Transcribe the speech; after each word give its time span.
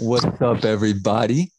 What's 0.00 0.24
up, 0.40 0.64
everybody? 0.64 1.52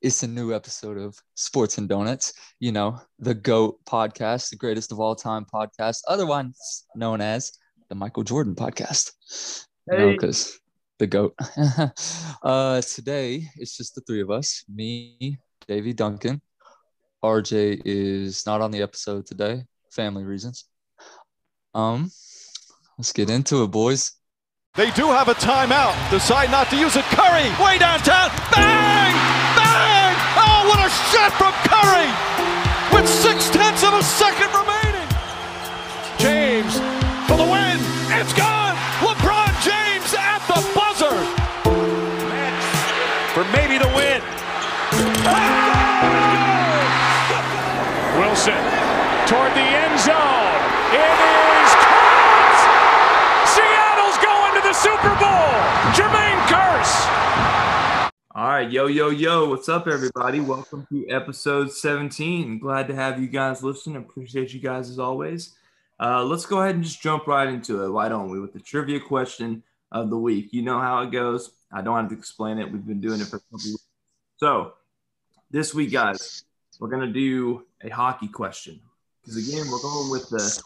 It's 0.00 0.22
a 0.22 0.26
new 0.26 0.54
episode 0.54 0.96
of 0.96 1.14
Sports 1.34 1.76
and 1.76 1.86
Donuts. 1.86 2.32
You 2.60 2.72
know, 2.72 2.98
the 3.18 3.34
GOAT 3.34 3.78
podcast, 3.84 4.48
the 4.48 4.56
greatest 4.56 4.90
of 4.90 5.00
all 5.00 5.14
time 5.14 5.44
podcast, 5.44 5.98
otherwise 6.08 6.86
known 6.94 7.20
as 7.20 7.52
the 7.90 7.94
Michael 7.94 8.22
Jordan 8.22 8.54
podcast. 8.54 9.12
Hey. 9.90 10.12
because 10.12 10.58
the 10.98 11.06
GOAT. 11.06 11.34
uh, 12.42 12.80
today, 12.80 13.46
it's 13.56 13.76
just 13.76 13.94
the 13.94 14.00
three 14.00 14.22
of 14.22 14.30
us 14.30 14.64
me, 14.74 15.36
Davie 15.68 15.92
Duncan. 15.92 16.40
RJ 17.22 17.82
is 17.84 18.46
not 18.46 18.62
on 18.62 18.70
the 18.70 18.80
episode 18.80 19.26
today, 19.26 19.64
family 19.90 20.24
reasons. 20.24 20.64
Um, 21.74 22.10
let's 22.96 23.12
get 23.12 23.28
into 23.28 23.62
it, 23.62 23.70
boys. 23.70 24.12
They 24.76 24.92
do 24.92 25.10
have 25.10 25.26
a 25.26 25.34
timeout. 25.34 25.98
Decide 26.10 26.48
not 26.50 26.70
to 26.70 26.76
use 26.76 26.94
it. 26.94 27.04
Curry, 27.10 27.50
way 27.58 27.76
downtown. 27.76 28.30
Bang! 28.54 29.12
Bang! 29.58 30.14
Oh, 30.38 30.62
what 30.70 30.78
a 30.78 30.88
shot 31.10 31.34
from 31.34 31.50
Curry! 31.66 32.06
With 32.94 33.10
six 33.10 33.50
tenths 33.50 33.82
of 33.82 33.94
a 33.94 34.02
second 34.04 34.46
remaining. 34.54 35.08
James 36.22 36.78
for 37.26 37.34
the 37.36 37.50
win. 37.50 37.82
It's 38.14 38.32
gone. 38.32 38.78
LeBron 39.02 39.50
James 39.58 40.14
at 40.14 40.38
the 40.46 40.62
buzzer. 40.70 41.18
For 43.34 43.42
maybe 43.50 43.74
the 43.76 43.90
win. 43.98 44.22
Wilson 48.22 48.62
toward 49.26 49.50
the 49.58 49.66
end 49.66 49.98
zone. 49.98 50.60
It 50.94 51.18
is 51.58 51.72
caught! 51.82 52.58
Seattle's 53.46 54.18
going 54.18 54.54
to 54.54 54.62
the 54.68 54.72
Super 54.72 55.14
Bowl. 55.18 55.40
All 56.80 58.48
right, 58.48 58.70
yo, 58.70 58.86
yo, 58.86 59.10
yo, 59.10 59.50
what's 59.50 59.68
up, 59.68 59.86
everybody? 59.86 60.40
Welcome 60.40 60.86
to 60.90 61.06
episode 61.10 61.70
17. 61.70 62.58
Glad 62.58 62.88
to 62.88 62.94
have 62.94 63.20
you 63.20 63.28
guys 63.28 63.62
listen. 63.62 63.96
Appreciate 63.96 64.54
you 64.54 64.60
guys 64.60 64.88
as 64.88 64.98
always. 64.98 65.54
Uh, 66.00 66.24
let's 66.24 66.46
go 66.46 66.62
ahead 66.62 66.76
and 66.76 66.82
just 66.82 67.02
jump 67.02 67.26
right 67.26 67.48
into 67.48 67.84
it. 67.84 67.90
Why 67.90 68.08
don't 68.08 68.30
we? 68.30 68.40
With 68.40 68.54
the 68.54 68.60
trivia 68.60 68.98
question 68.98 69.62
of 69.92 70.08
the 70.08 70.16
week. 70.16 70.54
You 70.54 70.62
know 70.62 70.80
how 70.80 71.02
it 71.02 71.10
goes. 71.10 71.52
I 71.70 71.82
don't 71.82 71.96
have 71.96 72.08
to 72.08 72.16
explain 72.16 72.56
it. 72.56 72.72
We've 72.72 72.86
been 72.86 73.00
doing 73.00 73.20
it 73.20 73.26
for 73.26 73.36
a 73.36 73.40
couple 73.40 73.58
weeks. 73.58 73.86
So, 74.38 74.72
this 75.50 75.74
week, 75.74 75.92
guys, 75.92 76.44
we're 76.78 76.88
gonna 76.88 77.12
do 77.12 77.66
a 77.82 77.90
hockey 77.90 78.28
question 78.28 78.80
because 79.20 79.36
again, 79.36 79.70
we're 79.70 79.82
going 79.82 80.10
with 80.10 80.30
the 80.30 80.62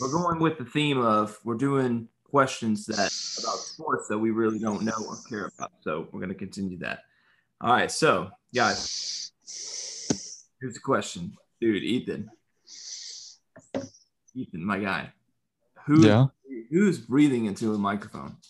we're 0.00 0.12
going 0.12 0.40
with 0.40 0.56
the 0.56 0.64
theme 0.64 0.98
of 0.98 1.38
we're 1.44 1.56
doing 1.56 2.08
questions 2.30 2.86
that 2.86 2.98
about 3.38 3.58
sports 3.58 4.08
that 4.08 4.18
we 4.18 4.30
really 4.30 4.58
don't 4.58 4.82
know 4.82 4.92
or 5.08 5.16
care 5.28 5.50
about. 5.56 5.72
So 5.80 6.08
we're 6.12 6.20
gonna 6.20 6.34
continue 6.34 6.78
that. 6.78 7.00
All 7.60 7.72
right, 7.72 7.90
so 7.90 8.30
guys, 8.54 9.32
here's 10.60 10.76
a 10.76 10.80
question, 10.80 11.36
dude. 11.60 11.82
Ethan, 11.82 12.30
Ethan, 14.34 14.64
my 14.64 14.78
guy, 14.78 15.12
who 15.86 16.04
Yeah. 16.06 16.26
who's 16.70 16.98
breathing 16.98 17.46
into 17.46 17.74
a 17.74 17.78
microphone? 17.78 18.36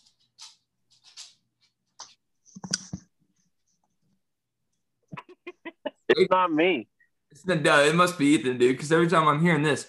It's 6.10 6.30
not 6.30 6.52
me. 6.52 6.88
It's 7.30 7.46
not, 7.46 7.62
no, 7.62 7.84
it 7.84 7.94
must 7.94 8.18
be 8.18 8.26
Ethan, 8.28 8.58
dude. 8.58 8.76
Because 8.76 8.90
every 8.90 9.08
time 9.08 9.28
I'm 9.28 9.40
hearing 9.42 9.62
this, 9.62 9.86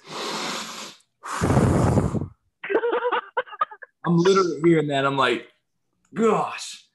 I'm 4.05 4.17
literally 4.17 4.61
hearing 4.63 4.87
that. 4.87 5.05
I'm 5.05 5.17
like, 5.17 5.47
gosh. 6.13 6.85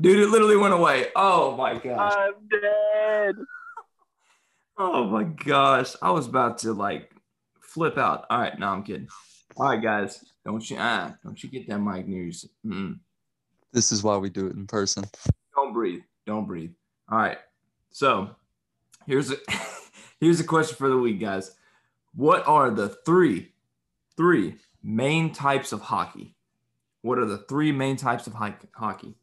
Dude, 0.00 0.20
it 0.20 0.28
literally 0.28 0.56
went 0.56 0.74
away. 0.74 1.06
Oh 1.16 1.56
my 1.56 1.78
gosh. 1.78 2.12
I'm 2.14 2.34
dead. 2.50 3.36
Oh 4.76 5.04
my 5.04 5.24
gosh. 5.24 5.94
I 6.02 6.10
was 6.10 6.26
about 6.26 6.58
to 6.58 6.72
like 6.72 7.10
flip 7.60 7.96
out. 7.96 8.26
All 8.28 8.38
right, 8.38 8.58
no, 8.58 8.68
I'm 8.68 8.82
kidding. 8.82 9.08
All 9.56 9.68
right, 9.68 9.82
guys. 9.82 10.24
Don't 10.44 10.68
you 10.68 10.76
ah, 10.78 11.14
don't 11.22 11.42
you 11.42 11.48
get 11.48 11.68
that 11.68 11.78
mic 11.78 12.06
news. 12.06 12.44
Mm-mm. 12.66 12.98
This 13.72 13.92
is 13.92 14.02
why 14.02 14.16
we 14.16 14.30
do 14.30 14.46
it 14.46 14.56
in 14.56 14.66
person. 14.66 15.04
Don't 15.56 15.72
breathe. 15.72 16.02
Don't 16.26 16.46
breathe. 16.46 16.72
All 17.10 17.18
right. 17.18 17.38
So 17.90 18.30
here's 19.06 19.30
a 19.30 19.36
here's 20.20 20.40
a 20.40 20.44
question 20.44 20.76
for 20.76 20.88
the 20.88 20.98
week, 20.98 21.20
guys. 21.20 21.52
What 22.14 22.46
are 22.46 22.70
the 22.70 22.88
three 22.88 23.52
three 24.16 24.56
main 24.82 25.32
types 25.32 25.72
of 25.72 25.80
hockey? 25.80 26.36
What 27.02 27.18
are 27.18 27.26
the 27.26 27.38
three 27.38 27.72
main 27.72 27.96
types 27.96 28.26
of 28.26 28.34
hockey? 28.34 29.14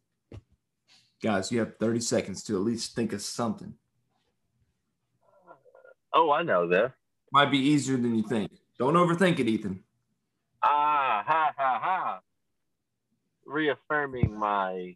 Guys, 1.24 1.52
you 1.52 1.60
have 1.60 1.78
30 1.80 2.00
seconds 2.00 2.44
to 2.44 2.56
at 2.56 2.62
least 2.62 2.96
think 2.96 3.14
of 3.14 3.22
something. 3.22 3.76
Oh, 6.14 6.32
I 6.32 6.44
know 6.44 6.68
this. 6.68 6.92
Might 7.32 7.52
be 7.52 7.60
easier 7.60 7.96
than 7.98 8.16
you 8.16 8.24
think. 8.24 8.52
Don't 8.78 8.96
overthink 8.96 9.40
it, 9.40 9.48
Ethan. 9.48 9.84
Ah, 10.64 11.24
ha, 11.26 11.54
ha, 11.56 11.80
ha. 11.82 12.20
Reaffirming 13.46 14.38
my 14.38 14.96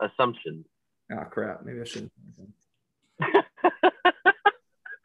assumption. 0.00 0.64
Oh 1.12 1.24
crap. 1.24 1.64
Maybe 1.64 1.80
I 1.80 1.84
shouldn't. 1.84 2.12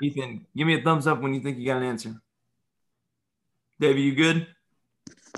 Ethan, 0.02 0.46
give 0.56 0.66
me 0.66 0.80
a 0.80 0.82
thumbs 0.82 1.08
up 1.08 1.22
when 1.22 1.34
you 1.34 1.42
think 1.42 1.58
you 1.58 1.66
got 1.66 1.78
an 1.78 1.84
answer. 1.84 2.16
Davie, 3.80 4.02
you 4.02 4.16
good? 4.16 4.48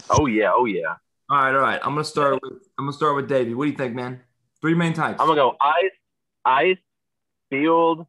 oh 0.10 0.26
yeah, 0.26 0.52
oh 0.54 0.66
yeah. 0.66 0.96
All 1.30 1.38
right, 1.38 1.54
all 1.54 1.62
right. 1.62 1.80
I'm 1.84 1.94
gonna 1.94 2.04
start 2.04 2.42
with 2.42 2.54
I'm 2.78 2.86
gonna 2.86 2.94
start 2.94 3.16
with 3.16 3.28
Davie. 3.28 3.54
What 3.54 3.66
do 3.66 3.72
you 3.72 3.78
think, 3.78 3.94
man? 3.94 4.22
Three 4.62 4.74
main 4.74 4.94
types. 4.94 5.20
I'm 5.20 5.28
gonna 5.28 5.40
go 5.40 5.56
ice, 5.62 5.92
ice, 6.46 6.78
field, 7.50 8.06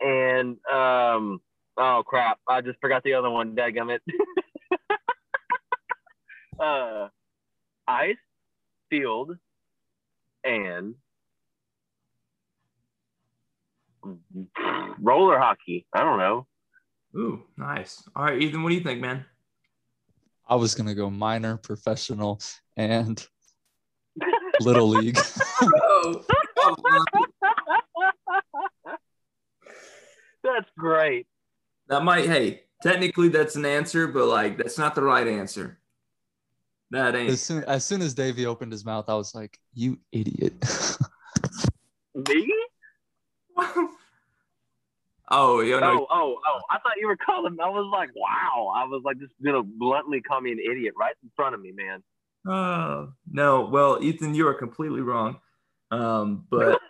and 0.00 0.56
um. 0.72 1.40
Oh 1.76 2.02
crap! 2.06 2.38
I 2.46 2.60
just 2.60 2.78
forgot 2.80 3.02
the 3.02 3.14
other 3.14 3.30
one. 3.30 3.56
Dadgummit. 3.56 4.00
uh, 6.60 7.08
ice, 7.88 8.16
field, 8.90 9.36
and 10.44 10.94
roller 15.00 15.38
hockey. 15.38 15.86
I 15.92 16.04
don't 16.04 16.18
know. 16.18 16.46
Ooh, 17.16 17.42
nice. 17.56 18.02
All 18.14 18.24
right, 18.24 18.40
Ethan, 18.40 18.62
what 18.62 18.68
do 18.68 18.74
you 18.74 18.82
think, 18.82 19.00
man? 19.00 19.24
I 20.46 20.56
was 20.56 20.74
gonna 20.74 20.94
go 20.94 21.10
minor, 21.10 21.56
professional, 21.56 22.40
and 22.76 23.24
little 24.60 24.88
league. 24.88 25.18
Oh. 25.62 26.24
That's 30.42 30.68
great. 30.78 31.26
that 31.88 32.04
might. 32.04 32.26
Hey, 32.26 32.64
technically 32.82 33.28
that's 33.28 33.56
an 33.56 33.64
answer, 33.64 34.06
but 34.06 34.26
like 34.26 34.58
that's 34.58 34.76
not 34.78 34.94
the 34.94 35.02
right 35.02 35.26
answer. 35.26 35.78
That 36.90 37.14
as 37.14 37.20
ain't. 37.20 37.38
soon 37.38 37.64
as 37.64 37.84
soon 37.84 38.02
as 38.02 38.12
Davie 38.14 38.44
opened 38.46 38.70
his 38.72 38.84
mouth, 38.84 39.08
I 39.08 39.14
was 39.14 39.34
like, 39.34 39.58
"You 39.72 39.98
idiot!" 40.12 40.52
Me? 42.14 42.52
Oh, 45.34 45.60
yo, 45.60 45.80
no. 45.80 45.86
Oh, 45.86 46.06
oh, 46.10 46.36
oh! 46.46 46.60
I 46.70 46.78
thought 46.78 46.92
you 46.98 47.06
were 47.06 47.16
calling. 47.16 47.56
I 47.62 47.68
was 47.68 47.88
like, 47.92 48.10
wow. 48.14 48.72
I 48.74 48.84
was 48.84 49.02
like, 49.04 49.18
just 49.18 49.32
gonna 49.44 49.62
bluntly 49.62 50.20
call 50.20 50.40
me 50.40 50.52
an 50.52 50.58
idiot 50.58 50.94
right 50.98 51.14
in 51.22 51.30
front 51.36 51.54
of 51.54 51.60
me, 51.60 51.72
man. 51.72 52.02
Oh, 52.46 53.12
no. 53.30 53.62
Well, 53.66 54.02
Ethan, 54.02 54.34
you 54.34 54.46
are 54.48 54.54
completely 54.54 55.00
wrong. 55.00 55.40
Um, 55.90 56.46
but 56.50 56.80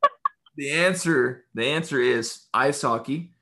the 0.56 0.70
answer, 0.70 1.44
the 1.54 1.66
answer 1.66 2.00
is 2.00 2.46
ice 2.54 2.82
hockey, 2.82 3.32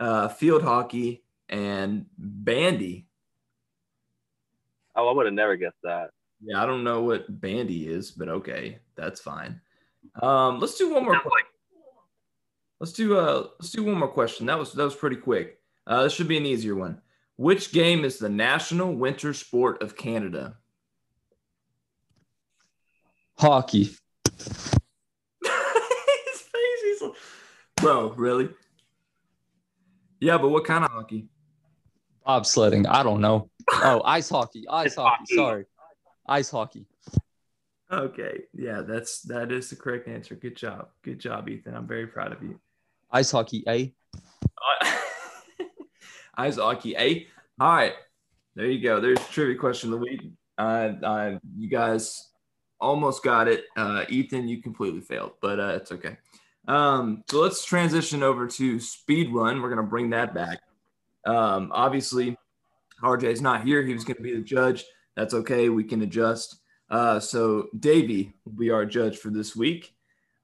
uh, 0.00 0.28
field 0.28 0.62
hockey, 0.62 1.24
and 1.48 2.06
bandy. 2.18 3.06
Oh, 4.94 5.08
I 5.08 5.12
would 5.12 5.26
have 5.26 5.34
never 5.34 5.56
guessed 5.56 5.76
that. 5.84 6.10
Yeah, 6.42 6.62
I 6.62 6.66
don't 6.66 6.84
know 6.84 7.02
what 7.02 7.40
bandy 7.40 7.88
is, 7.88 8.10
but 8.10 8.28
okay, 8.28 8.78
that's 8.94 9.20
fine. 9.20 9.60
Um, 10.22 10.60
let's 10.60 10.76
do 10.76 10.92
one 10.92 11.04
more. 11.04 11.18
que- 11.18 11.30
Let's 12.80 12.92
do 12.92 13.16
uh, 13.16 13.48
let's 13.58 13.70
do 13.70 13.84
one 13.84 13.98
more 13.98 14.08
question. 14.08 14.46
That 14.46 14.58
was 14.58 14.72
that 14.72 14.84
was 14.84 14.94
pretty 14.94 15.16
quick. 15.16 15.58
Uh, 15.86 16.02
this 16.02 16.12
should 16.12 16.28
be 16.28 16.36
an 16.36 16.46
easier 16.46 16.74
one. 16.74 17.00
Which 17.36 17.72
game 17.72 18.04
is 18.04 18.18
the 18.18 18.28
national 18.28 18.94
winter 18.94 19.32
sport 19.32 19.82
of 19.82 19.96
Canada? 19.96 20.56
Hockey. 23.38 23.90
His 24.32 24.74
face, 26.40 26.82
he's 26.82 27.02
like, 27.02 27.12
bro, 27.76 28.12
really? 28.12 28.48
Yeah, 30.20 30.38
but 30.38 30.48
what 30.48 30.64
kind 30.64 30.84
of 30.84 30.90
hockey? 30.90 31.28
Bobsledding. 32.26 32.86
I 32.88 33.02
don't 33.02 33.20
know. 33.20 33.50
Oh, 33.70 34.02
ice 34.04 34.28
hockey. 34.30 34.64
Ice 34.68 34.96
hockey. 34.96 35.16
hockey. 35.18 35.36
Sorry. 35.36 35.64
Ice 36.26 36.50
hockey. 36.50 36.86
Okay, 37.92 38.40
yeah, 38.52 38.82
that's 38.82 39.20
that 39.22 39.52
is 39.52 39.70
the 39.70 39.76
correct 39.76 40.08
answer. 40.08 40.34
Good 40.34 40.56
job, 40.56 40.88
good 41.02 41.20
job, 41.20 41.48
Ethan. 41.48 41.74
I'm 41.74 41.86
very 41.86 42.06
proud 42.06 42.32
of 42.32 42.42
you. 42.42 42.58
Ice 43.10 43.30
hockey, 43.30 43.64
eh? 43.66 43.88
Ice 46.36 46.56
hockey, 46.56 46.96
eh? 46.96 47.20
All 47.60 47.74
right. 47.74 47.94
There 48.54 48.66
you 48.66 48.82
go. 48.82 49.00
There's 49.00 49.18
trivia 49.28 49.56
question 49.56 49.92
of 49.92 50.00
the 50.00 50.04
week. 50.04 50.22
Uh, 50.58 50.92
uh, 51.02 51.38
you 51.56 51.68
guys 51.68 52.30
almost 52.80 53.22
got 53.22 53.48
it. 53.48 53.64
Uh, 53.76 54.04
Ethan, 54.08 54.48
you 54.48 54.62
completely 54.62 55.00
failed, 55.00 55.32
but 55.40 55.60
uh, 55.60 55.74
it's 55.76 55.92
okay. 55.92 56.16
Um, 56.68 57.22
so 57.28 57.40
let's 57.40 57.64
transition 57.64 58.22
over 58.22 58.46
to 58.46 58.80
speed 58.80 59.32
run. 59.32 59.62
We're 59.62 59.68
gonna 59.68 59.82
bring 59.82 60.10
that 60.10 60.34
back. 60.34 60.60
Um, 61.24 61.70
obviously, 61.72 62.36
RJ 63.02 63.24
is 63.24 63.40
not 63.40 63.64
here. 63.64 63.82
He 63.82 63.94
was 63.94 64.04
gonna 64.04 64.20
be 64.20 64.34
the 64.34 64.42
judge. 64.42 64.84
That's 65.16 65.34
okay. 65.34 65.68
We 65.68 65.84
can 65.84 66.02
adjust. 66.02 66.56
Uh, 66.90 67.20
so 67.20 67.68
Davie 67.78 68.34
will 68.44 68.52
be 68.52 68.70
our 68.70 68.84
judge 68.84 69.18
for 69.18 69.30
this 69.30 69.56
week. 69.56 69.95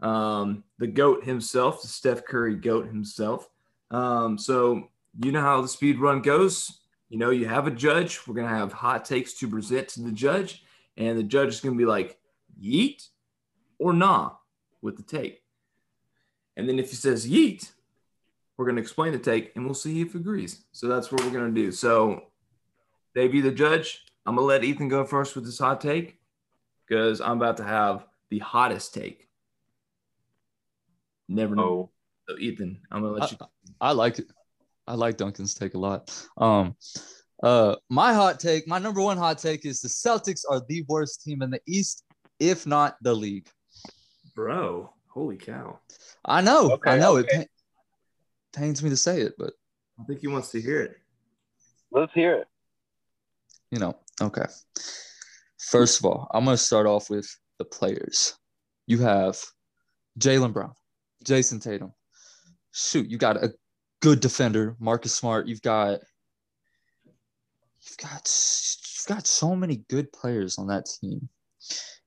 Um, 0.03 0.65
the 0.79 0.89
goat 0.89 1.25
himself, 1.25 1.81
the 1.81 1.89
Steph 1.89 2.25
Curry 2.25 2.57
goat 2.57 2.87
himself. 2.87 3.49
Um, 3.91 4.37
so 4.37 4.91
you 5.23 5.33
know 5.33 5.41
how 5.41 5.63
the 5.63 5.69
speed 5.69 6.01
run 6.01 6.21
goes. 6.21 6.81
You 7.09 7.19
know, 7.19 7.31
you 7.31 7.47
have 7.47 7.67
a 7.67 7.71
judge. 7.71 8.21
We're 8.27 8.35
gonna 8.35 8.49
have 8.49 8.73
hot 8.73 9.05
takes 9.05 9.35
to 9.35 9.49
present 9.49 9.89
to 9.89 10.03
the 10.03 10.13
judge, 10.13 10.65
and 10.97 11.19
the 11.19 11.23
judge 11.23 11.51
is 11.51 11.61
gonna 11.61 11.77
be 11.77 11.85
like, 11.85 12.19
"Yeet" 12.61 13.09
or 13.79 13.93
"Nah" 13.93 14.33
with 14.81 14.97
the 14.97 15.03
take. 15.03 15.43
And 16.57 16.69
then 16.69 16.79
if 16.79 16.91
he 16.91 16.97
says 16.97 17.29
"Yeet," 17.29 17.71
we're 18.57 18.67
gonna 18.67 18.81
explain 18.81 19.13
the 19.13 19.19
take, 19.19 19.55
and 19.55 19.65
we'll 19.65 19.75
see 19.75 20.01
if 20.01 20.13
he 20.13 20.19
agrees. 20.19 20.65
So 20.73 20.89
that's 20.89 21.13
what 21.13 21.23
we're 21.23 21.31
gonna 21.31 21.53
do. 21.53 21.71
So, 21.71 22.25
Davie, 23.15 23.41
the 23.41 23.53
judge, 23.53 24.05
I'm 24.27 24.35
gonna 24.35 24.47
let 24.47 24.65
Ethan 24.65 24.89
go 24.89 25.05
first 25.05 25.37
with 25.37 25.45
this 25.45 25.59
hot 25.59 25.81
take 25.81 26.19
because 26.87 27.21
I'm 27.21 27.37
about 27.37 27.59
to 27.59 27.65
have 27.65 28.07
the 28.31 28.39
hottest 28.41 28.95
take. 28.95 29.29
Never 31.35 31.55
know. 31.57 31.63
Oh, 31.63 31.91
So, 32.29 32.39
Ethan, 32.39 32.81
I'm 32.91 33.03
gonna 33.03 33.15
let 33.19 33.31
you. 33.33 33.39
I 33.81 33.93
like 33.93 34.19
it. 34.19 34.27
I 34.87 34.95
like 34.95 35.17
Duncan's 35.17 35.55
take 35.55 35.75
a 35.75 35.79
lot. 35.79 36.11
Um, 36.37 36.77
uh, 37.43 37.77
my 37.89 38.13
hot 38.15 38.39
take, 38.41 38.67
my 38.69 38.79
number 38.79 39.01
one 39.01 39.17
hot 39.17 39.39
take 39.39 39.65
is 39.65 39.81
the 39.81 39.89
Celtics 39.89 40.43
are 40.49 40.61
the 40.69 40.85
worst 40.89 41.23
team 41.23 41.43
in 41.43 41.51
the 41.51 41.61
East, 41.67 42.05
if 42.39 42.67
not 42.67 42.97
the 43.03 43.15
league. 43.15 43.49
Bro, 44.35 44.93
holy 45.09 45.37
cow! 45.37 45.79
I 46.25 46.41
know, 46.41 46.73
Okay, 46.73 46.91
I 46.93 46.99
know. 46.99 47.17
okay. 47.19 47.29
It 47.43 47.51
pa- 48.55 48.61
pains 48.61 48.83
me 48.83 48.91
to 48.91 48.97
say 48.97 49.21
it, 49.21 49.35
but 49.39 49.53
I 50.01 50.05
think 50.05 50.21
he 50.21 50.27
wants 50.29 50.51
to 50.51 50.61
hear 50.61 50.81
it. 50.83 50.97
let's 51.91 52.13
hear 52.13 52.35
it. 52.37 52.49
you 53.71 53.79
know, 53.79 53.97
okay. 54.21 54.47
First 55.59 55.99
of 56.01 56.05
all, 56.07 56.29
I'm 56.33 56.45
gonna 56.45 56.57
start 56.57 56.87
off 56.87 57.09
with 57.11 57.29
the 57.59 57.65
players. 57.65 58.35
You 58.87 58.99
have 58.99 59.39
Jaylen 60.19 60.53
Brown, 60.53 60.73
Jayson 61.25 61.61
Tatum. 61.61 61.93
Shoot, 62.73 63.09
you 63.09 63.19
got 63.19 63.37
a 63.37 63.53
good 64.01 64.21
defender, 64.21 64.77
Marcus 64.79 65.15
Smart. 65.15 65.47
You've 65.47 65.63
got 65.63 66.01
you've 67.05 67.99
got 67.99 68.29
you've 68.29 69.17
got 69.17 69.27
so 69.27 69.55
many 69.55 69.85
good 69.89 70.13
players 70.13 70.59
on 70.59 70.69
that 70.69 70.87
team, 71.01 71.29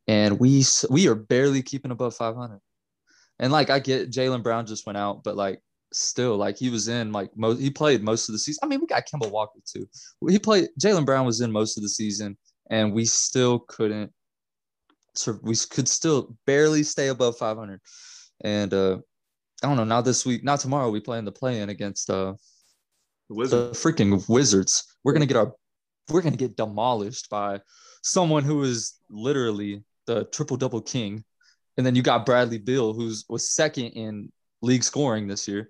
and 0.07 0.39
we 0.39 0.63
we 0.89 1.07
are 1.07 1.15
barely 1.15 1.61
keeping 1.61 1.91
above 1.91 2.15
500. 2.15 2.59
And 3.39 3.51
like 3.51 3.69
I 3.69 3.79
get 3.79 4.11
Jaylen 4.11 4.43
Brown 4.43 4.65
just 4.65 4.85
went 4.85 4.97
out, 4.97 5.23
but 5.23 5.35
like 5.35 5.61
still 5.93 6.35
like 6.35 6.57
he 6.57 6.69
was 6.69 6.87
in 6.87 7.11
like 7.11 7.29
most 7.35 7.59
he 7.59 7.69
played 7.69 8.03
most 8.03 8.29
of 8.29 8.33
the 8.33 8.39
season. 8.39 8.59
I 8.63 8.67
mean, 8.67 8.79
we 8.79 8.87
got 8.87 9.07
Kemba 9.07 9.29
Walker 9.29 9.59
too. 9.65 9.87
He 10.27 10.39
played 10.39 10.69
Jaylen 10.79 11.05
Brown 11.05 11.25
was 11.25 11.41
in 11.41 11.51
most 11.51 11.77
of 11.77 11.83
the 11.83 11.89
season, 11.89 12.37
and 12.69 12.93
we 12.93 13.05
still 13.05 13.59
couldn't. 13.59 14.11
So 15.15 15.39
we 15.43 15.55
could 15.55 15.87
still 15.87 16.35
barely 16.45 16.83
stay 16.83 17.07
above 17.07 17.37
500, 17.37 17.79
and 18.43 18.73
uh, 18.73 18.97
I 19.63 19.67
don't 19.67 19.77
know. 19.77 19.83
Now 19.83 20.01
this 20.01 20.25
week, 20.25 20.43
not 20.43 20.59
tomorrow, 20.59 20.89
we 20.89 20.99
play 20.99 21.17
in 21.17 21.25
the 21.25 21.31
play-in 21.31 21.69
against 21.69 22.09
uh, 22.09 22.33
The 23.29 23.47
the 23.47 23.69
freaking 23.71 24.27
Wizards. 24.29 24.83
We're 25.03 25.13
gonna 25.13 25.25
get 25.25 25.37
our, 25.37 25.53
we're 26.09 26.21
gonna 26.21 26.35
get 26.35 26.55
demolished 26.57 27.29
by 27.29 27.61
someone 28.03 28.43
who 28.43 28.63
is 28.63 28.99
literally 29.09 29.83
the 30.05 30.25
triple 30.25 30.57
double 30.57 30.81
king, 30.81 31.23
and 31.77 31.85
then 31.85 31.95
you 31.95 32.03
got 32.03 32.25
Bradley 32.25 32.59
Beal, 32.59 32.93
who's 32.93 33.25
was 33.27 33.49
second 33.49 33.87
in 33.93 34.31
league 34.61 34.83
scoring 34.83 35.27
this 35.27 35.47
year. 35.47 35.69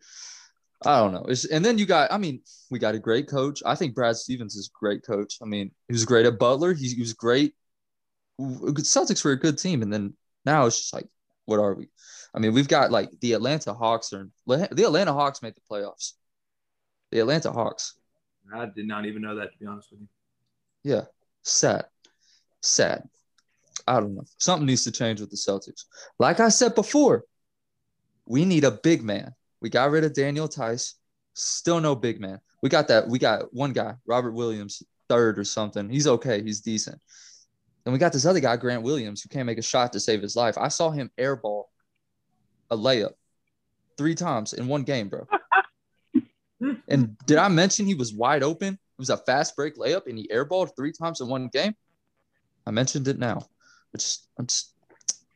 I 0.85 1.00
don't 1.00 1.13
know. 1.13 1.25
It's, 1.29 1.45
and 1.45 1.63
then 1.63 1.77
you 1.77 1.85
got, 1.85 2.11
I 2.11 2.18
mean, 2.18 2.41
we 2.69 2.79
got 2.79 2.95
a 2.95 3.00
great 3.00 3.29
coach. 3.29 3.63
I 3.65 3.75
think 3.75 3.95
Brad 3.95 4.18
Stevens 4.18 4.56
is 4.56 4.68
a 4.68 4.77
great 4.77 5.03
coach. 5.03 5.38
I 5.41 5.45
mean, 5.45 5.71
he 5.88 5.94
was 5.94 6.06
great 6.06 6.25
at 6.25 6.38
Butler. 6.38 6.73
He, 6.73 6.89
he 6.89 7.00
was 7.00 7.13
great. 7.13 7.56
Celtics 8.39 9.23
were 9.23 9.31
a 9.31 9.39
good 9.39 9.57
team, 9.57 9.81
and 9.81 9.91
then 9.91 10.13
now 10.45 10.65
it's 10.65 10.77
just 10.77 10.94
like, 10.94 11.07
what 11.45 11.59
are 11.59 11.73
we? 11.73 11.88
I 12.35 12.39
mean, 12.39 12.53
we've 12.53 12.67
got 12.67 12.91
like 12.91 13.09
the 13.21 13.33
Atlanta 13.33 13.73
Hawks 13.73 14.11
are 14.11 14.27
the 14.45 14.83
Atlanta 14.83 15.13
Hawks 15.13 15.41
made 15.41 15.55
the 15.55 15.61
playoffs. 15.71 16.13
The 17.11 17.19
Atlanta 17.19 17.51
Hawks. 17.51 17.95
I 18.53 18.65
did 18.65 18.87
not 18.87 19.05
even 19.05 19.21
know 19.21 19.35
that 19.35 19.53
to 19.53 19.57
be 19.57 19.65
honest 19.65 19.89
with 19.91 20.01
you. 20.01 20.07
Yeah. 20.83 21.05
Sad. 21.43 21.85
Sad. 22.61 23.07
I 23.87 23.99
don't 24.01 24.15
know. 24.15 24.25
Something 24.37 24.65
needs 24.65 24.83
to 24.83 24.91
change 24.91 25.21
with 25.21 25.29
the 25.29 25.37
Celtics. 25.37 25.85
Like 26.19 26.39
I 26.39 26.49
said 26.49 26.75
before, 26.75 27.23
we 28.25 28.43
need 28.43 28.65
a 28.65 28.71
big 28.71 29.01
man. 29.01 29.33
We 29.61 29.69
got 29.69 29.91
rid 29.91 30.03
of 30.03 30.13
Daniel 30.13 30.47
Theis. 30.47 30.95
Still 31.35 31.79
no 31.79 31.95
big 31.95 32.19
man. 32.19 32.39
We 32.61 32.69
got 32.69 32.89
that. 32.89 33.07
We 33.07 33.17
got 33.17 33.53
one 33.53 33.71
guy, 33.71 33.93
Robert 34.05 34.31
Williams, 34.31 34.83
third 35.07 35.39
or 35.39 35.43
something. 35.43 35.89
He's 35.89 36.07
okay. 36.07 36.41
He's 36.41 36.61
decent. 36.61 36.99
Then 37.83 37.93
we 37.93 37.99
got 37.99 38.11
this 38.11 38.25
other 38.25 38.39
guy, 38.39 38.57
Grant 38.57 38.81
Williams, 38.83 39.21
who 39.21 39.29
can't 39.29 39.45
make 39.45 39.59
a 39.59 39.61
shot 39.61 39.93
to 39.93 39.99
save 39.99 40.21
his 40.21 40.35
life. 40.35 40.57
I 40.57 40.67
saw 40.67 40.89
him 40.89 41.11
airball 41.17 41.65
a 42.71 42.77
layup 42.77 43.13
three 43.97 44.15
times 44.15 44.53
in 44.53 44.67
one 44.67 44.83
game, 44.83 45.09
bro. 45.09 45.27
and 46.88 47.17
did 47.25 47.38
I 47.38 47.47
mention 47.47 47.85
he 47.85 47.95
was 47.95 48.13
wide 48.13 48.44
open? 48.44 48.73
It 48.73 49.00
was 49.00 49.09
a 49.09 49.17
fast 49.17 49.56
break 49.56 49.75
layup, 49.75 50.07
and 50.07 50.17
he 50.17 50.27
airballed 50.27 50.75
three 50.75 50.91
times 50.91 51.21
in 51.21 51.27
one 51.27 51.50
game. 51.50 51.75
I 52.65 52.71
mentioned 52.71 53.07
it 53.07 53.19
now. 53.19 53.41
Which 53.91 54.17
I'm 54.38 54.47
just, 54.47 54.73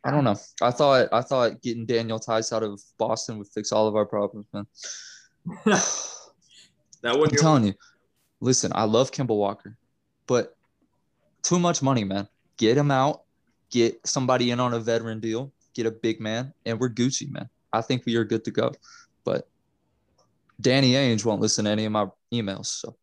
I 0.03 0.11
don't 0.11 0.23
know. 0.23 0.35
I 0.61 0.71
thought 0.71 1.09
I 1.11 1.21
thought 1.21 1.61
getting 1.61 1.85
Daniel 1.85 2.19
Theis 2.19 2.51
out 2.51 2.63
of 2.63 2.81
Boston 2.97 3.37
would 3.37 3.47
fix 3.47 3.71
all 3.71 3.87
of 3.87 3.95
our 3.95 4.05
problems, 4.05 4.47
man. 4.53 4.65
That 7.01 7.13
I'm 7.13 7.19
wasn't 7.19 7.39
telling 7.39 7.63
you. 7.65 7.73
Listen, 8.41 8.71
I 8.75 8.83
love 8.83 9.11
Kemba 9.11 9.35
Walker, 9.35 9.77
but 10.27 10.55
too 11.43 11.59
much 11.59 11.81
money, 11.81 12.03
man. 12.03 12.27
Get 12.57 12.77
him 12.77 12.91
out. 12.91 13.23
Get 13.69 14.05
somebody 14.05 14.51
in 14.51 14.59
on 14.59 14.73
a 14.73 14.79
veteran 14.79 15.19
deal. 15.19 15.51
Get 15.73 15.85
a 15.85 15.91
big 15.91 16.19
man, 16.19 16.53
and 16.65 16.79
we're 16.79 16.89
Gucci, 16.89 17.31
man. 17.31 17.49
I 17.71 17.81
think 17.81 18.05
we 18.05 18.15
are 18.15 18.23
good 18.23 18.43
to 18.45 18.51
go. 18.51 18.71
But 19.23 19.47
Danny 20.59 20.93
Ainge 20.93 21.23
won't 21.23 21.41
listen 21.41 21.65
to 21.65 21.71
any 21.71 21.85
of 21.85 21.91
my 21.91 22.07
emails, 22.33 22.65
so 22.67 22.95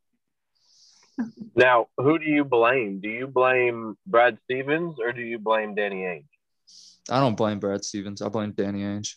Now, 1.54 1.86
who 1.96 2.18
do 2.18 2.26
you 2.26 2.44
blame? 2.44 3.00
Do 3.00 3.08
you 3.08 3.26
blame 3.26 3.96
Brad 4.06 4.38
Stevens 4.44 4.96
or 5.00 5.12
do 5.12 5.22
you 5.22 5.38
blame 5.38 5.74
Danny 5.74 6.02
Ainge? 6.02 6.24
I 7.10 7.20
don't 7.20 7.36
blame 7.36 7.58
Brad 7.58 7.84
Stevens. 7.84 8.20
I 8.20 8.28
blame 8.28 8.52
Danny 8.52 8.82
Ainge. 8.82 9.14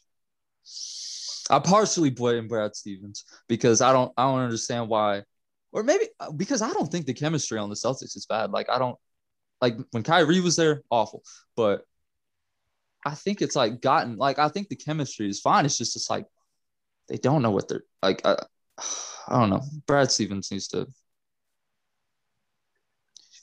I 1.50 1.60
partially 1.60 2.12
blame 2.12 2.48
Brad 2.48 2.75
Stevens 2.75 3.25
because 3.48 3.82
I 3.82 3.91
don't 3.91 4.13
I 4.15 4.24
don't 4.24 4.39
understand 4.39 4.88
why, 4.88 5.24
or 5.72 5.84
maybe 5.84 6.06
uh, 6.20 6.32
because 6.32 6.62
I 6.62 6.72
don't 6.72 6.91
think 6.91 7.08
the 7.08 7.13
chemistry 7.13 7.58
on 7.58 7.70
the 7.70 7.75
Celtics 7.75 8.15
is 8.15 8.27
bad. 8.29 8.51
Like 8.51 8.70
I 8.70 8.77
don't 8.77 8.98
like 9.60 9.77
when 9.91 10.03
Kyrie 10.03 10.41
was 10.41 10.56
there, 10.56 10.84
awful, 10.91 11.24
but 11.56 11.86
I 13.06 13.15
think 13.15 13.41
it's 13.41 13.56
like 13.56 13.82
gotten 13.82 14.18
like 14.18 14.39
I 14.39 14.50
think 14.50 14.70
the 14.70 14.75
chemistry 14.75 15.29
is 15.29 15.39
fine. 15.39 15.65
It's 15.65 15.77
just 15.77 15.96
it's 15.96 16.10
like 16.10 16.25
they 17.08 17.18
don't 17.18 17.41
know 17.41 17.51
what 17.51 17.68
they're 17.68 17.84
like. 18.03 18.22
I, 18.25 18.38
I 19.27 19.39
don't 19.39 19.50
know. 19.50 19.62
Brad 19.86 20.12
Stevens 20.12 20.51
needs 20.51 20.68
to 20.70 20.88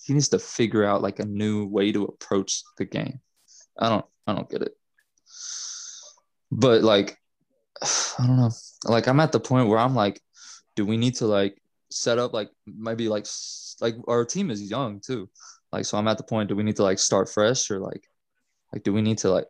he 0.05 0.13
needs 0.13 0.29
to 0.29 0.39
figure 0.39 0.85
out 0.85 1.03
like 1.03 1.19
a 1.19 1.25
new 1.25 1.67
way 1.67 1.91
to 1.93 2.05
approach 2.05 2.63
the 2.79 2.85
game. 2.85 3.21
I 3.79 3.89
don't 3.89 4.05
I 4.27 4.35
don't 4.35 4.49
get 4.49 4.63
it. 4.63 4.77
But 6.51 6.83
like 6.83 7.19
I 7.83 8.27
don't 8.27 8.37
know. 8.37 8.51
Like 8.85 9.09
I'm 9.09 9.21
at 9.21 9.33
the 9.33 9.41
point 9.41 9.69
where 9.69 9.79
I'm 9.79 9.95
like, 9.95 10.21
do 10.77 10.85
we 10.85 10.97
need 10.97 11.17
to 11.17 11.27
like 11.27 11.61
set 11.91 12.19
up 12.19 12.33
like 12.33 12.51
maybe 12.67 13.09
like 13.09 13.27
like 13.81 13.97
our 14.07 14.25
team 14.25 14.51
is 14.51 14.71
young 14.71 15.01
too. 15.01 15.29
Like 15.73 15.87
so 15.87 15.99
I'm 15.99 16.09
at 16.09 16.19
the 16.19 16.25
point 16.25 16.49
do 16.49 16.57
we 16.57 16.63
need 16.63 16.77
to 16.77 16.83
like 16.83 16.99
start 16.99 17.29
fresh 17.29 17.71
or 17.71 17.81
like 17.81 18.09
like 18.73 18.83
do 18.83 18.93
we 18.93 19.03
need 19.03 19.19
to 19.19 19.31
like 19.31 19.47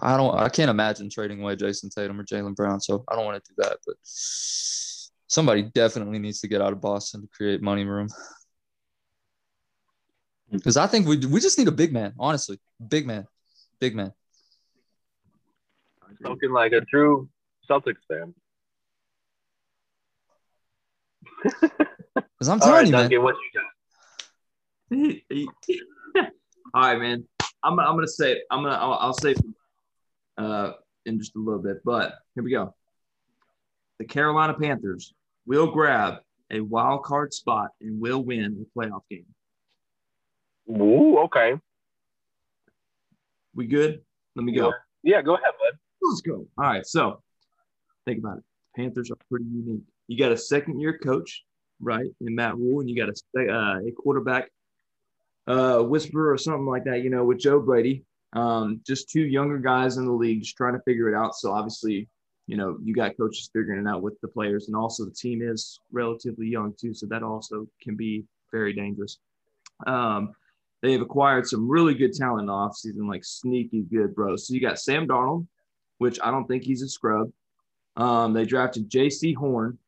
I 0.00 0.16
don't 0.16 0.34
I 0.38 0.48
can't 0.48 0.70
imagine 0.70 1.10
trading 1.10 1.42
away 1.42 1.56
Jayson 1.56 1.90
Tatum 1.90 2.20
or 2.20 2.24
Jaylen 2.24 2.54
Brown, 2.54 2.80
so 2.80 3.04
I 3.08 3.16
don't 3.16 3.24
want 3.24 3.42
to 3.42 3.50
do 3.50 3.54
that. 3.62 3.78
But 3.86 3.96
somebody 4.02 5.62
definitely 5.62 6.18
needs 6.18 6.40
to 6.40 6.48
get 6.48 6.62
out 6.62 6.72
of 6.72 6.80
Boston 6.80 7.22
to 7.22 7.28
create 7.28 7.62
money 7.62 7.84
room. 7.84 8.08
Hmm. 10.50 10.56
Because 10.56 10.76
I 10.76 10.86
think 10.86 11.06
we 11.06 11.18
we 11.26 11.40
just 11.40 11.58
need 11.58 11.68
a 11.68 11.72
big 11.72 11.92
man, 11.92 12.14
honestly. 12.18 12.58
Big 12.88 13.06
man. 13.06 13.26
Big 13.80 13.94
man. 13.94 14.12
Spoken 16.20 16.52
like 16.52 16.72
a 16.72 16.80
true 16.82 17.28
Celtics 17.68 17.96
fan. 18.08 18.34
Because 22.38 22.48
I'm 22.48 22.60
All 22.60 22.68
right, 22.68 22.86
telling 22.86 22.86
you, 22.86 22.92
man. 22.92 23.02
Duncan, 23.02 23.22
what 23.22 23.34
you 24.90 25.26
got? 25.32 26.30
All 26.74 26.82
right, 26.82 26.98
man. 26.98 27.24
I'm, 27.66 27.78
I'm 27.80 27.96
gonna 27.96 28.06
say 28.06 28.42
I'm 28.50 28.62
gonna 28.62 28.76
I'll, 28.76 28.94
I'll 28.94 29.12
say 29.12 29.34
uh 30.38 30.72
in 31.04 31.18
just 31.18 31.36
a 31.36 31.38
little 31.38 31.62
bit, 31.62 31.78
but 31.84 32.14
here 32.34 32.44
we 32.44 32.50
go. 32.50 32.74
The 33.98 34.04
Carolina 34.04 34.54
Panthers 34.54 35.14
will 35.46 35.70
grab 35.70 36.18
a 36.50 36.60
wild 36.60 37.02
card 37.02 37.32
spot 37.32 37.70
and 37.80 38.00
will 38.00 38.22
win 38.22 38.64
a 38.64 38.78
playoff 38.78 39.02
game. 39.10 39.26
Ooh, 40.70 41.18
okay. 41.20 41.54
We 43.54 43.66
good? 43.66 44.00
Let 44.34 44.44
me 44.44 44.52
go. 44.52 44.72
Yeah, 45.02 45.22
go 45.22 45.34
ahead, 45.34 45.52
bud. 45.58 45.78
Let's 46.02 46.20
go. 46.20 46.46
All 46.58 46.64
right. 46.64 46.86
So 46.86 47.22
think 48.04 48.18
about 48.18 48.38
it. 48.38 48.44
Panthers 48.76 49.10
are 49.10 49.16
pretty 49.30 49.46
unique. 49.46 49.82
You 50.08 50.18
got 50.18 50.32
a 50.32 50.36
second 50.36 50.80
year 50.80 50.98
coach, 50.98 51.44
right, 51.80 52.10
in 52.20 52.34
Matt 52.34 52.56
Rhule, 52.56 52.80
and 52.80 52.90
you 52.90 52.96
got 52.96 53.08
a, 53.08 53.52
uh, 53.52 53.78
a 53.78 53.92
quarterback 53.92 54.50
uh, 55.46 55.78
whisperer 55.78 56.32
or 56.32 56.38
something 56.38 56.66
like 56.66 56.84
that, 56.84 57.02
you 57.02 57.10
know, 57.10 57.24
with 57.24 57.38
Joe 57.38 57.60
Brady. 57.60 58.04
Um, 58.32 58.80
just 58.86 59.08
two 59.08 59.22
younger 59.22 59.58
guys 59.58 59.96
in 59.96 60.04
the 60.04 60.12
league 60.12 60.42
just 60.42 60.56
trying 60.56 60.74
to 60.74 60.82
figure 60.82 61.08
it 61.08 61.16
out. 61.16 61.34
So 61.34 61.52
obviously, 61.52 62.08
you 62.46 62.56
know, 62.56 62.78
you 62.82 62.94
got 62.94 63.16
coaches 63.16 63.50
figuring 63.52 63.84
it 63.84 63.88
out 63.88 64.02
with 64.02 64.20
the 64.20 64.28
players, 64.28 64.68
and 64.68 64.76
also 64.76 65.04
the 65.04 65.10
team 65.10 65.42
is 65.42 65.80
relatively 65.90 66.46
young 66.46 66.74
too, 66.80 66.94
so 66.94 67.06
that 67.06 67.22
also 67.22 67.66
can 67.82 67.96
be 67.96 68.24
very 68.52 68.72
dangerous. 68.72 69.18
Um, 69.86 70.32
they've 70.82 71.00
acquired 71.00 71.46
some 71.46 71.68
really 71.68 71.94
good 71.94 72.12
talent 72.12 72.42
in 72.42 72.46
the 72.46 72.52
offseason, 72.52 73.08
like 73.08 73.24
sneaky 73.24 73.82
good, 73.82 74.14
bro. 74.14 74.36
So 74.36 74.54
you 74.54 74.60
got 74.60 74.78
Sam 74.78 75.08
Darnold, 75.08 75.46
which 75.98 76.18
I 76.22 76.30
don't 76.30 76.46
think 76.46 76.62
he's 76.62 76.82
a 76.82 76.88
scrub. 76.88 77.30
Um, 77.96 78.32
they 78.32 78.44
drafted 78.44 78.90
Jaycee 78.90 79.34
Horn, 79.34 79.78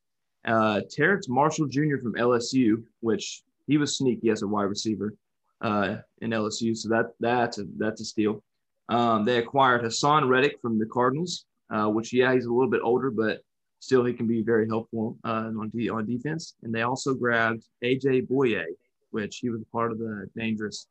uh, 0.44 0.80
Terrace 0.90 1.28
Marshall 1.28 1.66
Jr. 1.66 1.98
from 2.02 2.14
LSU, 2.14 2.82
which 3.00 3.42
he 3.66 3.76
was 3.76 3.96
sneaky 3.96 4.30
as 4.30 4.42
a 4.42 4.48
wide 4.48 4.64
receiver 4.64 5.14
uh, 5.60 5.96
in 6.20 6.30
LSU. 6.30 6.76
So 6.76 6.88
that 6.88 7.06
that's 7.20 7.58
a 7.58 7.64
that's 7.76 8.00
a 8.00 8.04
steal. 8.04 8.42
Um, 8.88 9.24
they 9.24 9.38
acquired 9.38 9.82
Haason 9.82 10.28
Reddick 10.28 10.60
from 10.62 10.78
the 10.78 10.86
Cardinals, 10.86 11.44
uh, 11.70 11.86
which 11.86 12.12
yeah, 12.12 12.32
he's 12.32 12.46
a 12.46 12.52
little 12.52 12.70
bit 12.70 12.80
older, 12.82 13.10
but 13.10 13.40
still 13.80 14.04
he 14.04 14.12
can 14.12 14.26
be 14.26 14.42
very 14.42 14.66
helpful 14.66 15.16
uh, 15.24 15.50
on 15.58 15.70
de- 15.74 15.88
on 15.88 16.06
defense. 16.06 16.54
And 16.62 16.74
they 16.74 16.82
also 16.82 17.14
grabbed 17.14 17.64
AJ 17.84 18.28
Bouye, 18.28 18.64
which 19.10 19.38
he 19.38 19.50
was 19.50 19.62
part 19.72 19.92
of 19.92 19.98
the 19.98 20.28
dangerous 20.36 20.86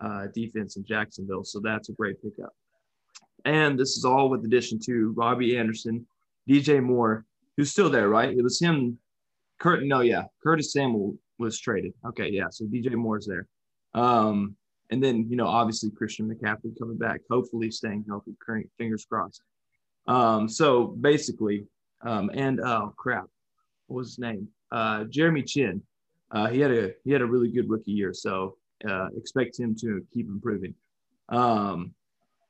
uh, 0.00 0.26
defense 0.34 0.76
in 0.76 0.84
Jacksonville. 0.84 1.44
So 1.44 1.60
that's 1.60 1.88
a 1.88 1.92
great 1.92 2.22
pickup. 2.22 2.54
And 3.44 3.78
this 3.78 3.96
is 3.96 4.04
all 4.04 4.28
with 4.28 4.44
addition 4.44 4.78
to 4.86 5.12
Robbie 5.16 5.56
Anderson, 5.56 6.06
DJ 6.48 6.82
Moore, 6.82 7.24
who's 7.56 7.70
still 7.70 7.90
there, 7.90 8.08
right? 8.08 8.36
It 8.36 8.42
was 8.42 8.60
him. 8.60 8.98
Kurt, 9.58 9.84
no, 9.84 10.00
yeah, 10.00 10.24
Curtis 10.42 10.72
Samuel 10.72 11.16
was 11.38 11.58
traded. 11.58 11.92
Okay, 12.06 12.30
yeah, 12.30 12.48
so 12.50 12.64
DJ 12.64 12.92
Moore's 12.92 13.26
there. 13.26 13.46
Um, 13.94 14.56
and 14.90 15.02
then 15.02 15.26
you 15.28 15.36
know, 15.36 15.46
obviously 15.46 15.90
Christian 15.90 16.28
McCaffrey 16.28 16.78
coming 16.78 16.98
back, 16.98 17.20
hopefully 17.30 17.70
staying 17.70 18.04
healthy. 18.08 18.34
Fingers 18.78 19.04
crossed. 19.04 19.42
Um, 20.06 20.48
so 20.48 20.88
basically, 21.00 21.66
um, 22.02 22.30
and 22.34 22.60
oh 22.60 22.92
crap, 22.96 23.26
what 23.86 23.98
was 23.98 24.08
his 24.08 24.18
name? 24.18 24.48
Uh, 24.72 25.04
Jeremy 25.04 25.42
Chinn. 25.42 25.82
Uh, 26.32 26.48
he 26.48 26.60
had 26.60 26.70
a 26.70 26.92
he 27.04 27.12
had 27.12 27.22
a 27.22 27.26
really 27.26 27.50
good 27.50 27.68
rookie 27.68 27.92
year, 27.92 28.12
so 28.14 28.56
uh, 28.88 29.08
expect 29.16 29.58
him 29.58 29.74
to 29.80 30.04
keep 30.12 30.26
improving. 30.26 30.74
Um, 31.28 31.94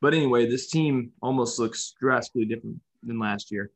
but 0.00 0.14
anyway, 0.14 0.49
this 0.49 0.70
team 0.70 1.12
almost 1.23 1.59
looks 1.59 1.94
drastically 2.00 2.47
different 2.47 2.80
than 3.02 3.18
last 3.18 3.50
year, 3.50 3.70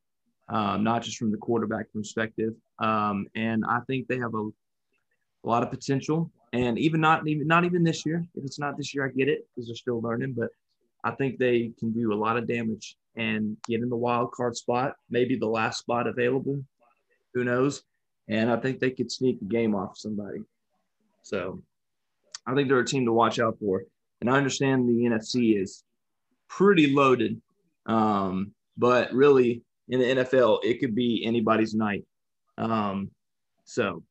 um, 0.48 0.84
not 0.84 1.02
just 1.02 1.18
from 1.18 1.30
the 1.30 1.36
quarterback 1.36 1.86
perspective. 1.92 2.54
Um, 2.78 3.26
and 3.34 3.64
I 3.68 3.80
think 3.86 4.08
they 4.08 4.18
have 4.18 4.34
a, 4.34 4.42
a 4.42 5.44
lot 5.44 5.62
of 5.62 5.70
potential. 5.70 6.30
And 6.54 6.78
even 6.78 7.00
not 7.00 7.26
even 7.26 7.48
not 7.48 7.64
even 7.64 7.82
this 7.82 8.06
year. 8.06 8.24
If 8.36 8.44
it's 8.44 8.60
not 8.60 8.76
this 8.76 8.94
year, 8.94 9.04
I 9.04 9.08
get 9.08 9.28
it 9.28 9.46
because 9.48 9.66
they're 9.66 9.74
still 9.74 10.00
learning. 10.00 10.34
But 10.38 10.50
I 11.02 11.10
think 11.10 11.36
they 11.36 11.72
can 11.80 11.92
do 11.92 12.12
a 12.12 12.14
lot 12.14 12.36
of 12.36 12.46
damage 12.46 12.96
and 13.16 13.56
get 13.68 13.82
in 13.82 13.88
the 13.88 13.96
wild 13.96 14.30
card 14.30 14.56
spot, 14.56 14.94
maybe 15.10 15.36
the 15.36 15.48
last 15.48 15.80
spot 15.80 16.06
available. 16.06 16.62
Who 17.34 17.42
knows? 17.42 17.82
And 18.28 18.52
I 18.52 18.56
think 18.56 18.78
they 18.78 18.92
could 18.92 19.10
sneak 19.10 19.40
a 19.42 19.44
game 19.44 19.74
off 19.74 19.98
somebody. 19.98 20.42
So 21.22 21.60
I 22.46 22.54
think 22.54 22.68
they're 22.68 22.78
a 22.78 22.86
team 22.86 23.04
to 23.06 23.12
watch 23.12 23.40
out 23.40 23.58
for. 23.58 23.82
And 24.20 24.30
I 24.30 24.36
understand 24.36 24.88
the 24.88 24.92
NFC 24.92 25.60
is 25.60 25.82
pretty 26.48 26.94
loaded. 26.94 27.42
Um, 27.86 28.52
but 28.78 29.12
really, 29.12 29.62
in 29.88 29.98
the 29.98 30.06
NFL, 30.06 30.60
it 30.62 30.78
could 30.78 30.94
be 30.94 31.24
anybody's 31.26 31.74
night. 31.74 32.04
Um, 32.58 33.10
so 33.64 34.04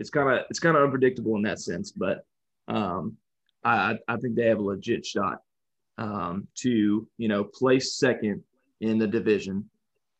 it's 0.00 0.10
kind 0.10 0.30
of 0.30 0.46
it's 0.48 0.58
kind 0.58 0.76
of 0.76 0.82
unpredictable 0.82 1.36
in 1.36 1.42
that 1.42 1.60
sense. 1.60 1.92
But 1.92 2.24
um, 2.66 3.16
I 3.62 3.98
I 4.08 4.16
think 4.16 4.34
they 4.34 4.46
have 4.46 4.58
a 4.58 4.62
legit 4.62 5.04
shot 5.04 5.42
um, 5.98 6.48
to 6.56 7.06
you 7.18 7.28
know 7.28 7.44
place 7.44 7.96
second 7.96 8.42
in 8.80 8.98
the 8.98 9.06
division 9.06 9.68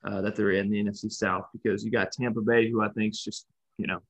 uh, 0.05 0.21
that 0.21 0.37
they're 0.37 0.53
in 0.53 0.71
the 0.71 0.85
NFC 0.85 1.11
South 1.11 1.47
because 1.53 1.83
you 1.83 1.91
got 1.91 2.13
Tampa 2.13 2.43
Bay, 2.43 2.71
who 2.71 2.83
I 2.83 2.91
think 2.91 3.15
is 3.15 3.25
just 3.25 3.47
you 3.79 3.87
know 3.87 4.01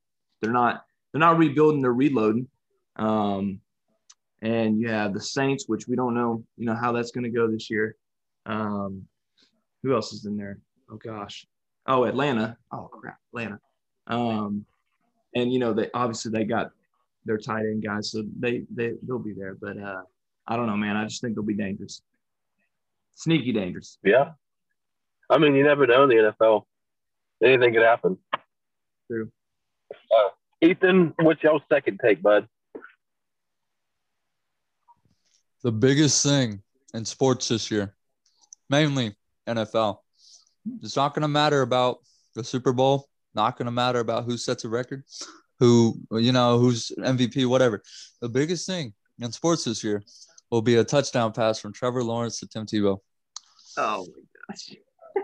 they're 0.43 0.53
not 0.53 0.85
they're 1.12 1.21
not 1.21 1.39
rebuilding, 1.39 1.81
they're 1.81 1.93
reloading. 1.93 2.49
Um, 2.97 3.61
and 4.43 4.81
you 4.81 4.89
have 4.89 5.15
the 5.15 5.21
Saints, 5.21 5.65
which 5.69 5.87
we 5.87 5.97
don't 5.97 6.15
know, 6.15 6.43
you 6.57 6.65
know, 6.65 6.75
how 6.75 6.93
that's 6.93 7.11
going 7.12 7.25
to 7.25 7.31
go 7.31 7.49
this 7.49 7.71
year. 7.71 7.95
Um, 8.47 9.07
who 9.83 9.95
else 9.95 10.12
is 10.12 10.25
in 10.25 10.37
there? 10.37 10.59
Oh 10.91 10.97
gosh, 10.97 11.47
oh 11.87 12.05
Atlanta. 12.05 12.57
Oh 12.73 12.89
crap, 12.91 13.19
Atlanta. 13.33 13.61
Um, 14.09 14.67
and 15.35 15.53
you 15.53 15.59
know 15.59 15.73
they 15.73 15.89
obviously 15.95 16.33
they 16.33 16.45
got 16.45 16.71
their 17.25 17.39
tight 17.39 17.61
end 17.61 17.85
guys, 17.85 18.11
so 18.11 18.23
they 18.39 18.65
they 18.75 18.95
they'll 19.03 19.19
be 19.19 19.33
there. 19.33 19.55
But 19.55 19.79
uh, 19.79 20.03
I 20.47 20.57
don't 20.57 20.67
know, 20.67 20.77
man. 20.77 20.97
I 20.97 21.05
just 21.05 21.21
think 21.21 21.35
they'll 21.35 21.45
be 21.45 21.55
dangerous, 21.55 22.03
sneaky 23.15 23.53
dangerous. 23.53 23.99
Yeah, 24.03 24.31
I 25.29 25.39
mean, 25.39 25.55
you 25.55 25.63
never 25.63 25.87
know 25.87 26.05
in 26.05 26.09
the 26.09 26.35
NFL. 26.41 26.65
Anything 27.43 27.73
could 27.73 27.83
happen. 27.83 28.19
True. 29.07 29.31
Uh, 29.93 30.29
Ethan, 30.61 31.15
what's 31.21 31.43
your 31.43 31.61
second 31.73 32.01
take, 32.05 32.23
bud? 32.23 32.47
The 35.63 35.73
biggest 35.73 36.23
thing 36.23 36.63
in 36.95 37.05
sports 37.05 37.49
this 37.49 37.71
year, 37.71 37.95
mainly 38.69 39.15
NFL, 39.49 39.99
it's 40.83 40.97
not 40.97 41.15
going 41.15 41.23
to 41.23 41.29
matter 41.29 41.63
about 41.63 41.99
the 42.35 42.45
Super 42.45 42.73
Bowl. 42.73 43.10
Not 43.35 43.57
going 43.57 43.67
to 43.67 43.73
matter 43.73 44.01
about 44.01 44.25
who 44.25 44.37
sets 44.37 44.65
a 44.65 44.69
record, 44.69 45.05
who 45.59 46.01
you 46.13 46.33
know 46.33 46.59
who's 46.59 46.91
MVP, 46.99 47.47
whatever. 47.47 47.83
The 48.21 48.29
biggest 48.29 48.67
thing 48.67 48.93
in 49.21 49.33
sports 49.33 49.65
this 49.65 49.85
year 49.85 50.03
will 50.51 50.63
be 50.63 50.77
a 50.77 50.85
touchdown 50.85 51.33
pass 51.33 51.59
from 51.59 51.73
Trevor 51.73 52.03
Lawrence 52.03 52.41
to 52.41 52.49
Tim 52.49 52.67
Tebow. 52.67 52.99
Oh 53.77 54.07
my 54.07 54.23
gosh. 54.49 54.77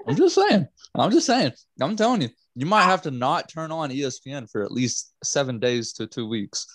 I'm 0.06 0.16
just 0.16 0.34
saying. 0.34 0.68
I'm 0.94 1.10
just 1.10 1.26
saying. 1.26 1.52
I'm 1.80 1.96
telling 1.96 2.22
you, 2.22 2.28
you 2.54 2.66
might 2.66 2.84
have 2.84 3.02
to 3.02 3.10
not 3.10 3.48
turn 3.48 3.72
on 3.72 3.90
ESPN 3.90 4.50
for 4.50 4.62
at 4.62 4.70
least 4.70 5.12
seven 5.24 5.58
days 5.58 5.92
to 5.94 6.06
two 6.06 6.28
weeks. 6.28 6.66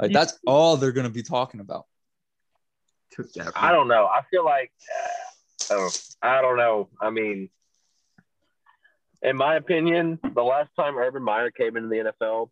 Like 0.00 0.12
that's 0.12 0.38
all 0.46 0.76
they're 0.76 0.92
going 0.92 1.06
to 1.06 1.12
be 1.12 1.22
talking 1.22 1.60
about. 1.60 1.86
I 3.54 3.72
don't 3.72 3.88
know. 3.88 4.06
I 4.06 4.22
feel 4.30 4.44
like, 4.44 4.70
uh, 5.70 5.74
oh, 5.74 5.90
I 6.22 6.42
don't 6.42 6.58
know. 6.58 6.90
I 7.00 7.08
mean, 7.10 7.48
in 9.22 9.36
my 9.36 9.56
opinion, 9.56 10.18
the 10.34 10.42
last 10.42 10.70
time 10.76 10.96
Urban 10.96 11.22
Meyer 11.22 11.50
came 11.50 11.76
into 11.76 11.88
the 11.88 12.12
NFL, 12.12 12.50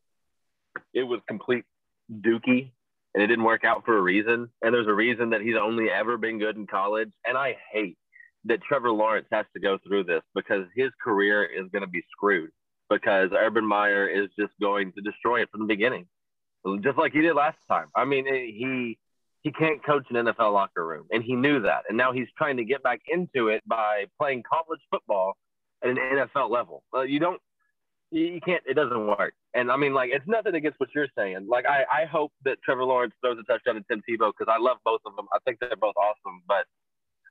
it 0.93 1.03
was 1.03 1.21
complete 1.29 1.65
dookie 2.11 2.71
and 3.15 3.23
it 3.23 3.29
didn't 3.29 3.45
work 3.45 3.65
out 3.65 3.85
for 3.85 3.97
a 3.97 4.03
reason. 4.03 4.49
And 4.63 4.75
there's 4.75 4.89
a 4.89 4.95
reason 4.95 5.31
that 5.31 5.41
he's 5.41 5.57
only 5.61 5.91
ever 5.91 6.17
been 6.17 6.39
good 6.39 6.57
in 6.57 6.67
college. 6.67 7.11
And 7.25 7.39
I 7.39 7.57
hate 7.73 7.97
that 8.47 8.63
Trevor 8.63 8.91
Lawrence 8.91 9.29
has 9.31 9.47
to 9.55 9.61
go 9.61 9.79
through 9.87 10.05
this 10.05 10.23
because 10.35 10.67
his 10.75 10.91
career 11.03 11.45
is 11.45 11.69
going 11.71 11.83
to 11.83 11.89
be 11.89 12.03
screwed 12.11 12.51
because 12.91 13.31
Urban 13.33 13.67
Meyer 13.67 14.09
is 14.09 14.29
just 14.39 14.53
going 14.61 14.93
to 14.93 15.01
destroy 15.01 15.43
it 15.43 15.51
from 15.51 15.61
the 15.61 15.67
beginning, 15.67 16.07
just 16.83 16.99
like 16.99 17.13
he 17.13 17.23
did 17.23 17.35
last 17.35 17.57
time. 17.69 17.87
I 17.95 18.05
mean, 18.05 18.27
eh, 18.29 18.47
he 18.47 18.99
he 19.43 19.53
can't 19.53 19.85
coach 19.85 20.07
an 20.11 20.17
NFL 20.17 20.53
locker 20.53 20.87
room, 20.87 21.07
and 21.11 21.23
he 21.23 21.35
knew 21.35 21.61
that, 21.61 21.85
and 21.89 21.97
now 21.97 22.13
he's 22.13 22.29
trying 22.37 22.59
to 22.59 22.65
get 22.65 22.83
back 22.83 23.01
into 23.09 23.49
it 23.49 23.63
by 23.67 24.05
playing 24.19 24.43
college 24.43 24.81
football 24.91 25.35
at 25.85 25.91
an 25.91 25.97
NFL 25.97 26.51
level. 26.51 26.83
Well, 26.93 27.07
you 27.07 27.21
don't, 27.21 27.41
you 28.11 28.41
can't, 28.45 28.63
it 28.67 28.75
doesn't 28.75 29.07
work. 29.07 29.35
And 29.55 29.71
I 29.71 29.77
mean, 29.77 29.93
like, 29.93 30.11
it's 30.13 30.27
nothing 30.27 30.55
against 30.55 30.81
what 30.81 30.89
you're 30.95 31.09
saying. 31.17 31.47
Like, 31.49 31.67
I, 31.67 31.85
I 32.03 32.05
hope 32.07 32.33
that 32.45 32.59
Trevor 32.65 32.85
Lawrence 32.85 33.15
throws 33.21 33.39
a 33.39 33.43
touchdown 33.45 33.75
to 33.77 33.85
Tim 33.91 34.03
Tebow 34.09 34.33
because 34.37 34.53
I 34.53 34.61
love 34.61 34.79
both 34.85 35.01
of 35.07 35.17
them. 35.17 35.27
I 35.33 35.39
think 35.45 35.59
they're 35.61 35.71
both 35.81 35.95
awesome, 35.97 36.43
but 36.47 36.65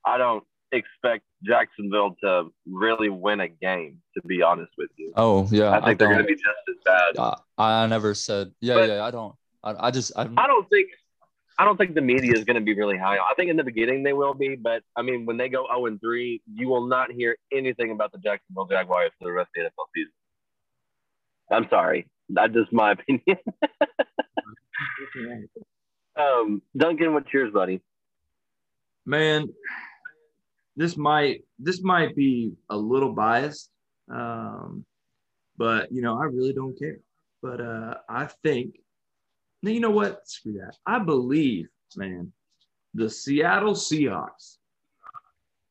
I 0.05 0.17
don't 0.17 0.43
expect 0.71 1.23
Jacksonville 1.43 2.15
to 2.23 2.51
really 2.67 3.09
win 3.09 3.39
a 3.39 3.47
game, 3.47 3.99
to 4.15 4.27
be 4.27 4.41
honest 4.41 4.71
with 4.77 4.89
you. 4.97 5.13
Oh, 5.15 5.47
yeah. 5.51 5.71
I 5.71 5.75
think 5.75 5.85
I 5.85 5.93
they're 5.93 6.07
going 6.07 6.19
to 6.19 6.23
be 6.25 6.35
just 6.35 6.45
as 6.69 6.75
bad. 6.83 7.17
Uh, 7.17 7.35
I 7.57 7.87
never 7.87 8.13
said, 8.13 8.51
yeah, 8.59 8.75
but 8.75 8.89
yeah, 8.89 9.03
I 9.03 9.11
don't. 9.11 9.35
I, 9.63 9.87
I 9.87 9.91
just, 9.91 10.11
I'm, 10.15 10.37
I 10.37 10.47
don't 10.47 10.69
think 10.69 10.89
I 11.57 11.65
don't 11.65 11.77
think 11.77 11.95
the 11.95 12.01
media 12.01 12.33
is 12.33 12.43
going 12.45 12.55
to 12.55 12.61
be 12.61 12.75
really 12.75 12.97
high. 12.97 13.17
I 13.17 13.33
think 13.35 13.49
in 13.49 13.57
the 13.57 13.63
beginning 13.63 14.03
they 14.03 14.13
will 14.13 14.33
be, 14.33 14.55
but 14.55 14.83
I 14.95 15.01
mean, 15.03 15.25
when 15.25 15.37
they 15.37 15.49
go 15.49 15.67
0 15.67 15.85
and 15.87 16.01
3, 16.01 16.41
you 16.53 16.67
will 16.67 16.87
not 16.87 17.11
hear 17.11 17.37
anything 17.51 17.91
about 17.91 18.11
the 18.11 18.17
Jacksonville 18.19 18.65
Jaguars 18.65 19.11
for 19.19 19.25
the 19.25 19.31
rest 19.31 19.49
of 19.57 19.63
the 19.63 19.69
NFL 19.69 19.85
season. 19.95 20.11
I'm 21.51 21.67
sorry. 21.69 22.07
That's 22.29 22.53
just 22.53 22.73
my 22.73 22.91
opinion. 22.97 23.37
um, 26.17 26.61
Duncan, 26.75 27.13
what's 27.13 27.31
yours, 27.33 27.51
buddy? 27.53 27.81
Man, 29.05 29.49
this 30.75 30.97
might 30.97 31.43
this 31.59 31.81
might 31.83 32.15
be 32.15 32.53
a 32.69 32.77
little 32.77 33.13
biased, 33.13 33.69
um, 34.09 34.85
but 35.57 35.91
you 35.91 36.01
know, 36.01 36.17
I 36.17 36.25
really 36.25 36.53
don't 36.53 36.77
care. 36.79 36.97
but 37.41 37.61
uh, 37.61 37.95
I 38.09 38.27
think, 38.43 38.75
now 39.63 39.71
you 39.71 39.79
know 39.79 39.91
what? 39.91 40.27
Screw 40.27 40.53
that. 40.53 40.75
I 40.85 40.99
believe, 40.99 41.69
man, 41.95 42.33
the 42.93 43.09
Seattle 43.09 43.73
Seahawks 43.73 44.57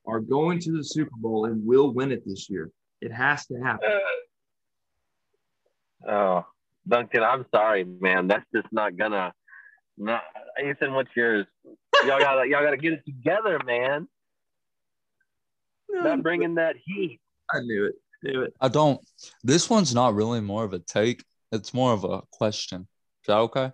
are 0.07 0.21
going 0.21 0.59
to 0.61 0.73
the 0.73 0.83
Super 0.83 1.15
Bowl 1.17 1.45
and 1.45 1.65
will 1.65 1.93
win 1.93 2.11
it 2.11 2.23
this 2.27 2.49
year. 2.49 2.71
It 3.03 3.13
has 3.13 3.47
to 3.47 3.61
happen. 3.61 3.91
Uh, 6.09 6.11
oh, 6.11 6.47
Duncan, 6.89 7.23
I'm 7.23 7.45
sorry, 7.55 7.85
man. 7.85 8.29
That's 8.29 8.47
just 8.55 8.69
not 8.73 8.97
gonna. 8.97 9.33
Not, 9.99 10.23
Ethan, 10.65 10.95
what's 10.95 11.11
yours? 11.15 11.47
Y'all 12.07 12.19
gotta, 12.19 12.49
y'all 12.49 12.65
gotta 12.65 12.79
get 12.79 12.95
it 12.95 13.05
together, 13.05 13.61
man. 13.67 14.09
Not 15.91 16.23
bringing 16.23 16.55
that 16.55 16.77
heat. 16.83 17.21
I 17.53 17.61
knew 17.61 17.85
it. 17.85 17.95
Knew 18.23 18.43
it. 18.43 18.55
I 18.59 18.69
don't. 18.69 19.01
This 19.45 19.69
one's 19.69 19.95
not 19.95 20.15
really 20.15 20.41
more 20.41 20.65
of 20.65 20.73
a 20.73 20.79
take. 20.79 21.23
It's 21.51 21.75
more 21.75 21.93
of 21.93 22.05
a 22.05 22.23
question. 22.33 22.89
Is 23.23 23.27
that 23.27 23.37
okay? 23.37 23.71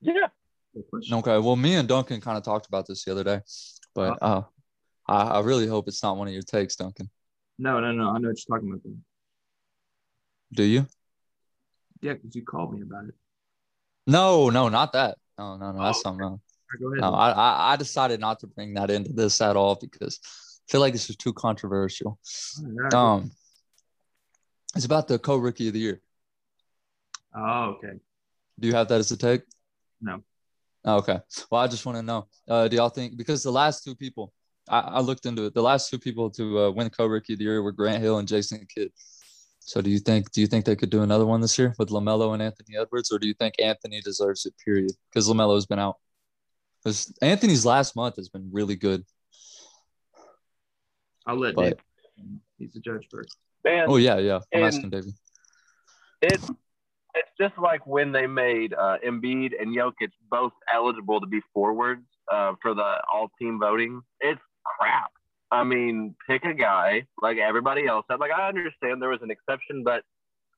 Yeah. 0.00 0.28
Okay. 1.12 1.38
Well, 1.38 1.56
me 1.56 1.74
and 1.74 1.88
Duncan 1.88 2.20
kind 2.20 2.38
of 2.38 2.44
talked 2.44 2.66
about 2.66 2.86
this 2.86 3.04
the 3.04 3.12
other 3.12 3.24
day, 3.24 3.40
but 3.94 4.18
uh, 4.22 4.42
I, 5.08 5.22
I 5.22 5.40
really 5.40 5.66
hope 5.66 5.88
it's 5.88 6.02
not 6.02 6.16
one 6.16 6.28
of 6.28 6.32
your 6.34 6.42
takes, 6.42 6.76
Duncan. 6.76 7.10
No, 7.58 7.80
no, 7.80 7.92
no. 7.92 8.10
I 8.10 8.18
know 8.18 8.28
what 8.28 8.38
you're 8.48 8.56
talking 8.56 8.70
about. 8.70 8.82
Then. 8.84 9.02
Do 10.52 10.62
you? 10.62 10.86
Yeah, 12.00 12.14
because 12.14 12.34
you 12.34 12.44
called 12.44 12.72
me 12.72 12.82
about 12.82 13.04
it. 13.08 13.14
No, 14.06 14.48
no, 14.48 14.68
not 14.68 14.92
that. 14.94 15.18
No, 15.38 15.56
no, 15.56 15.72
no. 15.72 15.82
That's 15.82 15.98
Oh, 15.98 16.02
something 16.02 16.22
else. 16.24 16.40
All 16.40 16.40
right, 16.72 16.80
go 16.80 16.86
ahead. 16.92 17.00
No, 17.02 17.14
I, 17.14 17.30
I, 17.30 17.72
I 17.72 17.76
decided 17.76 18.20
not 18.20 18.40
to 18.40 18.46
bring 18.46 18.74
that 18.74 18.90
into 18.90 19.12
this 19.12 19.40
at 19.40 19.56
all 19.56 19.74
because 19.74 20.20
I 20.24 20.72
feel 20.72 20.80
like 20.80 20.92
this 20.92 21.10
is 21.10 21.16
too 21.16 21.32
controversial. 21.32 22.18
All 22.62 22.70
right. 22.70 22.94
Um, 22.94 23.30
it's 24.76 24.84
about 24.84 25.08
the 25.08 25.18
co-rookie 25.18 25.66
of 25.68 25.74
the 25.74 25.80
year. 25.80 26.00
oh, 27.34 27.76
okay. 27.76 27.98
Do 28.58 28.68
you 28.68 28.74
have 28.74 28.88
that 28.88 29.00
as 29.00 29.10
a 29.10 29.16
take? 29.16 29.42
No. 30.00 30.22
Oh, 30.84 30.96
okay. 30.98 31.18
Well, 31.50 31.60
I 31.60 31.66
just 31.66 31.84
want 31.84 31.96
to 31.98 32.02
know. 32.02 32.26
Uh, 32.48 32.68
do 32.68 32.76
y'all 32.76 32.88
think 32.88 33.16
because 33.16 33.42
the 33.42 33.52
last 33.52 33.84
two 33.84 33.94
people, 33.94 34.32
I, 34.68 34.80
I 34.80 35.00
looked 35.00 35.26
into 35.26 35.44
it. 35.44 35.54
The 35.54 35.62
last 35.62 35.90
two 35.90 35.98
people 35.98 36.30
to 36.30 36.58
uh, 36.58 36.70
win 36.70 36.88
co-rookie 36.90 37.34
of 37.34 37.38
the 37.38 37.44
year 37.44 37.62
were 37.62 37.72
Grant 37.72 38.02
Hill 38.02 38.18
and 38.18 38.26
Jason 38.26 38.66
Kidd. 38.74 38.90
So 39.60 39.82
do 39.82 39.90
you 39.90 39.98
think 39.98 40.32
do 40.32 40.40
you 40.40 40.46
think 40.46 40.64
they 40.64 40.74
could 40.76 40.88
do 40.90 41.02
another 41.02 41.26
one 41.26 41.40
this 41.42 41.58
year 41.58 41.74
with 41.78 41.90
Lamelo 41.90 42.32
and 42.32 42.42
Anthony 42.42 42.78
Edwards, 42.78 43.12
or 43.12 43.18
do 43.18 43.28
you 43.28 43.34
think 43.34 43.54
Anthony 43.60 44.00
deserves 44.00 44.46
it? 44.46 44.54
Period. 44.64 44.92
Because 45.10 45.28
Lamelo's 45.28 45.66
been 45.66 45.78
out. 45.78 45.96
Because 46.82 47.12
Anthony's 47.20 47.66
last 47.66 47.94
month 47.94 48.16
has 48.16 48.30
been 48.30 48.48
really 48.50 48.74
good. 48.76 49.04
I'll 51.26 51.36
let 51.36 51.54
But- 51.54 51.62
Dave. 51.76 51.76
He's 52.58 52.72
the 52.72 52.80
judge 52.80 53.06
first. 53.10 53.36
Man, 53.64 53.86
Oh 53.88 53.96
yeah, 53.96 54.18
yeah. 54.18 54.40
I'm 54.54 54.64
asking 54.64 54.90
David. 54.90 55.12
it's 56.22 56.50
it's 57.20 57.28
just 57.38 57.60
like 57.60 57.86
when 57.86 58.12
they 58.12 58.26
made 58.26 58.72
uh, 58.74 58.96
Embiid 59.06 59.52
and 59.60 59.76
Jokic 59.76 60.10
both 60.30 60.52
eligible 60.72 61.20
to 61.20 61.26
be 61.26 61.40
forwards 61.52 62.06
uh, 62.32 62.54
for 62.62 62.74
the 62.74 62.96
all 63.12 63.30
team 63.38 63.58
voting. 63.60 64.00
It's 64.20 64.40
crap. 64.64 65.10
I 65.50 65.64
mean, 65.64 66.14
pick 66.28 66.44
a 66.44 66.54
guy 66.54 67.04
like 67.20 67.38
everybody 67.38 67.86
else. 67.86 68.06
said. 68.10 68.20
Like 68.20 68.30
I 68.30 68.48
understand 68.48 69.02
there 69.02 69.10
was 69.10 69.22
an 69.22 69.30
exception, 69.30 69.82
but 69.84 70.02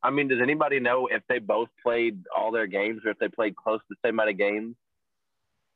I 0.03 0.11
mean, 0.11 0.29
does 0.29 0.41
anybody 0.43 0.81
know 0.81 1.09
if 1.11 1.23
they 1.29 1.39
both 1.39 1.69
played 1.83 2.23
all 2.37 2.53
their 2.53 2.67
games 2.67 3.03
or 3.05 3.11
if 3.11 3.19
they 3.19 3.29
played 3.29 3.57
close 3.57 3.81
to 3.81 3.87
the 3.91 3.97
same 4.05 4.15
amount 4.15 4.31
of 4.31 4.39
games? 4.39 4.77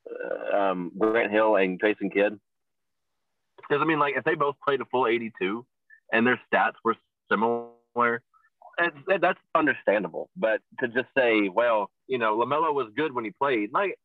Uh, 0.09 0.57
um, 0.57 0.93
Grant 0.97 1.33
Hill 1.33 1.57
and 1.57 1.81
Jason 1.81 2.11
Kidd. 2.11 2.39
Because 3.57 3.83
I 3.83 3.87
mean, 3.87 3.99
like 3.99 4.15
if 4.17 4.25
they 4.25 4.35
both 4.35 4.57
played 4.65 4.81
a 4.81 4.85
full 4.85 5.07
82 5.07 5.65
and 6.13 6.27
their 6.27 6.41
stats 6.53 6.75
were 6.85 6.95
similar, 7.31 8.23
it, 8.79 9.21
that's 9.21 9.39
understandable. 9.55 10.31
But 10.37 10.61
to 10.81 10.89
just 10.89 11.09
say, 11.17 11.49
well, 11.49 11.91
you 12.07 12.19
know, 12.19 12.37
Lamelo 12.39 12.73
was 12.75 12.91
good 12.97 13.15
when 13.15 13.25
he 13.25 13.31
played. 13.31 13.71
Like, 13.73 13.99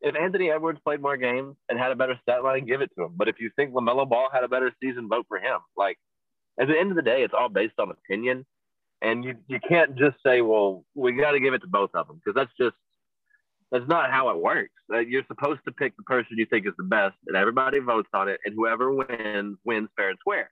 if 0.00 0.14
Anthony 0.16 0.50
Edwards 0.50 0.80
played 0.84 1.00
more 1.00 1.16
games 1.16 1.56
and 1.68 1.78
had 1.78 1.92
a 1.92 1.96
better 1.96 2.18
stat 2.22 2.44
line, 2.44 2.66
give 2.66 2.80
it 2.80 2.90
to 2.96 3.04
him. 3.04 3.12
But 3.16 3.28
if 3.28 3.36
you 3.40 3.50
think 3.56 3.72
Lamelo 3.72 4.08
Ball 4.08 4.28
had 4.32 4.44
a 4.44 4.48
better 4.48 4.72
season, 4.82 5.08
vote 5.08 5.26
for 5.28 5.38
him. 5.38 5.60
Like, 5.76 5.98
at 6.60 6.68
the 6.68 6.78
end 6.78 6.90
of 6.90 6.96
the 6.96 7.02
day, 7.02 7.22
it's 7.22 7.34
all 7.36 7.48
based 7.48 7.74
on 7.78 7.90
opinion, 7.90 8.46
and 9.02 9.24
you 9.24 9.34
you 9.48 9.58
can't 9.66 9.96
just 9.96 10.16
say, 10.24 10.40
well, 10.40 10.84
we 10.94 11.12
got 11.12 11.32
to 11.32 11.40
give 11.40 11.54
it 11.54 11.60
to 11.60 11.66
both 11.66 11.90
of 11.94 12.06
them 12.06 12.20
because 12.24 12.34
that's 12.34 12.52
just 12.58 12.76
that's 13.72 13.88
not 13.88 14.10
how 14.10 14.28
it 14.30 14.40
works. 14.40 14.70
Uh, 14.92 15.00
You're 15.00 15.24
supposed 15.26 15.60
to 15.66 15.72
pick 15.72 15.96
the 15.96 16.04
person 16.04 16.38
you 16.38 16.46
think 16.46 16.66
is 16.66 16.74
the 16.76 16.84
best, 16.84 17.16
and 17.26 17.36
everybody 17.36 17.80
votes 17.80 18.08
on 18.14 18.28
it, 18.28 18.38
and 18.44 18.54
whoever 18.54 18.92
wins 18.92 19.58
wins 19.64 19.88
fair 19.96 20.10
and 20.10 20.18
square. 20.20 20.50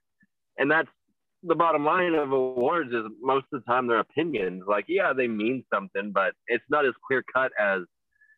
And 0.57 0.69
that's 0.69 0.89
the 1.45 1.55
bottom 1.55 1.83
line 1.85 2.15
of 2.15 2.31
awards 2.31 2.91
is 2.91 3.03
most 3.21 3.45
of 3.51 3.61
the 3.61 3.71
time 3.71 3.87
they're 3.87 3.99
opinions. 3.99 4.63
Like, 4.67 4.85
yeah, 4.87 5.13
they 5.13 5.27
mean 5.27 5.63
something, 5.73 6.11
but 6.13 6.33
it's 6.47 6.63
not 6.69 6.85
as 6.85 6.93
clear 7.05 7.23
cut 7.33 7.51
as, 7.59 7.81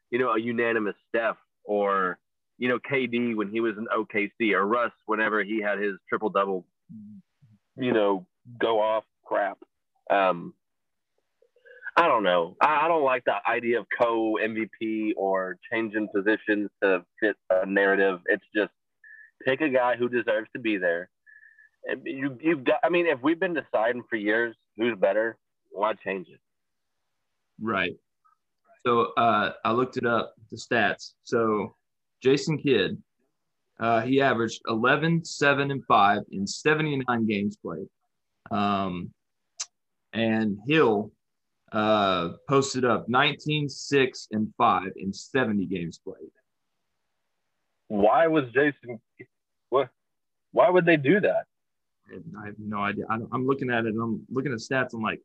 you 0.09 0.19
know, 0.19 0.31
a 0.31 0.39
unanimous 0.39 0.95
Steph 1.09 1.37
or, 1.63 2.17
you 2.57 2.67
know, 2.67 2.79
KD 2.79 3.35
when 3.35 3.49
he 3.49 3.59
was 3.59 3.73
in 3.77 3.87
OKC 3.95 4.53
or 4.53 4.65
Russ 4.65 4.91
whenever 5.05 5.43
he 5.43 5.61
had 5.61 5.79
his 5.79 5.93
triple 6.09 6.29
double, 6.29 6.65
you 7.77 7.93
know, 7.93 8.25
go 8.59 8.79
off 8.81 9.03
crap. 9.23 9.57
Um, 10.09 10.53
I 11.97 12.07
don't 12.07 12.23
know. 12.23 12.57
I, 12.59 12.85
I 12.85 12.87
don't 12.87 13.03
like 13.03 13.23
the 13.25 13.35
idea 13.47 13.79
of 13.79 13.85
co 13.97 14.37
MVP 14.41 15.11
or 15.15 15.57
changing 15.71 16.09
positions 16.13 16.69
to 16.83 17.05
fit 17.19 17.35
a 17.49 17.65
narrative. 17.65 18.19
It's 18.25 18.43
just 18.55 18.71
pick 19.45 19.61
a 19.61 19.69
guy 19.69 19.95
who 19.95 20.09
deserves 20.09 20.49
to 20.53 20.59
be 20.59 20.77
there 20.77 21.09
you 22.03 22.37
you've 22.41 22.63
got 22.63 22.79
I 22.83 22.89
mean, 22.89 23.07
if 23.07 23.21
we've 23.21 23.39
been 23.39 23.53
deciding 23.53 24.03
for 24.09 24.15
years 24.15 24.55
who's 24.77 24.97
better, 24.97 25.37
why 25.71 25.93
change 25.93 26.27
it? 26.29 26.39
Right. 27.61 27.95
So 28.85 29.13
uh, 29.17 29.53
I 29.63 29.71
looked 29.71 29.97
it 29.97 30.05
up, 30.05 30.35
the 30.51 30.57
stats. 30.57 31.13
So 31.23 31.75
Jason 32.21 32.57
Kidd, 32.57 33.01
uh, 33.79 34.01
he 34.01 34.21
averaged 34.21 34.61
11, 34.67 35.25
7, 35.25 35.71
and 35.71 35.83
5 35.85 36.21
in 36.31 36.45
79 36.45 37.25
games 37.25 37.57
played. 37.57 37.87
Um, 38.51 39.11
and 40.13 40.59
Hill 40.67 41.11
uh, 41.71 42.33
posted 42.47 42.85
up 42.85 43.09
19, 43.09 43.69
6, 43.69 44.27
and 44.31 44.53
5 44.57 44.91
in 44.97 45.11
70 45.11 45.65
games 45.65 45.99
played. 46.03 46.31
Why 47.87 48.27
was 48.27 48.45
Jason 48.53 48.99
what 49.69 49.89
why 50.51 50.69
would 50.69 50.85
they 50.85 50.97
do 50.97 51.19
that? 51.19 51.45
I 52.11 52.45
have 52.45 52.55
no 52.59 52.79
idea. 52.79 53.05
I, 53.09 53.15
I'm 53.31 53.45
looking 53.47 53.69
at 53.69 53.85
it 53.85 53.93
and 53.93 54.01
I'm 54.01 54.25
looking 54.29 54.51
at 54.51 54.59
stats. 54.59 54.93
I'm 54.93 55.01
like, 55.01 55.21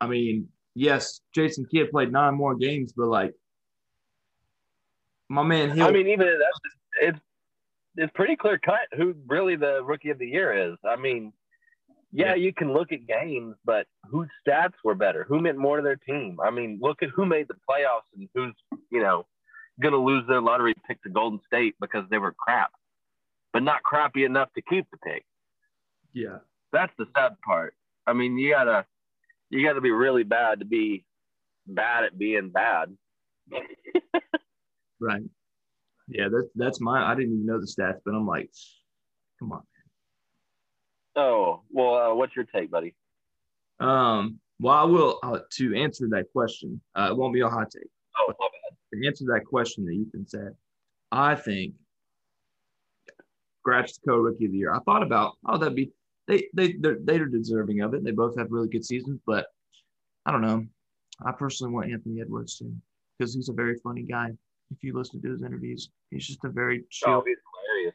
I 0.00 0.06
mean, 0.06 0.48
yes, 0.74 1.20
Jason 1.34 1.66
Kidd 1.70 1.90
played 1.90 2.10
nine 2.12 2.34
more 2.34 2.54
games, 2.54 2.92
but 2.96 3.06
like, 3.06 3.34
my 5.28 5.42
man 5.42 5.70
Hill. 5.70 5.86
I 5.86 5.90
mean, 5.90 6.08
even 6.08 6.26
that's 6.26 6.74
it's 7.00 7.18
it's 7.96 8.12
pretty 8.14 8.36
clear 8.36 8.58
cut 8.58 8.80
who 8.96 9.14
really 9.26 9.56
the 9.56 9.82
rookie 9.84 10.10
of 10.10 10.18
the 10.18 10.26
year 10.26 10.72
is. 10.72 10.76
I 10.86 10.96
mean, 10.96 11.32
yeah, 12.12 12.30
Yeah. 12.30 12.34
you 12.34 12.52
can 12.52 12.72
look 12.72 12.92
at 12.92 13.06
games, 13.06 13.56
but 13.64 13.86
whose 14.10 14.28
stats 14.46 14.74
were 14.82 14.94
better? 14.94 15.24
Who 15.28 15.40
meant 15.40 15.58
more 15.58 15.76
to 15.78 15.82
their 15.82 15.96
team? 15.96 16.38
I 16.42 16.50
mean, 16.50 16.78
look 16.80 17.02
at 17.02 17.08
who 17.10 17.24
made 17.24 17.48
the 17.48 17.54
playoffs 17.68 18.08
and 18.16 18.28
who's 18.34 18.54
you 18.90 19.00
know 19.00 19.26
going 19.80 19.92
to 19.92 19.98
lose 19.98 20.24
their 20.28 20.40
lottery 20.40 20.74
pick 20.86 21.02
to 21.02 21.08
Golden 21.10 21.40
State 21.46 21.74
because 21.80 22.04
they 22.10 22.18
were 22.18 22.32
crap, 22.32 22.70
but 23.52 23.62
not 23.62 23.82
crappy 23.82 24.24
enough 24.24 24.48
to 24.54 24.62
keep 24.62 24.86
the 24.90 24.98
pick. 24.98 25.24
Yeah. 26.14 26.38
That's 26.72 26.92
the 26.98 27.06
sad 27.16 27.36
part. 27.44 27.74
I 28.06 28.12
mean, 28.12 28.38
you 28.38 28.50
gotta 28.50 28.86
you 29.50 29.66
gotta 29.66 29.80
be 29.80 29.90
really 29.90 30.24
bad 30.24 30.60
to 30.60 30.64
be 30.64 31.04
bad 31.66 32.04
at 32.04 32.18
being 32.18 32.50
bad. 32.50 32.96
Right. 35.00 35.22
Yeah, 36.08 36.28
that's 36.32 36.48
that's 36.54 36.80
my. 36.80 37.04
I 37.04 37.14
didn't 37.14 37.34
even 37.34 37.46
know 37.46 37.60
the 37.60 37.66
stats, 37.66 38.00
but 38.04 38.14
I'm 38.14 38.26
like, 38.26 38.50
come 39.38 39.52
on. 39.52 39.62
Man. 41.16 41.24
Oh 41.24 41.62
well, 41.70 41.94
uh, 41.94 42.14
what's 42.14 42.34
your 42.36 42.44
take, 42.44 42.70
buddy? 42.70 42.94
Um. 43.80 44.38
Well, 44.60 44.74
I 44.74 44.84
will 44.84 45.18
uh, 45.22 45.40
to 45.54 45.76
answer 45.76 46.08
that 46.10 46.26
question. 46.32 46.80
Uh, 46.94 47.08
it 47.10 47.16
won't 47.16 47.34
be 47.34 47.40
a 47.40 47.48
hot 47.48 47.70
take. 47.70 47.90
Oh, 48.16 48.26
my 48.28 48.34
bad. 48.46 49.02
To 49.02 49.06
answer 49.06 49.24
that 49.26 49.44
question 49.44 49.84
that 49.84 49.92
Ethan 49.92 50.26
said, 50.28 50.54
I 51.10 51.34
think 51.34 51.74
scratch 53.60 53.92
the 53.94 54.10
co 54.10 54.16
rookie 54.18 54.46
of 54.46 54.52
the 54.52 54.58
year. 54.58 54.72
I 54.72 54.78
thought 54.80 55.02
about 55.02 55.36
oh 55.46 55.58
that'd 55.58 55.74
be 55.74 55.90
they 56.26 56.48
they 56.54 56.74
they're, 56.80 56.98
they're 57.02 57.26
deserving 57.26 57.80
of 57.80 57.94
it. 57.94 58.04
They 58.04 58.10
both 58.10 58.36
have 58.38 58.50
really 58.50 58.68
good 58.68 58.84
seasons, 58.84 59.20
but 59.26 59.46
I 60.26 60.32
don't 60.32 60.42
know. 60.42 60.66
I 61.24 61.32
personally 61.32 61.72
want 61.72 61.92
Anthony 61.92 62.20
Edwards 62.20 62.58
too 62.58 62.74
because 63.18 63.34
he's 63.34 63.48
a 63.48 63.52
very 63.52 63.76
funny 63.82 64.02
guy. 64.02 64.30
If 64.70 64.82
you 64.82 64.96
listen 64.96 65.20
to 65.22 65.30
his 65.30 65.42
interviews, 65.42 65.90
he's 66.10 66.26
just 66.26 66.44
a 66.44 66.48
very 66.48 66.84
chill. 66.90 67.10
Oh, 67.10 67.22
he's 67.26 67.36
hilarious. 67.68 67.94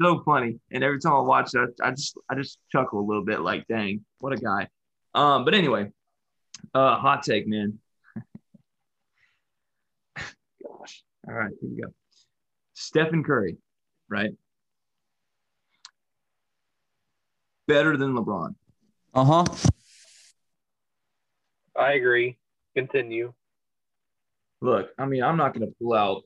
so 0.00 0.22
funny. 0.24 0.58
And 0.70 0.84
every 0.84 1.00
time 1.00 1.12
I 1.12 1.20
watch 1.20 1.50
that, 1.52 1.74
I 1.82 1.90
just 1.90 2.16
I 2.30 2.34
just 2.34 2.58
chuckle 2.70 3.00
a 3.00 3.06
little 3.06 3.24
bit, 3.24 3.40
like, 3.40 3.66
dang, 3.66 4.04
what 4.18 4.32
a 4.32 4.36
guy. 4.36 4.68
Um, 5.14 5.44
but 5.44 5.54
anyway, 5.54 5.90
uh, 6.72 6.96
hot 6.96 7.22
take, 7.22 7.46
man. 7.46 7.78
Gosh. 10.16 11.04
All 11.28 11.34
right, 11.34 11.52
here 11.60 11.70
we 11.70 11.82
go. 11.82 11.88
Stephen 12.74 13.22
Curry, 13.22 13.56
right? 14.08 14.30
Better 17.66 17.96
than 17.96 18.14
LeBron. 18.14 18.54
Uh 19.14 19.24
huh. 19.24 19.44
I 21.78 21.92
agree. 21.92 22.38
Continue. 22.76 23.32
Look, 24.60 24.90
I 24.98 25.06
mean, 25.06 25.22
I'm 25.22 25.36
not 25.36 25.54
going 25.54 25.66
to 25.66 25.74
pull 25.80 25.94
out 25.94 26.22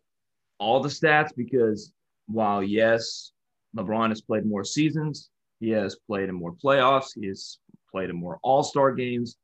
all 0.59 0.81
the 0.81 0.89
stats 0.89 1.31
because 1.37 1.93
while 2.27 2.63
yes, 2.63 3.33
LeBron 3.77 4.11
has 4.11 4.21
played 4.21 4.47
more 4.47 4.65
seasons, 4.65 5.31
he 5.61 5.71
has 5.71 5.97
played 6.07 6.29
in 6.29 6.35
more 6.35 6.53
playoffs, 6.53 7.19
he 7.19 7.27
has 7.27 7.59
played 7.91 8.11
in 8.11 8.17
more 8.17 8.39
All 8.43 8.63
Star 8.63 8.93
games, 8.93 9.37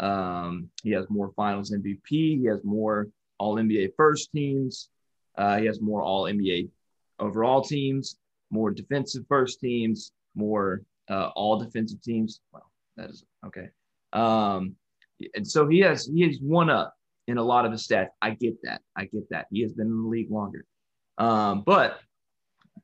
um, 0.00 0.68
he 0.82 0.90
has 0.90 1.08
more 1.08 1.32
Finals 1.36 1.72
MVP, 1.72 2.00
he 2.08 2.44
has 2.46 2.62
more 2.64 3.08
All 3.38 3.56
NBA 3.56 3.90
first 3.96 4.30
teams, 4.32 4.88
uh, 5.36 5.58
he 5.58 5.66
has 5.66 5.80
more 5.80 6.02
All 6.02 6.24
NBA 6.24 6.68
overall 7.18 7.62
teams, 7.62 8.16
more 8.50 8.70
defensive 8.70 9.24
first 9.28 9.60
teams, 9.60 10.12
more 10.34 10.82
uh, 11.10 11.30
All 11.34 11.58
defensive 11.58 12.02
teams. 12.02 12.40
Well, 12.52 12.70
that 12.96 13.10
is 13.10 13.24
okay. 13.46 13.68
Um, 14.12 14.76
and 15.34 15.46
so 15.46 15.66
he 15.68 15.80
has 15.80 16.06
he 16.06 16.22
has 16.22 16.38
one 16.40 16.70
up 16.70 16.94
in 17.26 17.38
a 17.38 17.42
lot 17.42 17.64
of 17.64 17.72
his 17.72 17.86
stats. 17.86 18.08
I 18.20 18.30
get 18.30 18.56
that. 18.62 18.82
I 18.96 19.04
get 19.06 19.28
that. 19.30 19.46
He 19.50 19.62
has 19.62 19.72
been 19.72 19.86
in 19.86 20.02
the 20.02 20.08
league 20.08 20.30
longer. 20.30 20.64
Um, 21.18 21.62
but 21.64 21.98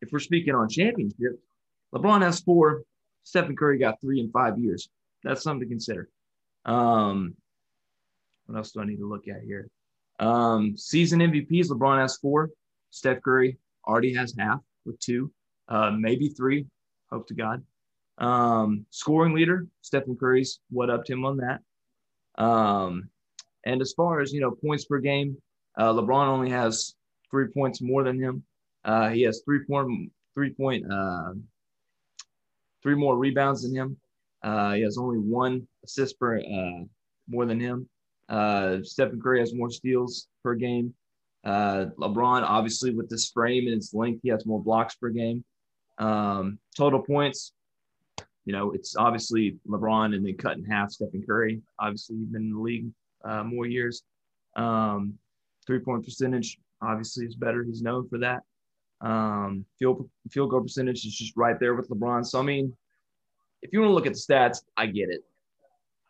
if 0.01 0.11
we're 0.13 0.19
speaking 0.19 0.55
on 0.55 0.69
championships, 0.69 1.43
LeBron 1.95 2.23
has 2.23 2.41
four. 2.41 2.83
Stephen 3.25 3.57
Curry 3.57 3.79
got 3.79 4.01
three 4.01 4.21
in 4.21 4.31
five 4.31 4.59
years. 4.59 4.89
That's 5.23 5.43
something 5.43 5.69
to 5.69 5.73
consider. 5.73 6.09
Um, 6.65 7.35
what 8.47 8.57
else 8.57 8.73
do 8.73 8.81
I 8.81 8.87
need 8.87 8.99
to 8.99 9.09
look 9.09 9.29
at 9.29 9.43
here? 9.45 9.69
Um, 10.19 10.77
season 10.77 11.21
MVPs, 11.21 11.69
LeBron 11.69 12.01
has 12.01 12.17
four. 12.17 12.51
Steph 12.91 13.23
Curry 13.23 13.59
already 13.87 14.15
has 14.15 14.35
half 14.39 14.61
with 14.85 14.99
two, 14.99 15.33
uh, 15.69 15.91
maybe 15.91 16.29
three. 16.29 16.67
Hope 17.11 17.27
to 17.29 17.35
God. 17.35 17.63
Um, 18.21 18.87
scoring 18.91 19.35
leader, 19.35 19.67
Stephen 19.81 20.17
Curry's 20.17 20.61
what 20.71 20.91
upped 20.91 21.09
him 21.09 21.25
on 21.25 21.39
that. 21.39 21.61
Um, 22.43 23.09
and 23.65 23.81
as 23.81 23.93
far 23.93 24.21
as 24.21 24.33
you 24.33 24.41
know, 24.41 24.51
points 24.51 24.85
per 24.85 24.99
game, 24.99 25.37
uh, 25.77 25.93
LeBron 25.93 26.27
only 26.27 26.51
has 26.51 26.95
three 27.31 27.49
points 27.49 27.81
more 27.81 28.05
than 28.05 28.19
him. 28.21 28.45
Uh, 28.85 29.09
he 29.09 29.23
has 29.23 29.43
three 29.45 29.65
point 29.65 30.11
three 30.35 30.51
point 30.51 30.85
uh, 30.91 31.33
three 32.83 32.95
more 32.95 33.17
rebounds 33.17 33.63
than 33.63 33.75
him. 33.75 33.97
Uh, 34.43 34.75
he 34.75 34.83
has 34.83 34.97
only 34.97 35.19
one 35.19 35.67
assist 35.85 36.19
per 36.19 36.39
uh, 36.39 36.85
more 37.29 37.47
than 37.47 37.61
him. 37.61 37.89
Uh, 38.29 38.79
Stephen 38.83 39.21
Curry 39.21 39.41
has 39.41 39.55
more 39.55 39.71
steals 39.71 40.29
per 40.43 40.55
game. 40.55 40.95
Uh, 41.45 41.87
LeBron, 41.99 42.43
obviously, 42.43 42.95
with 42.95 43.09
this 43.09 43.31
frame 43.31 43.67
and 43.67 43.77
its 43.77 43.93
length, 43.93 44.21
he 44.23 44.29
has 44.29 44.47
more 44.47 44.63
blocks 44.63 44.95
per 44.95 45.09
game. 45.09 45.45
Um, 45.99 46.59
total 46.77 47.01
points, 47.01 47.53
you 48.45 48.53
know, 48.53 48.73
it's 48.73 48.97
obviously 48.97 49.57
LeBron 49.69 50.15
and 50.15 50.25
then 50.25 50.37
cut 50.37 50.57
in 50.57 50.65
half 50.65 50.91
Stephen 50.91 51.23
Curry. 51.27 51.61
Obviously, 51.79 52.17
he's 52.17 52.29
been 52.29 52.43
in 52.43 52.53
the 52.53 52.61
league 52.61 52.87
uh, 53.25 53.45
more 53.45 53.67
years. 53.67 54.03
Um, 54.57 55.15
three 55.67 55.79
point 55.79 56.05
percentage, 56.05 56.59
obviously, 56.83 57.27
is 57.27 57.35
better. 57.35 57.63
He's 57.63 57.83
known 57.83 58.09
for 58.09 58.19
that. 58.19 58.43
Um, 59.03 59.65
field 59.79 60.09
field 60.31 60.51
goal 60.51 60.63
percentage 60.63 61.05
is 61.05 61.17
just 61.17 61.37
right 61.37 61.59
there 61.59 61.75
with 61.75 61.89
LeBron. 61.91 62.27
So 62.27 62.39
I 62.39 62.43
mean, 62.43 62.75
if 63.63 63.73
you 63.73 63.81
want 63.81 63.91
to 63.91 63.95
look 63.95 64.07
at 64.07 64.15
the 64.15 64.19
stats, 64.19 64.63
I 64.77 64.87
get 64.87 65.11
it. 65.11 65.25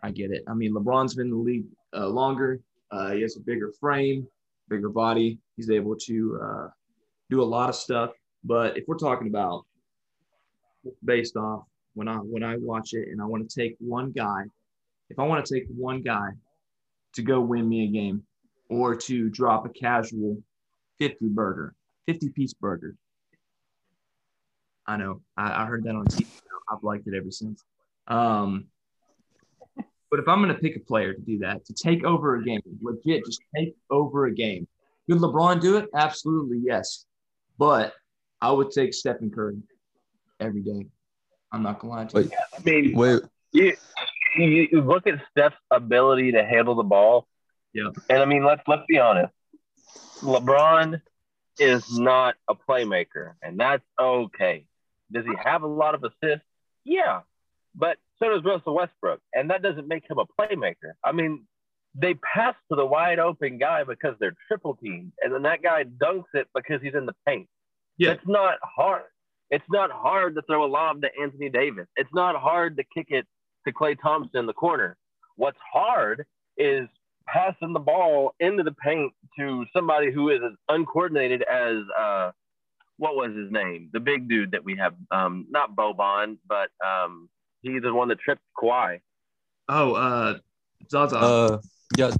I 0.02 0.10
get 0.10 0.30
it. 0.30 0.42
I 0.48 0.54
mean, 0.54 0.72
LeBron's 0.72 1.14
been 1.14 1.26
in 1.26 1.32
the 1.32 1.36
league 1.36 1.66
uh, 1.94 2.08
longer. 2.08 2.60
Uh, 2.90 3.12
he 3.12 3.22
has 3.22 3.36
a 3.36 3.40
bigger 3.40 3.72
frame, 3.78 4.26
bigger 4.68 4.88
body. 4.88 5.38
He's 5.56 5.70
able 5.70 5.96
to 5.96 6.40
uh, 6.42 6.68
do 7.28 7.42
a 7.42 7.44
lot 7.44 7.68
of 7.68 7.74
stuff. 7.74 8.12
But 8.44 8.76
if 8.76 8.84
we're 8.88 8.96
talking 8.96 9.28
about 9.28 9.66
based 11.04 11.36
off 11.36 11.64
when 11.94 12.08
I 12.08 12.16
when 12.16 12.42
I 12.42 12.56
watch 12.56 12.94
it 12.94 13.08
and 13.08 13.20
I 13.20 13.24
want 13.24 13.48
to 13.48 13.60
take 13.60 13.76
one 13.78 14.12
guy, 14.12 14.44
if 15.08 15.18
I 15.18 15.24
want 15.24 15.44
to 15.44 15.54
take 15.54 15.66
one 15.68 16.02
guy 16.02 16.30
to 17.14 17.22
go 17.22 17.40
win 17.40 17.68
me 17.68 17.84
a 17.84 17.88
game 17.88 18.22
or 18.68 18.94
to 18.94 19.28
drop 19.30 19.66
a 19.66 19.68
casual 19.68 20.42
50 20.98 21.28
burger, 21.28 21.74
50 22.06 22.28
piece 22.30 22.54
burger. 22.54 22.94
I 24.86 24.96
know. 24.96 25.22
I, 25.36 25.62
I 25.62 25.66
heard 25.66 25.84
that 25.84 25.94
on 25.94 26.06
TV. 26.06 26.26
I've 26.70 26.82
liked 26.82 27.06
it 27.06 27.14
ever 27.16 27.30
since. 27.30 27.64
Um, 28.06 28.66
but 30.10 30.18
if 30.18 30.28
I'm 30.28 30.42
going 30.42 30.54
to 30.54 30.60
pick 30.60 30.76
a 30.76 30.80
player 30.80 31.14
to 31.14 31.20
do 31.20 31.38
that, 31.38 31.64
to 31.66 31.72
take 31.72 32.04
over 32.04 32.36
a 32.36 32.44
game, 32.44 32.60
legit, 32.80 33.24
just 33.24 33.40
take 33.56 33.74
over 33.90 34.26
a 34.26 34.34
game. 34.34 34.66
Could 35.08 35.18
LeBron 35.18 35.60
do 35.60 35.76
it? 35.76 35.88
Absolutely, 35.94 36.60
yes. 36.62 37.06
But 37.58 37.94
I 38.40 38.50
would 38.50 38.70
take 38.70 38.94
Stephen 38.94 39.30
Curry 39.30 39.58
every 40.40 40.62
day. 40.62 40.86
I'm 41.52 41.62
not 41.62 41.78
gonna 41.78 41.92
lie 41.92 42.04
to 42.06 42.16
Wait, 42.16 42.26
you. 42.26 42.38
I 42.56 42.62
mean, 42.62 42.96
wait. 42.96 43.22
you, 43.52 43.76
you 44.36 44.68
you 44.72 44.80
look 44.80 45.06
at 45.06 45.14
Steph's 45.30 45.56
ability 45.70 46.32
to 46.32 46.44
handle 46.44 46.74
the 46.74 46.82
ball. 46.82 47.26
Yeah. 47.72 47.90
And 48.08 48.18
I 48.18 48.24
mean, 48.24 48.44
let's 48.44 48.62
let's 48.66 48.82
be 48.88 48.98
honest. 48.98 49.32
LeBron 50.20 51.00
is 51.58 51.98
not 51.98 52.34
a 52.48 52.54
playmaker, 52.54 53.34
and 53.42 53.58
that's 53.58 53.84
okay. 54.00 54.66
Does 55.12 55.24
he 55.24 55.32
have 55.44 55.62
a 55.62 55.66
lot 55.66 55.94
of 55.94 56.04
assists? 56.04 56.46
Yeah. 56.84 57.20
But 57.74 57.98
so 58.18 58.28
does 58.28 58.44
Russell 58.44 58.74
Westbrook, 58.74 59.20
and 59.32 59.50
that 59.50 59.62
doesn't 59.62 59.88
make 59.88 60.04
him 60.08 60.18
a 60.18 60.26
playmaker. 60.40 60.92
I 61.04 61.12
mean, 61.12 61.46
they 61.94 62.14
pass 62.14 62.54
to 62.68 62.76
the 62.76 62.86
wide 62.86 63.18
open 63.18 63.58
guy 63.58 63.84
because 63.84 64.14
they're 64.20 64.36
triple 64.48 64.76
teamed, 64.76 65.12
and 65.22 65.32
then 65.32 65.42
that 65.42 65.62
guy 65.62 65.84
dunks 65.84 66.32
it 66.34 66.48
because 66.54 66.80
he's 66.82 66.94
in 66.94 67.06
the 67.06 67.14
paint. 67.26 67.48
Yeah. 67.98 68.12
It's 68.12 68.26
not 68.26 68.58
hard. 68.62 69.02
It's 69.50 69.64
not 69.68 69.90
hard 69.90 70.36
to 70.36 70.42
throw 70.42 70.64
a 70.64 70.68
lob 70.68 71.02
to 71.02 71.08
Anthony 71.20 71.48
Davis. 71.48 71.86
It's 71.96 72.12
not 72.14 72.36
hard 72.36 72.76
to 72.76 72.84
kick 72.94 73.08
it 73.10 73.26
to 73.66 73.72
Klay 73.72 73.96
Thompson 74.00 74.40
in 74.40 74.46
the 74.46 74.52
corner. 74.52 74.96
What's 75.36 75.58
hard 75.72 76.24
is 76.56 76.88
passing 77.26 77.72
the 77.72 77.80
ball 77.80 78.34
into 78.40 78.62
the 78.62 78.72
paint 78.72 79.12
to 79.38 79.64
somebody 79.74 80.12
who 80.12 80.30
is 80.30 80.40
as 80.44 80.52
uncoordinated 80.68 81.42
as 81.42 81.76
uh, 81.98 82.30
what 82.98 83.16
was 83.16 83.34
his 83.34 83.50
name? 83.50 83.88
The 83.92 84.00
big 84.00 84.28
dude 84.28 84.52
that 84.52 84.64
we 84.64 84.76
have, 84.76 84.94
um, 85.10 85.46
not 85.50 85.74
Boban, 85.74 86.36
but 86.46 86.68
um, 86.84 87.28
he's 87.62 87.82
the 87.82 87.92
one 87.92 88.08
that 88.08 88.20
tripped 88.20 88.42
Kawhi. 88.56 89.00
Oh, 89.68 89.94
uh, 89.94 90.38
Zaza. 90.90 91.16
Uh, 91.16 91.58
yeah, 91.96 92.10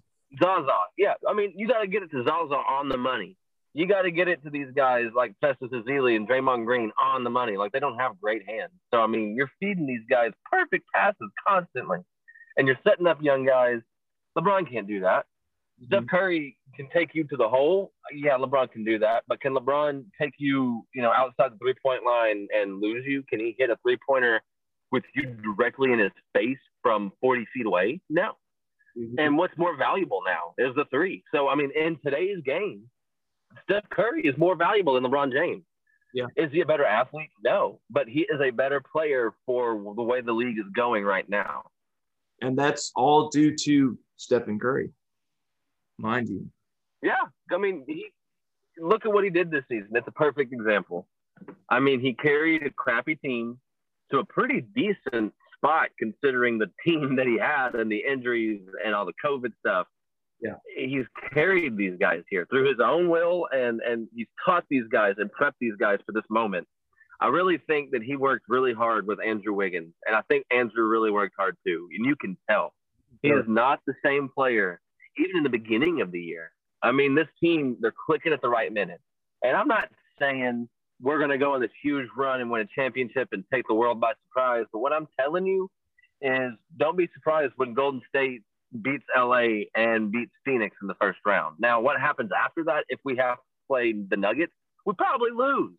Zaza. 0.41 0.73
Yeah, 0.97 1.15
I 1.29 1.35
mean, 1.35 1.53
you 1.57 1.69
got 1.69 1.81
to 1.81 1.87
get 1.87 2.03
it 2.03 2.11
to 2.13 2.25
Zaza 2.25 2.55
on 2.55 2.89
the 2.89 2.97
money. 2.97 3.37
You 3.73 3.87
got 3.87 4.03
to 4.03 4.11
get 4.11 4.27
it 4.27 4.43
to 4.45 4.51
these 4.51 4.67
guys 4.75 5.07
like 5.15 5.35
Festus 5.41 5.71
Ezeli 5.73 6.17
and 6.17 6.29
Draymond 6.29 6.67
Green 6.67 6.91
on 7.01 7.23
the 7.23 7.31
money. 7.31 7.57
Like 7.57 7.73
they 7.73 7.79
don't 7.79 7.99
have 7.99 8.21
great 8.21 8.43
hands. 8.49 8.73
So 8.93 9.01
I 9.01 9.07
mean, 9.07 9.35
you're 9.37 9.51
feeding 9.61 9.87
these 9.87 10.05
guys 10.11 10.33
perfect 10.51 10.85
passes 10.95 11.31
constantly, 11.47 11.99
and 12.57 12.67
you're 12.67 12.79
setting 12.87 13.07
up 13.07 13.19
young 13.23 13.47
guys. 13.47 13.81
LeBron 14.37 14.71
can't 14.71 14.89
do 14.89 15.01
that. 15.01 15.27
Mm-hmm. 15.81 15.87
Steph 15.87 16.07
Curry 16.09 16.57
can 16.75 16.89
take 16.93 17.15
you 17.15 17.25
to 17.25 17.37
the 17.37 17.49
hole. 17.49 17.93
Yeah, 18.13 18.37
LeBron 18.39 18.71
can 18.73 18.85
do 18.85 18.99
that. 18.99 19.25
But 19.29 19.41
can 19.41 19.55
LeBron 19.55 20.05
take 20.21 20.35
you, 20.39 20.85
you 20.95 21.03
know, 21.03 21.13
outside 21.13 21.53
the 21.53 21.59
three 21.59 21.75
point 21.85 22.05
line 22.05 22.49
and 22.53 22.81
lose 22.81 23.05
you? 23.07 23.23
Can 23.29 23.41
he 23.41 23.55
hit 23.59 23.71
a 23.71 23.77
three 23.83 23.99
pointer 24.07 24.41
with 24.93 25.05
you 25.15 25.37
directly 25.43 25.93
in 25.93 25.99
his 25.99 26.13
face 26.35 26.59
from 26.83 27.13
40 27.21 27.47
feet 27.55 27.67
away? 27.67 28.01
No. 28.11 28.33
Mm-hmm. 28.99 29.19
And 29.19 29.39
what's 29.39 29.57
more 29.57 29.77
valuable 29.77 30.21
now 30.27 30.55
is 30.59 30.75
the 30.75 30.85
three. 30.91 31.23
So, 31.33 31.49
I 31.49 31.55
mean, 31.55 31.71
in 31.75 31.99
today's 32.05 32.39
game, 32.45 32.83
Steph 33.65 33.89
Curry 33.91 34.23
is 34.23 34.37
more 34.39 34.55
valuable 34.57 34.95
than 34.95 35.05
LeBron 35.05 35.33
James. 35.33 35.63
Yeah. 36.13 36.27
Is 36.37 36.51
he 36.53 36.61
a 36.61 36.67
better 36.67 36.85
athlete? 36.85 37.31
No, 37.45 37.81
but 37.89 38.09
he 38.09 38.21
is 38.21 38.41
a 38.43 38.51
better 38.51 38.81
player 38.81 39.33
for 39.47 39.95
the 39.95 40.03
way 40.03 40.21
the 40.21 40.33
league 40.33 40.59
is 40.59 40.65
going 40.75 41.05
right 41.05 41.29
now. 41.29 41.65
and 42.43 42.59
that's 42.59 42.91
all 42.97 43.29
due 43.29 43.55
to 43.55 43.99
Stephen 44.17 44.59
Curry, 44.59 44.91
mind 45.99 46.29
you. 46.29 46.49
Yeah, 47.03 47.25
I 47.53 47.59
mean, 47.59 47.85
he, 47.87 48.07
look 48.79 49.07
at 49.07 49.13
what 49.13 49.25
he 49.25 49.31
did 49.31 49.51
this 49.51 49.65
season. 49.69 49.89
It's 49.93 50.09
a 50.09 50.13
perfect 50.13 50.53
example. 50.53 51.07
I 51.69 51.81
mean, 51.81 52.01
he 52.01 52.13
carried 52.15 52.65
a 52.65 52.71
crappy 52.71 53.15
team 53.17 53.59
to 54.11 54.19
a 54.19 54.25
pretty 54.25 54.63
decent 54.75 55.33
spot 55.57 55.91
considering 55.99 56.59
the 56.59 56.71
team 56.85 57.17
that 57.17 57.27
he 57.27 57.39
had 57.39 57.75
and 57.75 57.91
the 57.91 58.03
injuries 58.11 58.61
and 58.85 58.95
all 58.95 59.07
the 59.07 59.15
COVID 59.25 59.53
stuff. 59.61 59.87
Yeah. 60.43 60.55
he's 60.75 61.05
carried 61.35 61.77
these 61.77 61.99
guys 62.01 62.23
here 62.31 62.47
through 62.49 62.69
his 62.69 62.81
own 62.83 63.09
will, 63.11 63.47
and 63.53 63.81
and 63.81 64.09
he's 64.15 64.29
taught 64.45 64.65
these 64.71 64.85
guys 64.91 65.15
and 65.19 65.31
prepped 65.31 65.59
these 65.61 65.75
guys 65.79 65.99
for 66.07 66.13
this 66.13 66.25
moment. 66.31 66.67
I 67.21 67.27
really 67.27 67.59
think 67.59 67.91
that 67.91 68.03
he 68.03 68.17
worked 68.17 68.47
really 68.49 68.73
hard 68.73 69.07
with 69.07 69.19
Andrew 69.25 69.53
Wiggins, 69.53 69.93
and 70.07 70.17
I 70.17 70.23
think 70.23 70.47
Andrew 70.51 70.89
really 70.89 71.11
worked 71.11 71.35
hard 71.39 71.57
too, 71.67 71.89
and 71.95 72.07
you 72.07 72.17
can 72.17 72.37
tell 72.49 72.73
he 73.23 73.29
is 73.29 73.45
not 73.47 73.81
the 73.87 73.95
same 74.05 74.31
player 74.35 74.81
even 75.19 75.39
in 75.39 75.43
the 75.43 75.51
beginning 75.51 76.01
of 76.01 76.13
the 76.13 76.21
year. 76.21 76.53
I 76.83 76.93
mean, 76.93 77.15
this 77.15 77.29
team, 77.43 77.77
they're 77.81 77.95
clicking 78.07 78.33
at 78.33 78.41
the 78.41 78.49
right 78.49 78.73
minute. 78.73 79.01
And 79.43 79.57
I'm 79.57 79.69
not 79.69 79.89
saying 80.19 80.69
we're 81.01 81.19
going 81.19 81.31
to 81.31 81.39
go 81.39 81.55
on 81.55 81.61
this 81.61 81.71
huge 81.83 82.09
run 82.17 82.41
and 82.41 82.51
win 82.51 82.63
a 82.63 82.67
championship 82.75 83.29
and 83.33 83.45
take 83.53 83.67
the 83.69 83.75
world 83.75 84.01
by 84.01 84.13
surprise. 84.27 84.65
But 84.73 84.81
what 84.81 84.93
I'm 84.93 85.09
telling 85.19 85.47
you 85.47 85.69
is 86.23 86.53
don't 86.79 86.97
be 86.97 87.09
surprised 87.15 87.53
when 87.57 87.75
Golden 87.75 88.03
State 88.09 88.43
beats 88.83 89.05
LA 89.17 89.65
and 89.75 90.13
beats 90.13 90.33
Phoenix 90.45 90.77
in 90.81 90.89
the 90.89 90.95
first 91.01 91.19
round. 91.27 91.57
Now, 91.59 91.81
what 91.81 92.01
happens 92.01 92.31
after 92.37 92.65
that 92.65 92.85
if 92.89 93.01
we 93.05 93.17
have 93.17 93.37
to 93.37 93.43
play 93.69 93.93
the 93.93 94.17
Nuggets? 94.17 94.53
We 94.87 94.95
probably 94.95 95.31
lose 95.31 95.77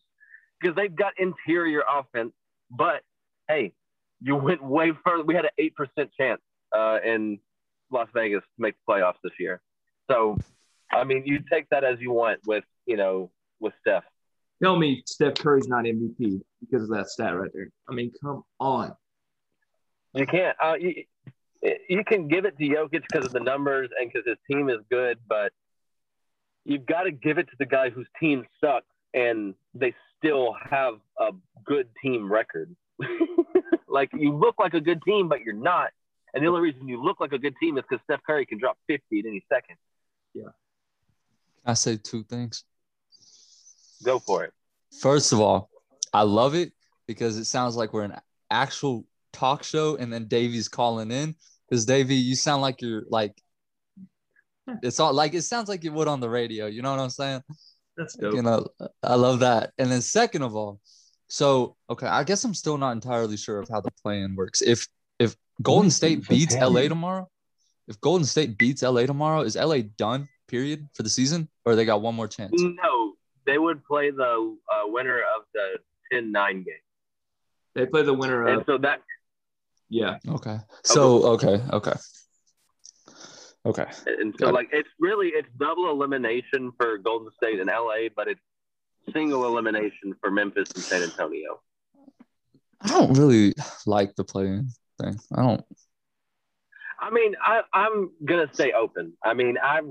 because 0.59 0.75
they've 0.75 0.95
got 0.95 1.13
interior 1.17 1.81
offense. 1.89 2.33
But 2.69 3.01
hey, 3.47 3.73
you 4.21 4.35
went 4.35 4.63
way 4.63 4.91
further. 5.05 5.23
We 5.23 5.35
had 5.35 5.45
an 5.45 5.71
8% 5.97 6.09
chance 6.17 6.41
uh, 6.75 6.99
in 7.03 7.39
Las 7.91 8.07
Vegas 8.13 8.41
to 8.41 8.61
make 8.61 8.75
the 8.75 8.93
playoffs 8.93 9.15
this 9.23 9.33
year. 9.39 9.61
So, 10.09 10.37
I 10.91 11.03
mean, 11.03 11.23
you 11.25 11.39
take 11.51 11.69
that 11.69 11.83
as 11.83 11.99
you 11.99 12.11
want 12.11 12.39
with 12.45 12.63
you 12.85 12.97
know 12.97 13.31
with 13.59 13.73
Steph. 13.81 14.03
Tell 14.61 14.77
me 14.77 15.01
Steph 15.07 15.35
Curry's 15.35 15.67
not 15.67 15.85
MVP 15.85 16.41
because 16.59 16.83
of 16.83 16.89
that 16.89 17.07
stat 17.07 17.35
right 17.35 17.49
there. 17.53 17.69
I 17.89 17.93
mean, 17.93 18.11
come 18.21 18.43
on. 18.59 18.93
You 20.13 20.25
can't. 20.25 20.55
Uh, 20.61 20.75
you, 20.79 21.03
you 21.61 22.03
can 22.03 22.27
give 22.27 22.45
it 22.45 22.57
to 22.57 22.63
Jokic 22.63 23.03
because 23.11 23.25
of 23.25 23.33
the 23.33 23.39
numbers 23.39 23.89
and 23.99 24.11
because 24.11 24.27
his 24.27 24.37
team 24.49 24.69
is 24.69 24.79
good, 24.89 25.19
but 25.27 25.51
you've 26.65 26.85
got 26.85 27.03
to 27.03 27.11
give 27.11 27.37
it 27.37 27.47
to 27.49 27.55
the 27.59 27.65
guy 27.65 27.89
whose 27.89 28.07
team 28.19 28.45
sucks 28.63 28.85
and 29.13 29.53
they 29.73 29.93
still 30.17 30.55
have 30.69 30.95
a 31.19 31.31
good 31.65 31.89
team 32.01 32.31
record. 32.31 32.75
like 33.87 34.09
you 34.13 34.35
look 34.35 34.55
like 34.59 34.73
a 34.73 34.81
good 34.81 35.01
team, 35.03 35.27
but 35.27 35.41
you're 35.41 35.53
not. 35.53 35.91
And 36.33 36.43
the 36.43 36.47
only 36.47 36.61
reason 36.61 36.87
you 36.87 37.03
look 37.03 37.19
like 37.19 37.33
a 37.33 37.37
good 37.37 37.55
team 37.61 37.77
is 37.77 37.83
because 37.89 38.01
Steph 38.05 38.21
Curry 38.25 38.45
can 38.45 38.57
drop 38.57 38.77
50 38.87 39.19
at 39.19 39.25
any 39.25 39.43
second. 39.51 39.75
Yeah. 40.33 40.49
I 41.65 41.73
say 41.73 41.97
two 41.97 42.23
things. 42.23 42.63
Go 44.03 44.19
for 44.19 44.43
it. 44.45 44.53
First 44.99 45.33
of 45.33 45.39
all, 45.39 45.69
I 46.13 46.23
love 46.23 46.55
it 46.55 46.71
because 47.05 47.37
it 47.37 47.45
sounds 47.45 47.75
like 47.75 47.93
we're 47.93 48.03
an 48.03 48.15
actual 48.49 49.05
talk 49.33 49.63
show, 49.63 49.95
and 49.95 50.11
then 50.11 50.27
Davie's 50.27 50.67
calling 50.67 51.11
in. 51.11 51.35
Because 51.69 51.85
Davie, 51.85 52.15
you 52.15 52.35
sound 52.35 52.61
like 52.61 52.81
you're 52.81 53.03
like 53.09 53.33
it's 54.83 54.99
all 54.99 55.13
like 55.13 55.33
it 55.33 55.41
sounds 55.43 55.69
like 55.69 55.83
you 55.83 55.91
would 55.93 56.07
on 56.07 56.19
the 56.19 56.29
radio. 56.29 56.65
You 56.67 56.81
know 56.81 56.91
what 56.91 56.99
I'm 56.99 57.09
saying? 57.09 57.41
That's 57.97 58.15
dope. 58.15 58.33
You 58.33 58.41
know, 58.41 58.67
I 59.03 59.15
love 59.15 59.39
that. 59.39 59.71
And 59.77 59.91
then 59.91 60.01
second 60.01 60.43
of 60.43 60.55
all, 60.55 60.79
so 61.27 61.75
okay, 61.89 62.07
I 62.07 62.23
guess 62.23 62.43
I'm 62.43 62.53
still 62.53 62.77
not 62.77 62.91
entirely 62.91 63.37
sure 63.37 63.59
of 63.59 63.69
how 63.69 63.81
the 63.81 63.91
plan 64.03 64.35
works. 64.35 64.61
If 64.61 64.87
if 65.19 65.35
Golden 65.61 65.91
State 65.91 66.27
beats 66.27 66.55
LA 66.55 66.87
tomorrow, 66.87 67.29
if 67.87 67.99
Golden 68.01 68.25
State 68.25 68.57
beats 68.57 68.81
LA 68.81 69.05
tomorrow, 69.05 69.41
is 69.41 69.55
LA 69.55 69.79
done? 69.97 70.27
Period 70.47 70.89
for 70.93 71.03
the 71.03 71.09
season, 71.09 71.47
or 71.63 71.75
they 71.75 71.85
got 71.85 72.01
one 72.01 72.13
more 72.13 72.27
chance? 72.27 72.51
No, 72.55 73.13
they 73.45 73.57
would 73.57 73.85
play 73.85 74.11
the 74.11 74.57
uh, 74.69 74.87
winner 74.87 75.19
of 75.19 75.43
the 75.53 75.77
10-9 76.13 76.65
game. 76.65 76.73
They 77.73 77.85
play 77.85 78.01
the 78.01 78.13
winner 78.13 78.47
And 78.47 78.59
of 78.59 78.65
so 78.65 78.77
that 78.79 79.01
yeah. 79.91 80.17
Okay. 80.27 80.57
So 80.85 81.23
okay, 81.33 81.61
okay, 81.73 81.93
okay. 83.65 83.85
and 84.07 84.33
so 84.39 84.45
Got 84.45 84.49
it. 84.49 84.53
like 84.53 84.69
it's 84.71 84.89
really 84.99 85.27
it's 85.27 85.49
double 85.59 85.91
elimination 85.91 86.71
for 86.77 86.97
Golden 86.97 87.29
State 87.35 87.59
and 87.59 87.67
LA, 87.69 88.07
but 88.15 88.27
it's 88.29 88.39
single 89.13 89.45
elimination 89.45 90.15
for 90.21 90.31
Memphis 90.31 90.71
and 90.75 90.83
San 90.83 91.03
Antonio. 91.03 91.61
I 92.81 92.87
don't 92.87 93.17
really 93.17 93.53
like 93.85 94.15
the 94.15 94.23
play-in 94.23 94.69
thing. 94.99 95.19
I 95.35 95.41
don't. 95.41 95.65
I 96.99 97.09
mean, 97.09 97.33
I, 97.43 97.61
I'm 97.73 98.11
gonna 98.23 98.49
stay 98.53 98.71
open. 98.71 99.13
I 99.25 99.33
mean, 99.33 99.57
I 99.61 99.81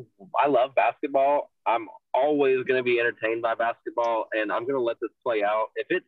I 0.42 0.48
love 0.48 0.74
basketball. 0.74 1.50
I'm 1.66 1.88
always 2.14 2.64
gonna 2.64 2.82
be 2.82 2.98
entertained 2.98 3.42
by 3.42 3.54
basketball, 3.54 4.26
and 4.32 4.50
I'm 4.50 4.66
gonna 4.66 4.80
let 4.80 4.96
this 5.00 5.10
play 5.22 5.42
out. 5.42 5.66
If 5.76 5.88
it, 5.90 6.04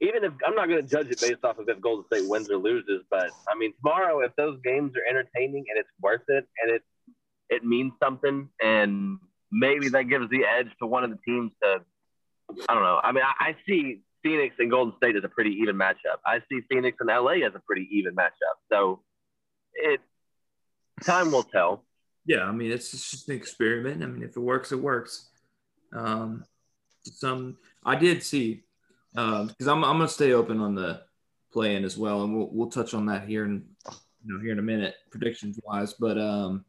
even 0.00 0.24
if 0.24 0.32
I'm 0.46 0.54
not 0.54 0.68
gonna 0.68 0.82
judge 0.82 1.08
it 1.10 1.20
based 1.20 1.44
off 1.44 1.58
of 1.58 1.68
if 1.68 1.80
Golden 1.80 2.04
State 2.06 2.28
wins 2.28 2.50
or 2.50 2.56
loses, 2.56 3.02
but 3.10 3.30
I 3.48 3.56
mean, 3.56 3.72
tomorrow 3.78 4.20
if 4.20 4.34
those 4.36 4.58
games 4.64 4.92
are 4.96 5.08
entertaining 5.08 5.64
and 5.68 5.78
it's 5.78 5.88
worth 6.00 6.22
it 6.28 6.46
and 6.62 6.72
it 6.72 6.82
it 7.50 7.64
means 7.64 7.92
something, 8.02 8.48
and 8.60 9.18
maybe 9.52 9.88
that 9.90 10.04
gives 10.04 10.28
the 10.30 10.44
edge 10.44 10.68
to 10.80 10.86
one 10.86 11.04
of 11.04 11.10
the 11.10 11.18
teams 11.24 11.52
to, 11.62 11.80
I 12.68 12.74
don't 12.74 12.82
know. 12.82 13.00
I 13.02 13.12
mean, 13.12 13.22
I, 13.22 13.50
I 13.50 13.56
see 13.66 14.00
Phoenix 14.22 14.56
and 14.58 14.70
Golden 14.70 14.96
State 14.96 15.16
as 15.16 15.24
a 15.24 15.28
pretty 15.28 15.50
even 15.62 15.76
matchup. 15.76 16.18
I 16.26 16.40
see 16.50 16.62
Phoenix 16.70 16.96
and 17.00 17.08
LA 17.08 17.46
as 17.46 17.52
a 17.54 17.60
pretty 17.60 17.88
even 17.92 18.16
matchup. 18.16 18.56
So 18.72 19.02
it 19.74 20.00
time 21.02 21.30
will 21.30 21.42
tell. 21.42 21.84
Yeah, 22.26 22.44
I 22.44 22.52
mean 22.52 22.72
it's 22.72 22.90
just 22.90 23.28
an 23.28 23.36
experiment. 23.36 24.02
I 24.02 24.06
mean, 24.06 24.22
if 24.22 24.36
it 24.36 24.40
works, 24.40 24.72
it 24.72 24.80
works. 24.80 25.28
Um, 25.92 26.44
some 27.02 27.58
I 27.84 27.96
did 27.96 28.22
see 28.22 28.63
because 29.14 29.68
I'm 29.68 29.84
I'm 29.84 29.98
gonna 29.98 30.08
stay 30.08 30.32
open 30.32 30.60
on 30.60 30.74
the 30.74 31.02
play-in 31.52 31.84
as 31.84 31.96
well, 31.96 32.24
and 32.24 32.36
we'll 32.36 32.48
we'll 32.52 32.70
touch 32.70 32.94
on 32.94 33.06
that 33.06 33.28
here 33.28 33.44
in 33.44 33.64
you 34.24 34.34
know 34.34 34.40
here 34.40 34.52
in 34.52 34.58
a 34.58 34.62
minute 34.62 34.94
predictions 35.10 35.58
wise. 35.62 35.94
But 35.94 36.18
um, 36.18 36.64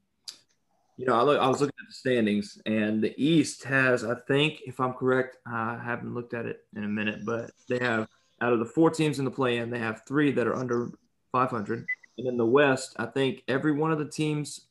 you 0.97 1.05
know, 1.05 1.13
I 1.13 1.23
look 1.23 1.39
I 1.39 1.47
was 1.47 1.62
looking 1.62 1.75
at 1.79 1.88
the 1.88 1.93
standings, 1.93 2.62
and 2.65 3.03
the 3.03 3.13
East 3.17 3.63
has 3.63 4.03
I 4.03 4.15
think 4.27 4.62
if 4.65 4.79
I'm 4.79 4.93
correct, 4.93 5.38
I 5.45 5.79
haven't 5.84 6.13
looked 6.13 6.34
at 6.34 6.45
it 6.45 6.65
in 6.75 6.84
a 6.84 6.88
minute, 6.88 7.25
but 7.25 7.51
they 7.67 7.79
have 7.79 8.08
out 8.41 8.53
of 8.53 8.60
the 8.60 8.65
four 8.65 8.89
teams 8.89 9.19
in 9.19 9.25
the 9.25 9.31
play-in, 9.31 9.69
they 9.69 9.79
have 9.79 10.03
three 10.05 10.31
that 10.31 10.47
are 10.47 10.55
under 10.55 10.91
500. 11.31 11.86
And 12.17 12.27
in 12.27 12.38
the 12.38 12.45
West, 12.45 12.95
I 12.97 13.05
think 13.05 13.43
every 13.47 13.71
one 13.71 13.91
of 13.91 13.99
the 13.99 14.10
teams, 14.10 14.62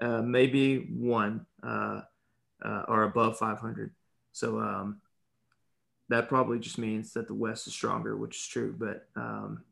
uh, 0.00 0.22
maybe 0.22 0.78
one, 0.78 1.46
uh, 1.62 2.02
uh, 2.64 2.82
are 2.88 3.04
above 3.04 3.38
500. 3.38 3.92
So 4.32 4.60
um, 4.60 5.00
that 6.08 6.28
probably 6.28 6.58
just 6.58 6.78
means 6.78 7.12
that 7.14 7.26
the 7.26 7.34
West 7.34 7.66
is 7.66 7.72
stronger, 7.72 8.16
which 8.16 8.36
is 8.36 8.46
true. 8.46 8.74
But 8.78 9.08
um, 9.16 9.62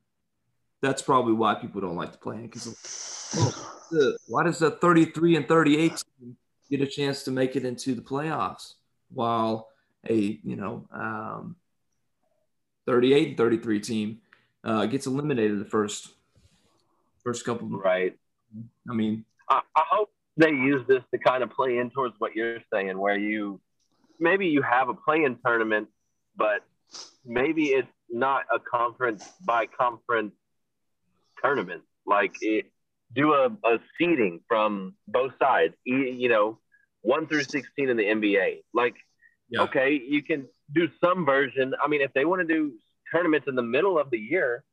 that's 0.82 1.02
probably 1.02 1.32
why 1.32 1.54
people 1.54 1.80
don't 1.80 1.96
like 1.96 2.12
to 2.12 2.18
play 2.18 2.36
in 2.36 2.46
because 2.46 2.66
why 4.26 4.44
does 4.44 4.58
the 4.58 4.70
33 4.70 5.36
and 5.36 5.48
38 5.48 6.02
team 6.20 6.36
get 6.70 6.80
a 6.80 6.86
chance 6.86 7.22
to 7.24 7.30
make 7.30 7.56
it 7.56 7.64
into 7.64 7.94
the 7.94 8.02
playoffs 8.02 8.74
while 9.12 9.68
a 10.08 10.38
you 10.42 10.56
know 10.56 10.86
um, 10.92 11.56
38 12.86 13.28
and 13.28 13.36
33 13.36 13.80
team 13.80 14.20
uh, 14.64 14.86
gets 14.86 15.06
eliminated 15.06 15.60
the 15.60 15.64
first 15.64 16.10
first 17.22 17.44
couple. 17.44 17.68
Right. 17.68 18.16
I 18.88 18.94
mean, 18.94 19.24
I, 19.48 19.60
I 19.74 19.82
hope 19.90 20.10
they 20.36 20.50
use 20.50 20.86
this 20.86 21.02
to 21.12 21.18
kind 21.18 21.42
of 21.42 21.50
play 21.50 21.78
in 21.78 21.90
towards 21.90 22.14
what 22.18 22.34
you're 22.34 22.58
saying, 22.72 22.98
where 22.98 23.18
you 23.18 23.60
maybe 24.20 24.46
you 24.46 24.62
have 24.62 24.88
a 24.88 24.94
play-in 24.94 25.38
tournament, 25.44 25.88
but 26.36 26.62
maybe 27.24 27.66
it's 27.66 27.88
not 28.10 28.44
a 28.54 28.58
conference 28.58 29.24
by 29.44 29.66
conference 29.66 30.34
tournament. 31.42 31.82
Like 32.06 32.34
it, 32.40 32.66
do 33.14 33.32
a, 33.34 33.46
a 33.64 33.78
seeding 33.98 34.40
from 34.48 34.94
both 35.08 35.32
sides. 35.40 35.74
You 35.84 36.28
know, 36.28 36.58
one 37.02 37.26
through 37.26 37.44
sixteen 37.44 37.88
in 37.88 37.96
the 37.96 38.04
NBA. 38.04 38.62
Like, 38.72 38.94
Yeah. 39.48 39.62
okay, 39.62 40.00
you 40.06 40.22
can 40.22 40.46
do 40.72 40.88
some 41.02 41.24
version. 41.24 41.74
I 41.82 41.88
mean, 41.88 42.00
if 42.02 42.12
they 42.14 42.24
want 42.24 42.46
to 42.46 42.54
do 42.54 42.72
tournaments 43.12 43.46
in 43.48 43.54
the 43.54 43.62
middle 43.62 43.98
of 43.98 44.10
the 44.10 44.18
year, 44.18 44.64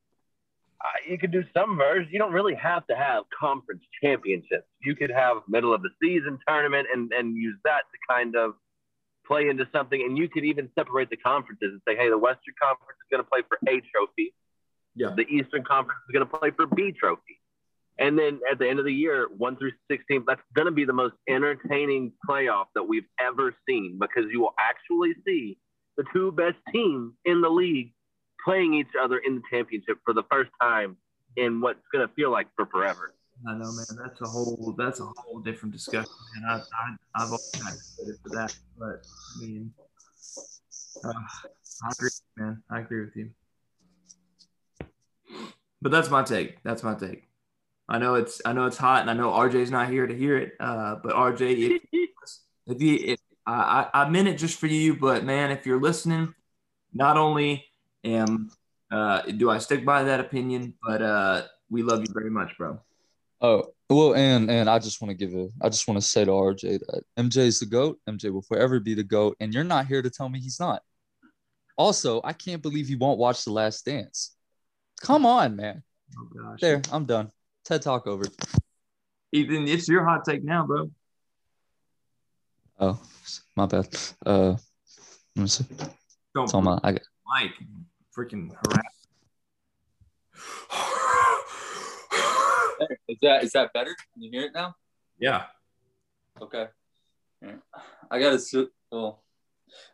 uh, 0.83 0.87
you 1.07 1.17
could 1.17 1.31
do 1.31 1.43
some 1.55 1.77
version. 1.77 2.09
You 2.11 2.19
don't 2.19 2.33
really 2.33 2.55
have 2.55 2.85
to 2.87 2.95
have 2.95 3.23
conference 3.39 3.83
championships. 4.01 4.67
You 4.83 4.95
could 4.95 5.11
have 5.11 5.37
middle 5.47 5.73
of 5.73 5.81
the 5.83 5.89
season 6.01 6.39
tournament 6.47 6.87
and 6.93 7.11
and 7.13 7.35
use 7.35 7.57
that 7.63 7.83
to 7.91 8.13
kind 8.13 8.35
of 8.35 8.55
play 9.31 9.47
into 9.47 9.67
something. 9.71 10.01
And 10.01 10.17
you 10.17 10.27
could 10.27 10.43
even 10.43 10.69
separate 10.77 11.09
the 11.09 11.17
conferences 11.17 11.71
and 11.71 11.81
say, 11.87 11.95
hey, 11.95 12.09
the 12.09 12.17
Western 12.17 12.53
Conference 12.61 12.97
is 12.99 13.07
going 13.09 13.23
to 13.23 13.29
play 13.29 13.41
for 13.47 13.57
A 13.67 13.81
trophy. 13.93 14.33
Yeah. 14.95 15.13
The 15.15 15.23
Eastern 15.23 15.63
Conference 15.63 15.99
is 16.09 16.13
going 16.13 16.27
to 16.27 16.37
play 16.37 16.51
for 16.51 16.65
B 16.65 16.91
trophy. 16.91 17.39
And 17.97 18.17
then 18.17 18.39
at 18.51 18.59
the 18.59 18.67
end 18.67 18.79
of 18.79 18.85
the 18.85 18.93
year, 18.93 19.27
one 19.37 19.55
through 19.55 19.71
16, 19.89 20.23
that's 20.27 20.41
going 20.53 20.65
to 20.65 20.71
be 20.71 20.85
the 20.85 20.93
most 20.93 21.13
entertaining 21.29 22.11
playoff 22.27 22.65
that 22.75 22.83
we've 22.83 23.05
ever 23.19 23.55
seen 23.69 23.99
because 23.99 24.25
you 24.31 24.41
will 24.41 24.55
actually 24.59 25.13
see 25.25 25.57
the 25.97 26.03
two 26.11 26.31
best 26.31 26.57
teams 26.73 27.13
in 27.25 27.41
the 27.41 27.49
league 27.49 27.93
playing 28.43 28.73
each 28.73 28.87
other 29.01 29.17
in 29.17 29.35
the 29.35 29.41
championship 29.51 29.99
for 30.03 30.13
the 30.13 30.23
first 30.31 30.49
time 30.59 30.97
in 31.37 31.61
what's 31.61 31.79
going 31.93 32.05
to 32.05 32.13
feel 32.15 32.31
like 32.31 32.47
for 32.55 32.65
forever. 32.65 33.13
I 33.47 33.53
know, 33.53 33.71
man. 33.71 33.85
That's 33.97 34.21
a 34.21 34.27
whole 34.27 34.75
that's 34.77 34.99
a 34.99 35.05
whole 35.05 35.39
different 35.39 35.73
discussion, 35.73 36.11
and 36.35 36.45
I, 36.45 36.55
I 36.57 36.95
I've 37.15 37.27
always 37.27 37.51
credit 37.97 38.15
for 38.21 38.29
that. 38.29 38.55
But 38.77 39.05
I 39.37 39.41
mean, 39.41 39.73
uh, 41.03 41.09
I 41.09 41.91
agree, 41.91 42.09
man. 42.37 42.63
I 42.69 42.79
agree 42.79 43.01
with 43.01 43.15
you. 43.15 43.31
But 45.81 45.91
that's 45.91 46.09
my 46.09 46.23
take. 46.23 46.61
That's 46.63 46.83
my 46.83 46.93
take. 46.93 47.23
I 47.89 47.97
know 47.97 48.15
it's 48.15 48.41
I 48.45 48.53
know 48.53 48.67
it's 48.67 48.77
hot, 48.77 49.01
and 49.01 49.09
I 49.09 49.13
know 49.13 49.31
RJ's 49.31 49.71
not 49.71 49.89
here 49.89 50.05
to 50.05 50.15
hear 50.15 50.37
it. 50.37 50.53
Uh, 50.59 50.95
but 51.03 51.13
RJ, 51.13 51.81
if, 51.91 52.09
if 52.67 52.81
you, 52.81 52.99
if, 53.03 53.19
I, 53.47 53.87
I 53.93 54.03
I 54.03 54.09
meant 54.09 54.27
it 54.27 54.37
just 54.37 54.59
for 54.59 54.67
you, 54.67 54.95
but 54.95 55.23
man, 55.23 55.49
if 55.49 55.65
you're 55.65 55.81
listening, 55.81 56.35
not 56.93 57.17
only 57.17 57.65
am 58.03 58.51
uh, 58.91 59.21
do 59.23 59.49
I 59.49 59.57
stick 59.57 59.83
by 59.83 60.03
that 60.03 60.19
opinion, 60.19 60.75
but 60.85 61.01
uh, 61.01 61.43
we 61.69 61.81
love 61.81 62.01
you 62.01 62.13
very 62.13 62.29
much, 62.29 62.55
bro. 62.57 62.79
Oh 63.41 63.73
well, 63.89 64.13
and 64.13 64.51
and 64.51 64.69
I 64.69 64.77
just 64.77 65.01
want 65.01 65.09
to 65.09 65.15
give 65.15 65.33
a, 65.37 65.49
I 65.61 65.69
just 65.69 65.87
want 65.87 65.99
to 65.99 66.07
say 66.07 66.23
to 66.23 66.31
RJ 66.31 66.79
that 66.79 67.03
MJ 67.17 67.37
is 67.37 67.59
the 67.59 67.65
goat. 67.65 67.99
MJ 68.07 68.31
will 68.31 68.43
forever 68.43 68.79
be 68.79 68.93
the 68.93 69.03
goat, 69.03 69.35
and 69.39 69.53
you're 69.53 69.63
not 69.63 69.87
here 69.87 70.01
to 70.01 70.09
tell 70.09 70.29
me 70.29 70.39
he's 70.39 70.59
not. 70.59 70.83
Also, 71.77 72.21
I 72.23 72.33
can't 72.33 72.61
believe 72.61 72.89
you 72.89 72.99
won't 72.99 73.17
watch 73.17 73.43
The 73.43 73.51
Last 73.51 73.83
Dance. 73.85 74.35
Come 75.01 75.25
on, 75.25 75.55
man. 75.55 75.81
Oh 76.17 76.25
gosh. 76.25 76.59
There, 76.61 76.81
I'm 76.91 77.05
done. 77.05 77.31
TED 77.65 77.81
Talk 77.81 78.05
over. 78.05 78.25
Ethan, 79.31 79.67
it's 79.67 79.87
your 79.87 80.05
hot 80.05 80.23
take 80.25 80.43
now, 80.43 80.65
bro. 80.65 80.91
Oh, 82.79 83.01
my 83.55 83.65
bad. 83.65 83.87
Uh, 84.23 84.55
let 85.35 85.41
me 85.41 85.47
see. 85.47 85.65
Don't 86.35 86.43
It's 86.43 86.53
on 86.53 86.63
my. 86.63 86.79
I 86.83 86.91
got, 86.91 87.01
Mike 87.25 87.53
freaking 88.15 88.51
harass. 88.51 89.07
Is 93.11 93.17
that 93.21 93.43
is 93.43 93.51
that 93.51 93.73
better? 93.73 93.93
Can 94.13 94.23
you 94.23 94.31
hear 94.31 94.43
it 94.43 94.53
now? 94.53 94.73
Yeah. 95.19 95.43
Okay. 96.41 96.67
Yeah. 97.41 97.55
I 98.09 98.19
got 98.19 98.39
to. 98.39 98.69
Well, 98.89 99.21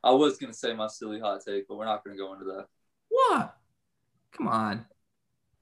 I 0.04 0.12
was 0.12 0.38
gonna 0.38 0.54
say 0.54 0.74
my 0.74 0.88
silly 0.88 1.20
hot 1.20 1.42
take, 1.44 1.68
but 1.68 1.78
we're 1.78 1.86
not 1.86 2.04
gonna 2.04 2.16
go 2.16 2.34
into 2.34 2.46
that. 2.46 2.68
What? 3.10 3.56
Come 4.34 4.48
on. 4.50 4.86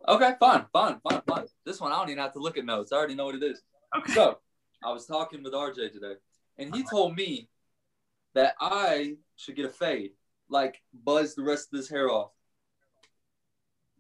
Okay, 0.05 0.33
fine, 0.37 0.65
fine, 0.73 0.99
fine, 0.99 1.21
fine. 1.25 1.45
This 1.65 1.79
one 1.79 1.93
I 1.93 1.95
don't 1.95 2.09
even 2.09 2.21
have 2.21 2.33
to 2.33 2.39
look 2.39 2.57
at 2.57 2.65
notes. 2.65 2.91
I 2.91 2.97
already 2.97 3.15
know 3.15 3.25
what 3.25 3.35
it 3.35 3.43
is. 3.43 3.61
Okay. 3.97 4.11
So 4.11 4.37
I 4.83 4.91
was 4.91 5.05
talking 5.05 5.41
with 5.41 5.53
RJ 5.53 5.93
today, 5.93 6.15
and 6.57 6.75
he 6.75 6.83
told 6.83 7.15
me 7.15 7.47
that 8.33 8.55
I 8.59 9.15
should 9.37 9.55
get 9.55 9.65
a 9.65 9.69
fade, 9.69 10.11
like 10.49 10.81
buzz 10.93 11.35
the 11.35 11.43
rest 11.43 11.69
of 11.71 11.79
this 11.79 11.89
hair 11.89 12.09
off. 12.09 12.31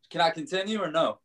Can 0.09 0.19
I 0.19 0.31
continue 0.31 0.81
or 0.81 0.91
no? 0.91 1.19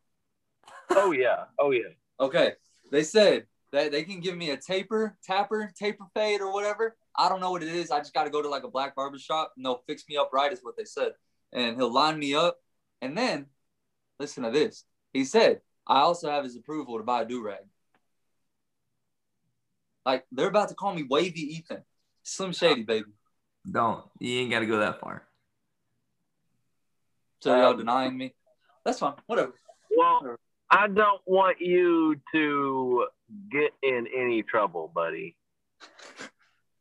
Oh 0.90 1.10
yeah. 1.10 1.44
Oh 1.58 1.72
yeah. 1.72 1.90
Okay. 2.20 2.52
They 2.92 3.02
said 3.02 3.46
that 3.72 3.92
they 3.92 4.02
can 4.02 4.20
give 4.20 4.36
me 4.36 4.50
a 4.50 4.56
taper, 4.56 5.16
tapper, 5.24 5.72
taper 5.76 6.04
fade 6.14 6.40
or 6.40 6.52
whatever. 6.52 6.96
I 7.16 7.28
don't 7.28 7.40
know 7.40 7.50
what 7.50 7.62
it 7.62 7.68
is. 7.68 7.90
I 7.90 7.98
just 7.98 8.14
got 8.14 8.24
to 8.24 8.30
go 8.30 8.42
to 8.42 8.48
like 8.48 8.64
a 8.64 8.70
black 8.70 8.94
barber 8.94 9.18
shop 9.18 9.52
and 9.56 9.64
they'll 9.64 9.82
fix 9.86 10.04
me 10.08 10.16
up 10.16 10.30
right, 10.32 10.52
is 10.52 10.60
what 10.62 10.76
they 10.76 10.84
said. 10.84 11.12
And 11.52 11.76
he'll 11.76 11.92
line 11.92 12.18
me 12.18 12.34
up. 12.34 12.58
And 13.00 13.16
then, 13.16 13.46
listen 14.18 14.42
to 14.44 14.50
this. 14.50 14.84
He 15.12 15.24
said, 15.24 15.60
I 15.86 16.00
also 16.00 16.30
have 16.30 16.44
his 16.44 16.56
approval 16.56 16.98
to 16.98 17.04
buy 17.04 17.22
a 17.22 17.24
do 17.24 17.42
rag. 17.42 17.60
Like, 20.04 20.24
they're 20.32 20.48
about 20.48 20.68
to 20.68 20.74
call 20.74 20.94
me 20.94 21.04
Wavy 21.08 21.56
Ethan. 21.56 21.82
Slim 22.22 22.52
Shady, 22.52 22.82
baby. 22.82 23.06
Don't. 23.70 24.04
You 24.18 24.40
ain't 24.40 24.50
got 24.50 24.60
to 24.60 24.66
go 24.66 24.78
that 24.78 25.00
far. 25.00 25.26
So 27.40 27.54
y'all 27.56 27.70
Um, 27.70 27.78
denying 27.78 28.16
me? 28.16 28.34
That's 28.84 28.98
fine. 28.98 29.14
Whatever. 29.26 29.54
Well, 29.96 30.36
I 30.70 30.86
don't 30.86 31.20
want 31.26 31.60
you 31.60 32.16
to 32.32 33.06
get 33.50 33.72
in 33.82 34.06
any 34.16 34.42
trouble, 34.42 34.90
buddy. 34.94 35.36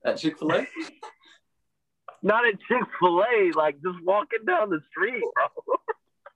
At 0.05 0.17
Chick 0.17 0.37
fil 0.37 0.51
A? 0.53 0.67
Not 2.21 2.45
at 2.45 2.59
Chick 2.67 2.83
Fil 2.99 3.21
A, 3.23 3.51
like 3.55 3.75
just 3.75 4.03
walking 4.03 4.39
down 4.45 4.69
the 4.69 4.79
street, 4.91 5.23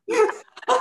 bro. 0.07 0.79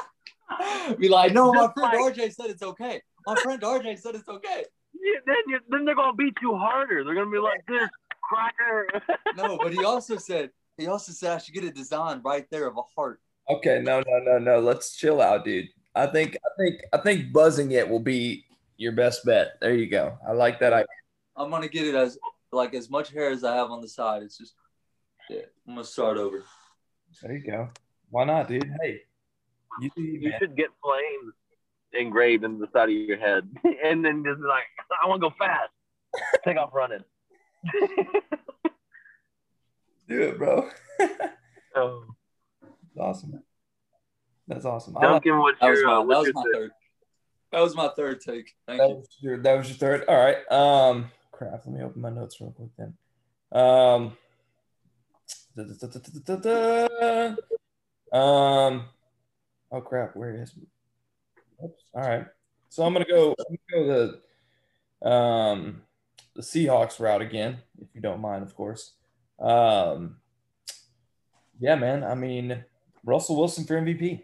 Be 0.99 1.09
like, 1.09 1.33
no, 1.33 1.53
my 1.53 1.73
friend 1.73 1.93
like- 2.01 2.15
RJ 2.15 2.33
said 2.35 2.51
it's 2.51 2.63
okay. 2.63 3.03
My 3.27 3.35
friend 3.37 3.61
RJ 3.61 3.99
said 3.99 4.15
it's 4.15 4.29
okay. 4.29 4.65
Yeah, 4.95 5.21
then 5.27 5.37
you, 5.49 5.59
then 5.71 5.85
they're 5.85 5.95
gonna 5.95 6.15
beat 6.15 6.35
you 6.43 6.55
harder. 6.57 7.05
They're 7.05 7.15
gonna 7.15 7.31
be 7.31 7.39
like 7.39 7.65
this 7.69 7.89
cracker. 8.23 8.87
No, 9.37 9.57
but 9.57 9.73
he 9.73 9.83
also 9.83 10.17
said 10.19 10.51
he 10.77 10.87
also 10.87 11.11
said 11.13 11.33
I 11.33 11.39
should 11.39 11.55
get 11.55 11.65
a 11.65 11.71
design 11.71 12.21
right 12.25 12.47
there 12.51 12.67
of 12.67 12.77
a 12.77 12.83
heart. 12.95 13.21
Okay, 13.49 13.81
no, 13.83 14.01
no, 14.07 14.19
no, 14.21 14.39
no. 14.39 14.61
Let's 14.61 14.95
chill 14.95 15.21
out, 15.23 15.45
dude. 15.45 15.69
I 15.95 16.07
think, 16.07 16.37
I 16.45 16.49
think, 16.63 16.81
I 16.93 16.99
think 16.99 17.33
buzzing 17.33 17.73
it 17.73 17.89
will 17.89 18.01
be 18.01 18.45
your 18.77 18.93
best 18.93 19.25
bet. 19.25 19.59
There 19.61 19.75
you 19.75 19.87
go. 19.87 20.19
I 20.27 20.33
like 20.33 20.59
that. 20.61 20.73
I 20.73 20.85
I'm 21.37 21.51
gonna 21.51 21.69
get 21.69 21.87
it 21.87 21.95
as 21.95 22.19
like 22.51 22.75
as 22.75 22.91
much 22.91 23.11
hair 23.13 23.31
as 23.31 23.45
I 23.45 23.57
have 23.57 23.71
on 23.71 23.81
the 23.81 23.89
side. 23.89 24.23
It's 24.23 24.37
just 24.39 24.55
yeah. 25.31 25.41
I'm 25.67 25.75
gonna 25.75 25.85
start 25.85 26.17
over. 26.19 26.43
there 27.23 27.33
you 27.33 27.45
go. 27.47 27.71
Why 28.11 28.25
not, 28.25 28.49
dude? 28.49 28.71
Hey, 28.83 29.01
you 29.81 29.91
do 29.97 30.03
you, 30.03 30.21
You 30.21 30.31
man. 30.31 30.39
should 30.39 30.57
get 30.57 30.69
flames 30.83 31.35
engraved 31.95 32.45
in 32.45 32.59
the 32.59 32.69
side 32.73 32.89
of 32.89 32.95
your 32.95 33.19
head, 33.19 33.49
and 33.85 34.05
then 34.05 34.25
just 34.25 34.41
be 34.41 34.47
like, 34.47 34.65
I 35.03 35.07
want 35.09 35.23
to 35.23 35.29
go 35.31 35.35
fast. 35.39 35.71
Take 36.45 36.57
off 36.59 36.75
running. 36.75 37.05
do 40.09 40.23
it, 40.23 40.39
bro. 40.39 40.69
oh, 41.77 42.05
That's 42.61 42.75
awesome. 42.99 43.43
That's 44.55 44.65
awesome. 44.65 44.95
Duncan, 44.95 45.39
what's 45.39 45.61
That 45.61 45.71
was 45.71 45.83
my 45.85 45.93
uh, 45.93 45.99
that 45.99 46.07
what's 46.07 46.27
was 46.27 46.35
my 46.35 46.45
third. 46.53 46.71
That 47.53 47.61
was 47.61 47.77
my 47.77 47.89
third 47.97 48.21
take. 48.21 48.55
Thank 48.67 48.81
that 48.81 48.89
you. 48.89 48.95
was 48.97 49.09
your 49.21 49.43
that 49.43 49.59
was 49.59 49.69
your 49.69 49.77
third. 49.79 50.05
All 50.09 50.17
right. 50.17 50.51
Um, 50.51 51.11
crap. 51.31 51.63
Let 51.67 51.75
me 51.75 51.83
open 51.83 52.01
my 52.01 52.11
notes 52.11 52.41
real 52.41 52.53
quick 52.53 52.71
then. 52.79 52.95
Um. 53.53 54.17
da, 55.57 55.65
da, 55.65 55.87
da, 55.87 55.99
da, 55.99 56.37
da, 56.37 56.37
da, 56.37 57.37
da. 58.11 58.19
Um. 58.19 58.85
Oh 59.71 59.81
crap! 59.81 60.17
Where 60.17 60.43
is? 60.43 60.55
Oops. 61.65 61.83
All 61.95 62.03
right. 62.03 62.27
So 62.69 62.85
I'm 62.85 62.93
gonna 62.93 63.05
go. 63.05 63.35
I'm 63.39 63.57
gonna 63.71 63.87
go 63.87 64.21
the 65.03 65.09
um 65.09 65.83
the 66.35 66.43
Seahawks 66.43 67.01
route 67.01 67.23
again, 67.23 67.59
if 67.81 67.89
you 67.95 68.01
don't 68.01 68.21
mind, 68.21 68.43
of 68.43 68.55
course. 68.55 68.93
Um. 69.39 70.17
Yeah, 71.61 71.77
man. 71.77 72.03
I 72.03 72.15
mean, 72.15 72.65
Russell 73.05 73.37
Wilson 73.37 73.65
for 73.65 73.75
MVP. 73.75 74.23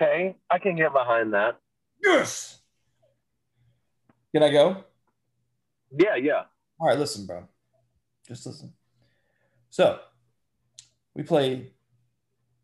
Okay, 0.00 0.34
I 0.50 0.58
can 0.58 0.76
get 0.76 0.94
behind 0.94 1.34
that. 1.34 1.58
Yes. 2.02 2.60
Can 4.34 4.42
I 4.42 4.50
go? 4.50 4.84
Yeah, 5.90 6.16
yeah. 6.16 6.44
All 6.78 6.88
right, 6.88 6.98
listen, 6.98 7.26
bro. 7.26 7.46
Just 8.26 8.46
listen. 8.46 8.72
So, 9.68 9.98
we 11.14 11.22
play 11.22 11.72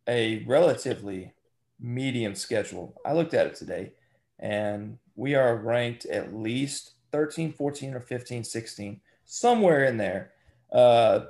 a 0.08 0.44
relatively 0.46 1.34
medium 1.78 2.34
schedule. 2.34 2.98
I 3.04 3.12
looked 3.12 3.34
at 3.34 3.46
it 3.46 3.54
today, 3.54 3.92
and 4.38 4.96
we 5.14 5.34
are 5.34 5.56
ranked 5.56 6.06
at 6.06 6.34
least 6.34 6.92
13, 7.12 7.52
14, 7.52 7.94
or 7.94 8.00
15, 8.00 8.44
16, 8.44 9.00
somewhere 9.26 9.84
in 9.84 9.98
there 9.98 10.32
uh, 10.72 11.26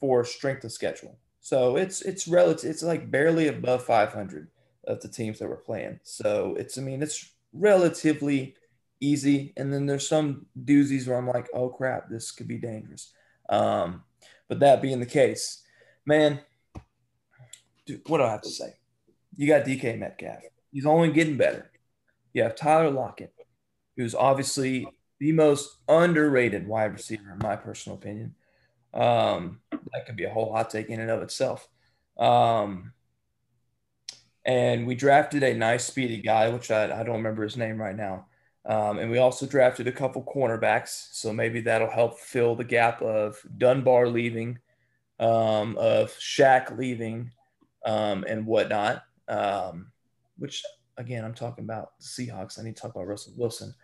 for 0.00 0.22
strength 0.22 0.64
of 0.64 0.72
schedule. 0.72 1.18
So 1.40 1.76
it's 1.76 2.02
it's 2.02 2.28
relative. 2.28 2.68
It's 2.68 2.82
like 2.82 3.10
barely 3.10 3.46
above 3.48 3.84
500 3.84 4.48
of 4.86 5.00
the 5.00 5.08
teams 5.08 5.38
that 5.38 5.48
we're 5.48 5.56
playing. 5.56 6.00
So 6.02 6.54
it's 6.58 6.78
I 6.78 6.82
mean 6.82 7.02
it's 7.02 7.30
relatively 7.52 8.54
easy. 9.00 9.52
And 9.56 9.72
then 9.72 9.86
there's 9.86 10.08
some 10.08 10.46
doozies 10.64 11.06
where 11.06 11.18
I'm 11.18 11.28
like, 11.28 11.48
oh 11.54 11.68
crap, 11.68 12.08
this 12.08 12.30
could 12.30 12.48
be 12.48 12.58
dangerous. 12.58 13.12
Um, 13.48 14.02
but 14.48 14.60
that 14.60 14.82
being 14.82 15.00
the 15.00 15.06
case, 15.06 15.62
man, 16.04 16.40
dude, 17.84 18.02
what 18.06 18.18
do 18.18 18.24
I 18.24 18.30
have 18.30 18.42
to 18.42 18.50
say? 18.50 18.74
You 19.36 19.46
got 19.46 19.64
DK 19.64 19.98
Metcalf. 19.98 20.42
He's 20.72 20.86
only 20.86 21.12
getting 21.12 21.36
better. 21.36 21.70
You 22.32 22.42
have 22.42 22.56
Tyler 22.56 22.90
Lockett, 22.90 23.34
who's 23.96 24.14
obviously 24.14 24.86
the 25.20 25.32
most 25.32 25.78
underrated 25.88 26.66
wide 26.66 26.92
receiver, 26.92 27.32
in 27.32 27.38
my 27.38 27.56
personal 27.56 27.96
opinion. 27.96 28.34
Um, 28.92 29.60
that 29.70 30.06
could 30.06 30.16
be 30.16 30.24
a 30.24 30.30
whole 30.30 30.52
hot 30.52 30.70
take 30.70 30.88
in 30.88 31.00
and 31.00 31.10
of 31.10 31.22
itself. 31.22 31.68
Um, 32.18 32.92
and 34.46 34.86
we 34.86 34.94
drafted 34.94 35.42
a 35.42 35.52
nice, 35.52 35.84
speedy 35.84 36.22
guy, 36.22 36.48
which 36.48 36.70
I, 36.70 36.84
I 36.84 37.02
don't 37.02 37.16
remember 37.16 37.42
his 37.42 37.56
name 37.56 37.78
right 37.78 37.96
now. 37.96 38.26
Um, 38.64 38.98
and 38.98 39.10
we 39.10 39.18
also 39.18 39.44
drafted 39.44 39.88
a 39.88 39.92
couple 39.92 40.22
cornerbacks, 40.22 41.08
so 41.12 41.32
maybe 41.32 41.60
that'll 41.60 41.90
help 41.90 42.18
fill 42.18 42.54
the 42.54 42.64
gap 42.64 43.02
of 43.02 43.38
Dunbar 43.58 44.08
leaving, 44.08 44.58
um, 45.20 45.76
of 45.78 46.12
Shaq 46.12 46.76
leaving, 46.78 47.32
um, 47.84 48.24
and 48.28 48.46
whatnot. 48.46 49.02
Um, 49.28 49.88
which 50.38 50.62
again, 50.96 51.24
I'm 51.24 51.34
talking 51.34 51.64
about 51.64 51.98
the 51.98 52.04
Seahawks. 52.04 52.58
I 52.58 52.62
need 52.62 52.76
to 52.76 52.82
talk 52.82 52.92
about 52.92 53.08
Russell 53.08 53.34
Wilson. 53.36 53.74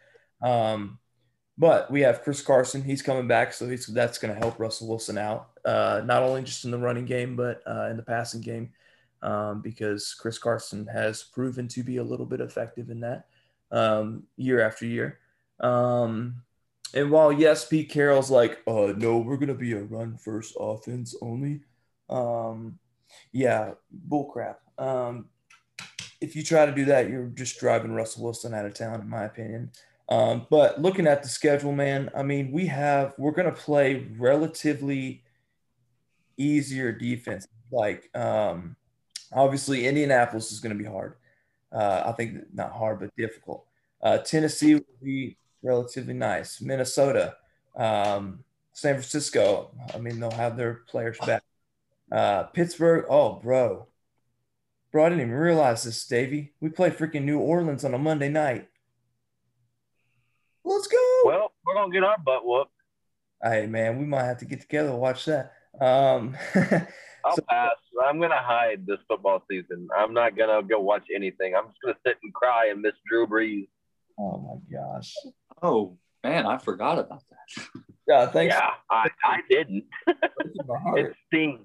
Um, 0.42 0.98
but 1.58 1.90
we 1.90 2.00
have 2.02 2.22
Chris 2.22 2.40
Carson. 2.40 2.82
He's 2.82 3.02
coming 3.02 3.28
back, 3.28 3.52
so 3.52 3.66
that's 3.66 4.18
going 4.18 4.32
to 4.32 4.40
help 4.40 4.58
Russell 4.58 4.88
Wilson 4.88 5.18
out, 5.18 5.50
uh, 5.64 6.02
not 6.04 6.22
only 6.22 6.42
just 6.42 6.64
in 6.64 6.70
the 6.70 6.78
running 6.78 7.04
game, 7.04 7.36
but 7.36 7.62
uh, 7.66 7.88
in 7.90 7.96
the 7.96 8.02
passing 8.02 8.40
game, 8.40 8.72
um, 9.22 9.60
because 9.62 10.14
Chris 10.14 10.38
Carson 10.38 10.86
has 10.86 11.22
proven 11.22 11.68
to 11.68 11.82
be 11.82 11.98
a 11.98 12.02
little 12.02 12.26
bit 12.26 12.40
effective 12.40 12.90
in 12.90 13.00
that 13.00 13.26
um, 13.70 14.24
year 14.36 14.60
after 14.60 14.86
year. 14.86 15.18
Um, 15.60 16.42
and 16.94 17.10
while 17.10 17.32
yes, 17.32 17.66
Pete 17.66 17.88
Carroll's 17.88 18.30
like, 18.30 18.58
uh, 18.66 18.92
no, 18.96 19.18
we're 19.18 19.36
gonna 19.36 19.54
be 19.54 19.72
a 19.72 19.82
run 19.82 20.16
first 20.16 20.54
offense 20.58 21.16
only. 21.22 21.60
Um, 22.10 22.78
yeah, 23.32 23.72
bullcrap. 24.08 24.56
Um, 24.78 25.28
if 26.20 26.36
you 26.36 26.42
try 26.42 26.66
to 26.66 26.72
do 26.72 26.84
that, 26.86 27.08
you're 27.08 27.26
just 27.28 27.58
driving 27.58 27.92
Russell 27.92 28.24
Wilson 28.24 28.54
out 28.54 28.66
of 28.66 28.74
town, 28.74 29.00
in 29.00 29.08
my 29.08 29.24
opinion. 29.24 29.70
Um, 30.08 30.46
but 30.50 30.80
looking 30.80 31.06
at 31.06 31.22
the 31.22 31.28
schedule, 31.28 31.72
man, 31.72 32.10
I 32.14 32.22
mean, 32.22 32.52
we 32.52 32.66
have 32.66 33.14
we're 33.16 33.30
gonna 33.30 33.52
play 33.52 34.06
relatively 34.18 35.24
easier 36.36 36.92
defense. 36.92 37.46
Like, 37.70 38.14
um, 38.14 38.76
obviously, 39.32 39.86
Indianapolis 39.86 40.52
is 40.52 40.60
gonna 40.60 40.74
be 40.74 40.84
hard. 40.84 41.16
Uh, 41.72 42.02
I 42.06 42.12
think 42.12 42.52
not 42.52 42.72
hard, 42.72 43.00
but 43.00 43.14
difficult. 43.16 43.64
Uh, 44.02 44.18
Tennessee 44.18 44.74
will 44.74 44.82
be 45.02 45.38
relatively 45.62 46.14
nice. 46.14 46.60
Minnesota, 46.60 47.36
um, 47.76 48.44
San 48.72 48.94
Francisco. 48.94 49.70
I 49.94 49.98
mean, 49.98 50.20
they'll 50.20 50.30
have 50.32 50.56
their 50.56 50.82
players 50.88 51.18
back. 51.18 51.42
Uh, 52.10 52.44
Pittsburgh. 52.44 53.06
Oh, 53.08 53.34
bro, 53.34 53.86
bro, 54.90 55.06
I 55.06 55.08
didn't 55.08 55.22
even 55.22 55.34
realize 55.34 55.84
this, 55.84 56.06
Davie. 56.06 56.52
We 56.60 56.68
play 56.68 56.90
freaking 56.90 57.24
New 57.24 57.38
Orleans 57.38 57.84
on 57.84 57.94
a 57.94 57.98
Monday 57.98 58.28
night. 58.28 58.68
Let's 60.64 60.86
go. 60.86 61.22
Well, 61.24 61.52
we're 61.64 61.74
gonna 61.74 61.92
get 61.92 62.04
our 62.04 62.18
butt 62.18 62.44
whooped. 62.44 62.70
Hey, 63.42 63.66
man, 63.66 63.98
we 63.98 64.04
might 64.04 64.24
have 64.24 64.38
to 64.38 64.44
get 64.44 64.60
together 64.60 64.90
and 64.90 64.98
watch 64.98 65.24
that. 65.24 65.52
Um, 65.80 66.36
I'll 67.24 67.36
So- 67.36 67.42
pass. 67.48 67.70
I'm 68.04 68.20
gonna 68.20 68.42
hide 68.42 68.86
this 68.86 68.98
football 69.08 69.42
season. 69.50 69.88
I'm 69.96 70.12
not 70.14 70.36
gonna 70.36 70.62
go 70.62 70.80
watch 70.80 71.04
anything. 71.14 71.54
I'm 71.54 71.66
just 71.68 71.80
gonna 71.82 71.96
sit 72.06 72.16
and 72.22 72.32
cry 72.34 72.68
and 72.68 72.80
miss 72.82 72.94
Drew 73.06 73.26
Brees. 73.26 73.68
oh 74.18 74.38
my 74.38 74.76
gosh. 74.76 75.14
Oh 75.62 75.96
man, 76.24 76.46
I 76.46 76.58
forgot 76.58 76.98
about 76.98 77.22
that. 77.30 77.66
Yeah, 78.08 78.26
thanks. 78.26 78.52
Yeah, 78.52 78.70
I, 78.90 79.08
I 79.24 79.40
didn't. 79.48 79.84
for 80.04 80.64
my 80.66 80.76
heart. 80.76 80.98
It 80.98 81.14
stings. 81.28 81.60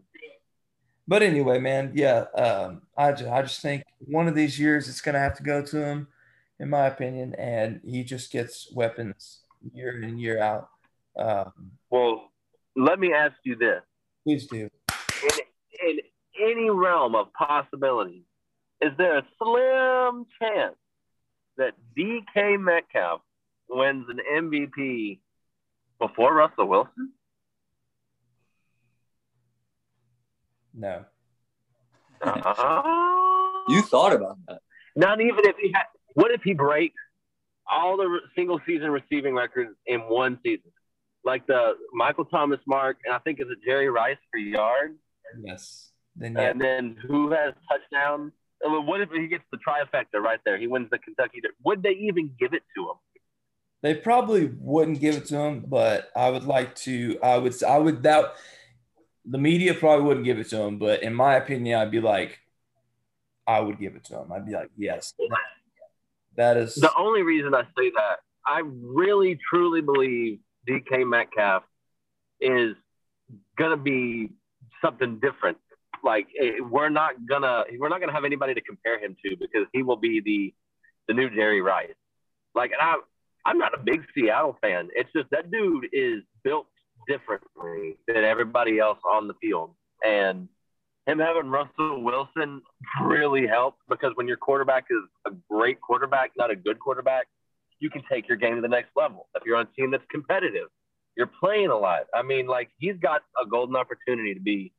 But 1.07 1.23
anyway, 1.23 1.57
man, 1.59 1.93
yeah, 1.95 2.25
um, 2.35 2.83
I 2.95 3.11
just, 3.13 3.29
I 3.29 3.41
just 3.41 3.59
think 3.59 3.83
one 3.97 4.27
of 4.27 4.35
these 4.35 4.59
years 4.59 4.87
it's 4.87 5.01
gonna 5.01 5.17
have 5.17 5.35
to 5.37 5.43
go 5.43 5.63
to 5.63 5.83
him, 5.83 6.07
in 6.59 6.69
my 6.69 6.85
opinion, 6.85 7.33
and 7.39 7.81
he 7.83 8.03
just 8.03 8.31
gets 8.31 8.71
weapons 8.71 9.39
year 9.73 9.99
in 10.03 10.19
year 10.19 10.39
out. 10.39 10.69
Um, 11.17 11.71
Well, 11.89 12.29
let 12.75 12.99
me 12.99 13.13
ask 13.13 13.35
you 13.43 13.55
this: 13.55 13.81
please 14.23 14.45
do. 14.45 14.69
In, 16.39 16.45
in 16.45 16.51
any 16.57 16.69
realm 16.69 17.15
of 17.15 17.31
possibility, 17.33 18.23
is 18.81 18.91
there 18.97 19.17
a 19.17 19.23
slim 19.41 20.25
chance 20.41 20.75
that 21.57 21.73
DK 21.97 22.59
Metcalf 22.59 23.21
wins 23.69 24.05
an 24.09 24.19
MVP 24.31 25.19
before 25.99 26.33
Russell 26.33 26.67
Wilson? 26.67 27.11
No, 30.73 31.05
Uh, 32.21 33.63
You 33.67 33.81
thought 33.81 34.13
about 34.13 34.37
that. 34.47 34.59
Not 34.95 35.21
even 35.21 35.39
if 35.39 35.55
he 35.57 35.71
had. 35.71 35.83
What 36.13 36.31
if 36.31 36.41
he 36.43 36.53
breaks 36.53 36.95
all 37.69 37.97
the 37.97 38.19
single 38.35 38.59
season 38.65 38.91
receiving 38.91 39.33
records 39.35 39.71
in 39.85 40.01
one 40.01 40.39
season, 40.43 40.71
like 41.23 41.45
the 41.47 41.73
Michael 41.93 42.25
Thomas 42.25 42.59
mark, 42.67 42.97
and 43.05 43.13
I 43.13 43.19
think 43.19 43.39
is 43.39 43.47
it 43.49 43.57
Jerry 43.65 43.89
Rice 43.89 44.17
for 44.31 44.37
yards, 44.37 44.95
yes, 45.43 45.91
then 46.17 46.33
yeah, 46.33 46.49
and 46.49 46.61
then 46.61 46.97
who 47.07 47.31
has 47.31 47.53
touchdowns? 47.69 48.31
I 48.63 48.67
uh, 48.67 48.71
mean, 48.71 48.85
What 48.85 49.01
if 49.01 49.09
he 49.11 49.27
gets 49.27 49.43
the 49.51 49.57
trifecta 49.57 50.19
right 50.19 50.39
there? 50.45 50.57
He 50.57 50.67
wins 50.67 50.89
the 50.89 50.97
Kentucky. 50.97 51.41
Would 51.63 51.83
they 51.83 51.91
even 51.91 52.31
give 52.39 52.53
it 52.53 52.63
to 52.75 52.83
him? 52.83 52.95
they 53.83 53.93
probably 53.93 54.51
wouldn't 54.59 54.99
give 54.99 55.15
it 55.15 55.25
to 55.27 55.37
him, 55.37 55.63
but 55.67 56.09
I 56.15 56.29
would 56.29 56.45
like 56.45 56.75
to. 56.77 57.19
I 57.21 57.37
would. 57.37 57.63
I 57.63 57.77
would 57.77 58.01
doubt. 58.01 58.33
The 59.25 59.37
media 59.37 59.73
probably 59.73 60.05
wouldn't 60.05 60.25
give 60.25 60.39
it 60.39 60.49
to 60.49 60.61
him, 60.61 60.79
but 60.79 61.03
in 61.03 61.13
my 61.13 61.35
opinion, 61.35 61.79
I'd 61.79 61.91
be 61.91 61.99
like, 61.99 62.39
I 63.45 63.59
would 63.59 63.79
give 63.79 63.95
it 63.95 64.05
to 64.05 64.19
him. 64.19 64.31
I'd 64.31 64.45
be 64.45 64.53
like, 64.53 64.69
yes, 64.77 65.13
that- 65.17 65.37
that 66.35 66.57
is. 66.57 66.75
The 66.75 66.95
only 66.95 67.23
reason 67.23 67.55
I 67.55 67.63
say 67.77 67.89
that, 67.95 68.19
I 68.45 68.61
really 68.63 69.39
truly 69.49 69.81
believe 69.81 70.39
DK 70.67 71.07
Metcalf 71.07 71.63
is 72.39 72.75
gonna 73.57 73.77
be 73.77 74.31
something 74.81 75.19
different. 75.19 75.57
Like 76.03 76.27
eh, 76.39 76.59
we're 76.61 76.89
not 76.89 77.13
gonna 77.27 77.63
we're 77.77 77.89
not 77.89 77.99
gonna 77.99 78.13
have 78.13 78.25
anybody 78.25 78.53
to 78.53 78.61
compare 78.61 78.99
him 78.99 79.15
to 79.25 79.35
because 79.35 79.67
he 79.73 79.83
will 79.83 79.97
be 79.97 80.21
the 80.21 80.53
the 81.07 81.13
new 81.13 81.29
Jerry 81.29 81.61
Rice. 81.61 81.93
Like 82.55 82.71
and 82.71 82.81
I 82.81 82.95
I'm 83.45 83.57
not 83.57 83.73
a 83.73 83.79
big 83.79 84.03
Seattle 84.13 84.57
fan. 84.61 84.89
It's 84.93 85.09
just 85.15 85.29
that 85.31 85.51
dude 85.51 85.87
is 85.93 86.21
built 86.43 86.67
differently 87.07 87.97
than 88.07 88.23
everybody 88.23 88.79
else 88.79 88.99
on 89.09 89.27
the 89.27 89.33
field. 89.41 89.71
And 90.03 90.49
him 91.07 91.19
having 91.19 91.49
Russell 91.49 92.03
Wilson 92.03 92.61
really 93.03 93.47
helps 93.47 93.81
because 93.89 94.11
when 94.15 94.27
your 94.27 94.37
quarterback 94.37 94.85
is 94.89 95.03
a 95.25 95.31
great 95.49 95.79
quarterback, 95.79 96.31
not 96.37 96.51
a 96.51 96.55
good 96.55 96.79
quarterback, 96.79 97.27
you 97.79 97.89
can 97.89 98.03
take 98.11 98.27
your 98.27 98.37
game 98.37 98.55
to 98.55 98.61
the 98.61 98.67
next 98.67 98.89
level. 98.95 99.27
If 99.35 99.43
you're 99.45 99.55
on 99.55 99.67
a 99.71 99.81
team 99.81 99.91
that's 99.91 100.03
competitive, 100.11 100.67
you're 101.15 101.31
playing 101.39 101.69
a 101.69 101.77
lot. 101.77 102.01
I 102.13 102.23
mean, 102.23 102.47
like 102.47 102.69
he's 102.77 102.97
got 103.01 103.21
a 103.41 103.47
golden 103.47 103.75
opportunity 103.75 104.33
to 104.33 104.39
be, 104.41 104.73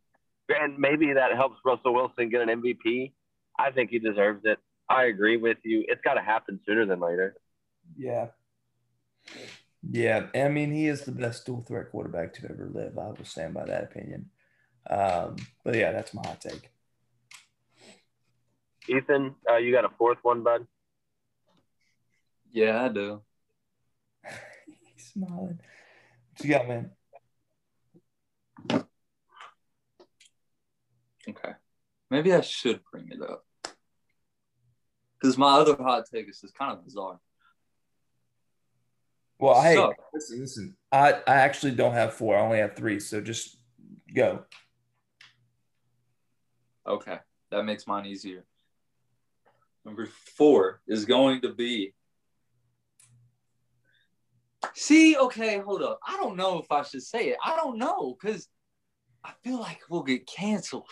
and 0.49 0.79
maybe 0.79 1.13
that 1.13 1.35
helps 1.37 1.59
Russell 1.65 1.95
Wilson 1.95 2.31
get 2.31 2.41
an 2.41 2.63
MVP. 2.63 3.13
I 3.59 3.71
think 3.71 3.91
he 3.91 3.99
deserves 3.99 4.43
it. 4.45 4.59
I 4.89 5.05
agree 5.05 5.37
with 5.37 5.59
you. 5.65 5.85
It's 5.89 6.01
got 6.03 6.15
to 6.15 6.23
happen 6.23 6.61
sooner 6.67 6.87
than 6.87 7.01
later. 7.01 7.37
Yeah. 7.97 8.29
Yeah. 9.89 10.27
I 10.35 10.49
mean, 10.49 10.73
he 10.73 10.87
is 10.87 11.03
the 11.03 11.13
best 11.13 11.45
dual 11.45 11.63
threat 11.63 11.91
quarterback 11.91 12.33
to 12.35 12.45
ever 12.51 12.71
live. 12.73 12.97
I 12.97 13.09
will 13.09 13.25
stand 13.25 13.55
by 13.55 13.67
that 13.67 13.85
opinion. 13.85 14.31
Um, 14.89 15.37
but 15.65 15.75
yeah, 15.75 15.93
that's 15.93 16.15
my 16.15 16.23
hot 16.25 16.41
take. 16.41 16.71
Ethan, 18.89 19.35
uh, 19.51 19.57
you 19.57 19.73
got 19.73 19.85
a 19.85 19.91
fourth 19.99 20.19
one, 20.23 20.43
bud? 20.43 20.67
Yeah, 22.51 22.85
I 22.85 22.89
do. 22.89 23.21
He's 24.95 25.13
smiling. 25.13 25.61
What 26.37 26.45
you 26.45 26.51
got, 26.51 26.69
man? 26.69 26.91
Okay. 31.29 31.53
Maybe 32.11 32.33
I 32.33 32.41
should 32.41 32.81
bring 32.91 33.09
it 33.11 33.21
up. 33.21 33.45
Because 35.21 35.37
my 35.37 35.59
other 35.59 35.77
hot 35.77 36.05
take 36.13 36.29
is 36.29 36.41
just 36.41 36.55
kind 36.55 36.73
of 36.73 36.85
bizarre. 36.85 37.19
Well, 39.39 39.61
hey, 39.63 39.75
So- 39.75 39.95
listen, 40.13 40.41
listen. 40.41 40.77
I, 40.91 41.13
I 41.27 41.35
actually 41.37 41.73
don't 41.73 41.93
have 41.95 42.15
four. 42.15 42.37
I 42.37 42.41
only 42.41 42.59
have 42.59 42.77
three. 42.77 42.99
So 43.01 43.21
just 43.21 43.59
go. 44.15 44.45
Okay. 46.87 47.19
That 47.51 47.65
makes 47.65 47.87
mine 47.87 48.07
easier. 48.07 48.45
Number 49.85 50.07
four 50.37 50.81
is 50.87 51.05
going 51.05 51.43
to 51.43 51.53
be. 51.53 51.95
See, 54.75 55.17
okay, 55.17 55.59
hold 55.59 55.83
up. 55.83 56.01
I 56.07 56.17
don't 56.17 56.37
know 56.37 56.59
if 56.59 56.71
I 56.71 56.83
should 56.83 57.03
say 57.03 57.29
it. 57.29 57.39
I 57.45 57.57
don't 57.57 57.79
know 57.79 58.17
because 58.21 58.49
I 59.25 59.33
feel 59.43 59.59
like 59.59 59.81
we'll 59.89 60.03
get 60.03 60.27
canceled. 60.27 60.87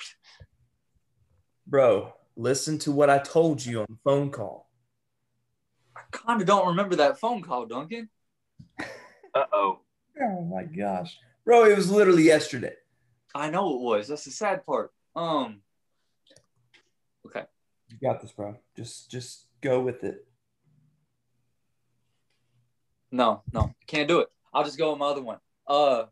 Bro, 1.66 2.12
listen 2.36 2.78
to 2.80 2.92
what 2.92 3.10
I 3.10 3.18
told 3.18 3.64
you 3.64 3.80
on 3.80 3.86
the 3.88 3.98
phone 4.04 4.30
call. 4.30 4.70
I 5.96 6.00
kind 6.12 6.40
of 6.40 6.46
don't 6.46 6.68
remember 6.68 6.96
that 6.96 7.18
phone 7.18 7.42
call, 7.42 7.66
Duncan. 7.66 8.08
Uh 9.34 9.44
oh. 9.52 9.80
Oh 10.22 10.42
my 10.44 10.64
gosh. 10.64 11.18
Bro, 11.44 11.66
it 11.66 11.76
was 11.76 11.90
literally 11.90 12.22
yesterday. 12.22 12.74
I 13.34 13.50
know 13.50 13.74
it 13.74 13.80
was. 13.80 14.08
That's 14.08 14.24
the 14.24 14.30
sad 14.30 14.64
part. 14.64 14.92
Um. 15.14 15.60
Okay. 17.26 17.44
You 17.88 17.98
got 18.02 18.20
this, 18.20 18.32
bro. 18.32 18.56
Just 18.76 19.10
just 19.10 19.46
go 19.60 19.80
with 19.80 20.04
it. 20.04 20.26
No, 23.10 23.42
no, 23.52 23.74
can't 23.86 24.08
do 24.08 24.20
it. 24.20 24.28
I'll 24.52 24.64
just 24.64 24.78
go 24.78 24.90
with 24.90 24.98
my 24.98 25.06
other 25.06 25.22
one. 25.22 25.38
Uh, 25.66 26.04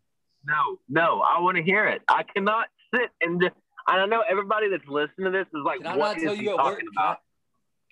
No, 0.47 0.79
no, 0.89 1.21
I 1.21 1.41
want 1.41 1.57
to 1.57 1.63
hear 1.63 1.87
it. 1.87 2.03
I 2.09 2.23
cannot 2.23 2.67
sit 2.95 3.11
and 3.21 3.41
just. 3.41 3.55
I 3.87 3.97
don't 3.97 4.09
know 4.09 4.23
everybody 4.29 4.71
that's 4.71 4.87
listening 4.89 5.27
to 5.27 5.31
this 5.31 5.47
is 5.49 5.61
like, 5.65 5.79
can 5.79 5.87
I 5.87 5.97
what 5.97 6.17
not 6.17 6.23
tell 6.23 6.33
is 6.33 6.39
he 6.39 6.45
you 6.45 6.51
at 6.51 6.57
work? 6.57 6.75
talking 6.75 6.89
Can 6.97 7.05
I, 7.05 7.17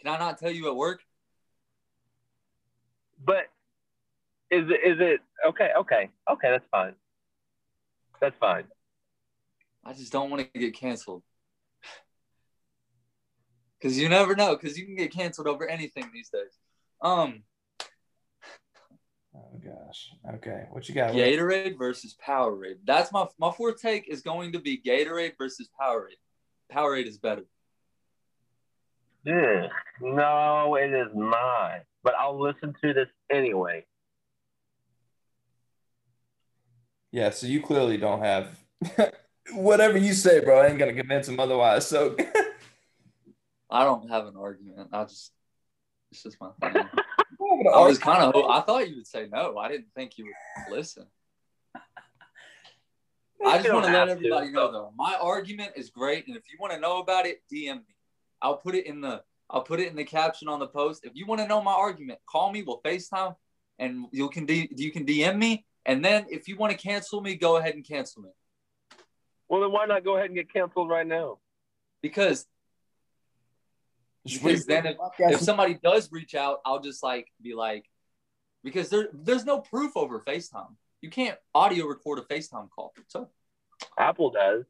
can 0.01 0.15
I 0.15 0.19
not 0.19 0.39
tell 0.39 0.51
you 0.51 0.69
at 0.69 0.77
work? 0.77 1.01
But 3.25 3.49
is 4.51 4.65
it 4.69 4.91
is 4.91 4.99
it 5.01 5.21
okay? 5.49 5.71
Okay, 5.79 6.11
okay, 6.31 6.51
that's 6.51 6.65
fine. 6.71 6.95
That's 8.21 8.37
fine. 8.39 8.65
I 9.85 9.93
just 9.93 10.13
don't 10.13 10.31
want 10.31 10.53
to 10.53 10.59
get 10.59 10.75
canceled. 10.75 11.23
Cause 13.83 13.99
you 13.99 14.09
never 14.09 14.37
know. 14.37 14.57
Cause 14.57 14.79
you 14.79 14.87
can 14.87 14.95
get 14.95 15.13
canceled 15.13 15.47
over 15.47 15.69
anything 15.69 16.11
these 16.13 16.29
days. 16.29 16.59
Um, 17.01 17.43
gosh. 19.65 20.13
Okay. 20.35 20.65
What 20.71 20.89
you 20.89 20.95
got? 20.95 21.13
Gatorade 21.13 21.79
versus 21.79 22.17
Powerade. 22.27 22.79
That's 22.85 23.13
my 23.13 23.27
my 23.39 23.51
fourth 23.51 23.81
take 23.81 24.09
is 24.09 24.23
going 24.23 24.53
to 24.53 24.59
be 24.59 24.81
Gatorade 24.81 25.37
versus 25.39 25.69
Powerade. 25.81 26.19
Powerade 26.73 27.07
is 27.07 27.19
better. 27.19 27.45
Ugh. 29.27 29.71
No, 30.01 30.77
it 30.77 30.93
is 30.93 31.09
not. 31.15 31.83
But 32.03 32.15
I'll 32.19 32.41
listen 32.41 32.75
to 32.83 32.93
this 32.93 33.09
anyway. 33.31 33.85
Yeah, 37.13 37.31
so 37.31 37.47
you 37.47 37.63
clearly 37.63 37.99
don't 37.99 38.23
have 38.23 38.59
whatever 39.53 39.99
you 39.99 40.15
say, 40.15 40.41
bro. 40.41 40.61
I 40.61 40.69
ain't 40.69 40.79
gonna 40.79 40.95
convince 40.95 41.29
him 41.29 41.39
otherwise. 41.39 41.87
So 41.87 42.17
I 43.71 43.85
don't 43.85 44.09
have 44.11 44.27
an 44.27 44.35
argument. 44.37 44.89
I 44.93 45.05
just 45.05 45.33
it's 46.11 46.23
just 46.23 46.39
my 46.41 46.51
thing. 46.61 46.83
I 47.75 47.81
was 47.81 47.99
kind 47.99 48.23
of 48.23 48.35
I 48.51 48.61
thought 48.61 48.89
you 48.89 48.97
would 48.97 49.07
say 49.07 49.29
no. 49.33 49.59
I 49.59 49.69
didn't 49.69 49.93
think 49.95 50.19
you 50.19 50.27
would 50.27 50.77
listen. 50.77 51.07
I 53.45 53.59
just 53.59 53.73
want 53.73 53.87
to 53.87 53.93
let 53.93 54.09
have 54.09 54.09
to. 54.09 54.13
everybody 54.13 54.51
know 54.51 54.71
though. 54.73 54.93
My 54.97 55.17
argument 55.21 55.73
is 55.77 55.91
great, 55.91 56.27
and 56.27 56.37
if 56.37 56.45
you 56.51 56.59
want 56.61 56.73
to 56.73 56.81
know 56.81 56.99
about 57.01 57.27
it, 57.27 57.43
DM 57.53 57.77
me. 57.77 57.95
I'll 58.41 58.57
put 58.57 58.75
it 58.75 58.87
in 58.87 59.01
the 59.01 59.23
I'll 59.51 59.63
put 59.63 59.81
it 59.81 59.89
in 59.89 59.97
the 59.97 60.05
caption 60.05 60.49
on 60.49 60.59
the 60.61 60.67
post. 60.69 61.05
If 61.05 61.13
you 61.15 61.27
want 61.27 61.41
to 61.41 61.47
know 61.47 61.61
my 61.63 61.73
argument, 61.73 62.21
call 62.27 62.53
me. 62.53 62.63
We'll 62.63 62.81
FaceTime, 62.83 63.35
and 63.79 64.07
you 64.13 64.29
can 64.29 64.47
D, 64.47 64.69
you 64.77 64.91
can 64.93 65.05
DM 65.05 65.37
me. 65.39 65.65
And 65.85 66.05
then 66.05 66.27
if 66.31 66.47
you 66.49 66.57
want 66.57 66.73
to 66.73 66.79
cancel 66.79 67.21
me, 67.21 67.35
go 67.35 67.57
ahead 67.57 67.75
and 67.75 67.85
cancel 67.85 68.23
me 68.23 68.31
Well, 69.49 69.61
then 69.63 69.73
why 69.73 69.87
not 69.87 70.05
go 70.05 70.15
ahead 70.17 70.27
and 70.27 70.37
get 70.37 70.53
canceled 70.53 70.89
right 70.89 71.07
now? 71.07 71.39
because 72.03 72.39
Just 72.41 72.49
because 74.25 74.67
then 74.67 74.87
if, 74.87 74.97
if 75.19 75.41
somebody 75.41 75.79
does 75.83 76.11
reach 76.13 76.35
out, 76.35 76.61
I'll 76.65 76.81
just 76.81 77.03
like 77.03 77.29
be 77.43 77.55
like, 77.55 77.85
because 78.63 78.89
there 78.89 79.09
there's 79.13 79.45
no 79.45 79.61
proof 79.61 79.97
over 79.97 80.21
FaceTime. 80.21 80.75
You 81.01 81.11
can't 81.11 81.39
audio 81.55 81.87
record 81.87 82.21
a 82.21 82.23
FaceTime 82.23 82.69
call. 82.71 82.95
So 83.09 83.29
Apple 83.99 84.31
does. 84.31 84.65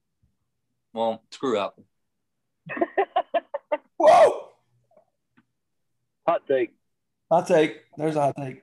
Well, 0.94 1.22
screw 1.30 1.58
Apple. 1.58 1.84
Whoa! 3.96 4.48
Hot 6.26 6.42
take. 6.46 6.74
Hot 7.30 7.46
take. 7.46 7.82
There's 7.96 8.16
a 8.16 8.20
hot 8.20 8.36
take. 8.38 8.62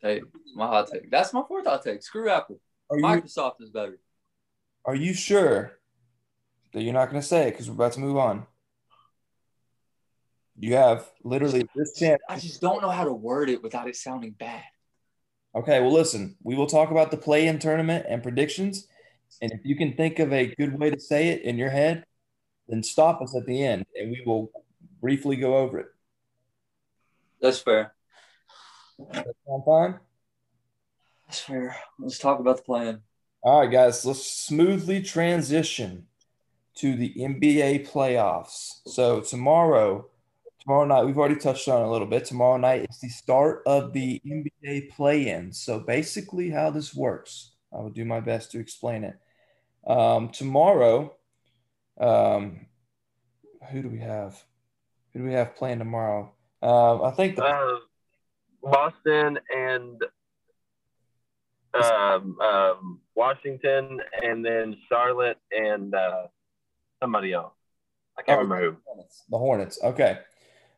Hey, 0.00 0.20
my 0.54 0.66
hot 0.66 0.88
take. 0.92 1.10
That's 1.10 1.32
my 1.32 1.42
fourth 1.46 1.66
hot 1.66 1.82
take. 1.82 2.02
Screw 2.02 2.28
Apple. 2.28 2.60
Are 2.90 2.98
you 2.98 3.04
Microsoft 3.04 3.60
is 3.60 3.70
better. 3.70 3.98
are 4.84 4.94
you 4.94 5.14
sure 5.14 5.78
that 6.72 6.82
you're 6.82 6.92
not 6.92 7.10
going 7.10 7.20
to 7.20 7.26
say 7.26 7.48
it 7.48 7.52
because 7.52 7.68
we're 7.68 7.74
about 7.74 7.92
to 7.92 8.00
move 8.00 8.16
on? 8.16 8.46
You 10.58 10.74
have 10.76 11.10
literally 11.22 11.68
this 11.74 11.94
chance. 11.98 12.22
I 12.28 12.38
just 12.38 12.60
don't 12.60 12.80
know 12.80 12.90
how 12.90 13.04
to 13.04 13.12
word 13.12 13.50
it 13.50 13.62
without 13.62 13.88
it 13.88 13.96
sounding 13.96 14.32
bad. 14.32 14.62
Okay, 15.54 15.80
well, 15.80 15.92
listen, 15.92 16.36
we 16.42 16.54
will 16.54 16.66
talk 16.66 16.90
about 16.90 17.10
the 17.10 17.16
play 17.16 17.46
in 17.46 17.58
tournament 17.58 18.06
and 18.08 18.22
predictions. 18.22 18.88
And 19.40 19.52
if 19.52 19.60
you 19.64 19.76
can 19.76 19.94
think 19.94 20.18
of 20.18 20.32
a 20.32 20.54
good 20.54 20.78
way 20.78 20.90
to 20.90 20.98
say 20.98 21.28
it 21.28 21.42
in 21.42 21.58
your 21.58 21.70
head, 21.70 22.04
then 22.68 22.82
stop 22.82 23.20
us 23.20 23.34
at 23.36 23.46
the 23.46 23.64
end 23.64 23.84
and 23.94 24.10
we 24.10 24.22
will 24.24 24.50
briefly 25.00 25.36
go 25.36 25.56
over 25.56 25.78
it. 25.78 25.86
That's 27.40 27.58
fair. 27.58 27.94
That 29.12 29.26
sound 29.46 29.64
fine? 29.64 30.00
That's 31.26 31.40
fair. 31.40 31.76
Let's 31.98 32.18
talk 32.18 32.38
about 32.40 32.58
the 32.58 32.62
plan. 32.62 33.02
All 33.42 33.60
right, 33.60 33.70
guys, 33.70 34.04
let's 34.04 34.26
smoothly 34.26 35.02
transition 35.02 36.06
to 36.76 36.96
the 36.96 37.14
NBA 37.16 37.88
playoffs. 37.90 38.80
So 38.86 39.20
tomorrow, 39.20 40.08
tomorrow 40.64 40.84
night, 40.86 41.04
we've 41.04 41.18
already 41.18 41.36
touched 41.36 41.68
on 41.68 41.82
it 41.82 41.86
a 41.86 41.90
little 41.90 42.06
bit. 42.06 42.24
Tomorrow 42.24 42.56
night 42.56 42.86
is 42.88 42.98
the 43.00 43.08
start 43.08 43.62
of 43.66 43.92
the 43.92 44.20
NBA 44.26 44.90
play-in. 44.90 45.52
So 45.52 45.78
basically, 45.80 46.50
how 46.50 46.70
this 46.70 46.94
works, 46.94 47.52
I 47.72 47.78
will 47.78 47.90
do 47.90 48.04
my 48.04 48.20
best 48.20 48.50
to 48.52 48.58
explain 48.60 49.04
it. 49.04 49.16
Um, 49.86 50.30
tomorrow, 50.30 51.14
um, 52.00 52.66
who 53.70 53.82
do 53.82 53.88
we 53.88 53.98
have? 54.00 54.42
Who 55.12 55.20
do 55.20 55.24
we 55.26 55.34
have 55.34 55.54
playing 55.56 55.78
tomorrow? 55.78 56.32
Um, 56.62 57.02
I 57.02 57.10
think 57.10 57.36
the 57.36 57.44
Uh, 57.44 57.78
Boston 58.62 59.38
and 59.54 60.02
um, 61.74 62.40
um, 62.40 63.00
Washington, 63.14 64.00
and 64.22 64.44
then 64.44 64.76
Charlotte 64.88 65.38
and 65.50 65.94
uh, 65.94 66.28
somebody 67.02 67.32
else. 67.32 67.52
I 68.16 68.22
can't 68.22 68.38
Oh. 68.38 68.42
remember 68.42 68.70
who. 68.70 68.76
The 69.28 69.38
Hornets. 69.38 69.82
Okay. 69.82 70.18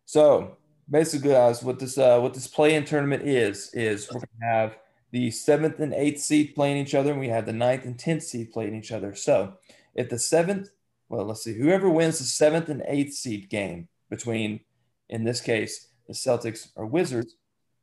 So 0.06 0.56
basically, 0.88 1.30
guys, 1.30 1.62
what 1.62 1.78
this 1.78 1.98
uh, 1.98 2.18
what 2.20 2.32
this 2.32 2.46
play-in 2.46 2.84
tournament 2.84 3.24
is 3.24 3.70
is 3.74 4.08
we're 4.10 4.20
gonna 4.20 4.52
have 4.52 4.78
the 5.10 5.30
seventh 5.30 5.80
and 5.80 5.92
eighth 5.92 6.20
seed 6.20 6.54
playing 6.54 6.78
each 6.78 6.94
other, 6.94 7.10
and 7.10 7.20
we 7.20 7.28
have 7.28 7.44
the 7.44 7.52
ninth 7.52 7.84
and 7.84 7.98
tenth 7.98 8.22
seed 8.22 8.52
playing 8.52 8.74
each 8.74 8.92
other. 8.92 9.14
So 9.14 9.54
if 9.94 10.08
the 10.08 10.18
seventh, 10.18 10.70
well, 11.08 11.24
let's 11.24 11.42
see, 11.42 11.54
whoever 11.54 11.90
wins 11.90 12.18
the 12.18 12.24
seventh 12.24 12.68
and 12.68 12.82
eighth 12.86 13.14
seed 13.14 13.50
game 13.50 13.88
between, 14.08 14.60
in 15.08 15.24
this 15.24 15.40
case, 15.40 15.88
the 16.06 16.14
Celtics 16.14 16.68
or 16.76 16.86
Wizards, 16.86 17.34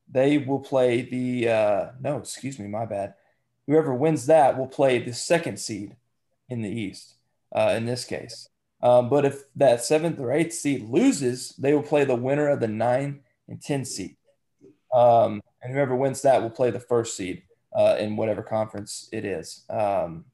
they 0.09 0.37
will 0.37 0.59
play 0.59 1.01
the 1.01 1.49
uh, 1.49 1.87
no, 1.99 2.17
excuse 2.17 2.57
me, 2.57 2.67
my 2.67 2.85
bad. 2.85 3.15
Whoever 3.67 3.93
wins 3.93 4.25
that 4.25 4.57
will 4.57 4.67
play 4.67 4.99
the 4.99 5.13
second 5.13 5.57
seed 5.59 5.95
in 6.49 6.61
the 6.61 6.69
East. 6.69 7.15
Uh, 7.55 7.75
in 7.77 7.85
this 7.85 8.03
case. 8.03 8.49
Um, 8.83 9.07
but 9.07 9.23
if 9.23 9.43
that 9.55 9.81
seventh 9.81 10.19
or 10.19 10.33
eighth 10.33 10.53
seed 10.53 10.89
loses, 10.89 11.55
they 11.57 11.73
will 11.73 11.81
play 11.81 12.03
the 12.03 12.15
winner 12.15 12.49
of 12.49 12.59
the 12.59 12.67
nine 12.67 13.21
and 13.47 13.61
10 13.61 13.85
seed. 13.85 14.17
Um, 14.93 15.41
and 15.63 15.73
whoever 15.73 15.95
wins 15.95 16.21
that 16.23 16.41
will 16.41 16.49
play 16.49 16.69
the 16.69 16.81
first 16.81 17.15
seed 17.15 17.43
uh, 17.73 17.95
in 17.97 18.17
whatever 18.17 18.43
conference 18.43 19.07
it 19.13 19.23
is. 19.23 19.63
Um, 19.69 20.25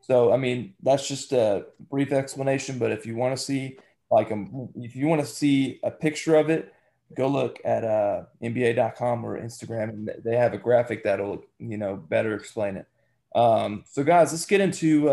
so, 0.00 0.32
I 0.32 0.36
mean, 0.36 0.74
that's 0.80 1.08
just 1.08 1.32
a 1.32 1.66
brief 1.90 2.12
explanation. 2.12 2.78
But 2.78 2.92
if 2.92 3.04
you 3.04 3.16
want 3.16 3.36
to 3.36 3.42
see, 3.42 3.78
like, 4.12 4.30
a, 4.30 4.46
if 4.76 4.94
you 4.94 5.08
want 5.08 5.20
to 5.20 5.26
see 5.26 5.80
a 5.82 5.90
picture 5.90 6.36
of 6.36 6.50
it, 6.50 6.72
go 7.16 7.26
look 7.26 7.58
at 7.64 7.82
uh, 7.82 8.22
NBA.com 8.40 9.26
or 9.26 9.40
Instagram, 9.40 9.88
and 9.90 10.10
they 10.24 10.36
have 10.36 10.54
a 10.54 10.58
graphic 10.58 11.02
that'll, 11.02 11.44
you 11.58 11.76
know, 11.76 11.96
better 11.96 12.34
explain 12.36 12.76
it. 12.76 12.86
Um, 13.34 13.82
so, 13.90 14.04
guys, 14.04 14.30
let's 14.30 14.46
get 14.46 14.60
into. 14.60 15.10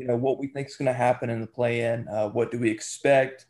You 0.00 0.06
know 0.06 0.16
what 0.16 0.38
we 0.38 0.46
think 0.46 0.68
is 0.68 0.76
going 0.76 0.86
to 0.86 0.94
happen 0.94 1.28
in 1.28 1.42
the 1.42 1.46
play-in. 1.46 2.08
Uh, 2.08 2.28
what 2.30 2.50
do 2.50 2.58
we 2.58 2.70
expect? 2.70 3.44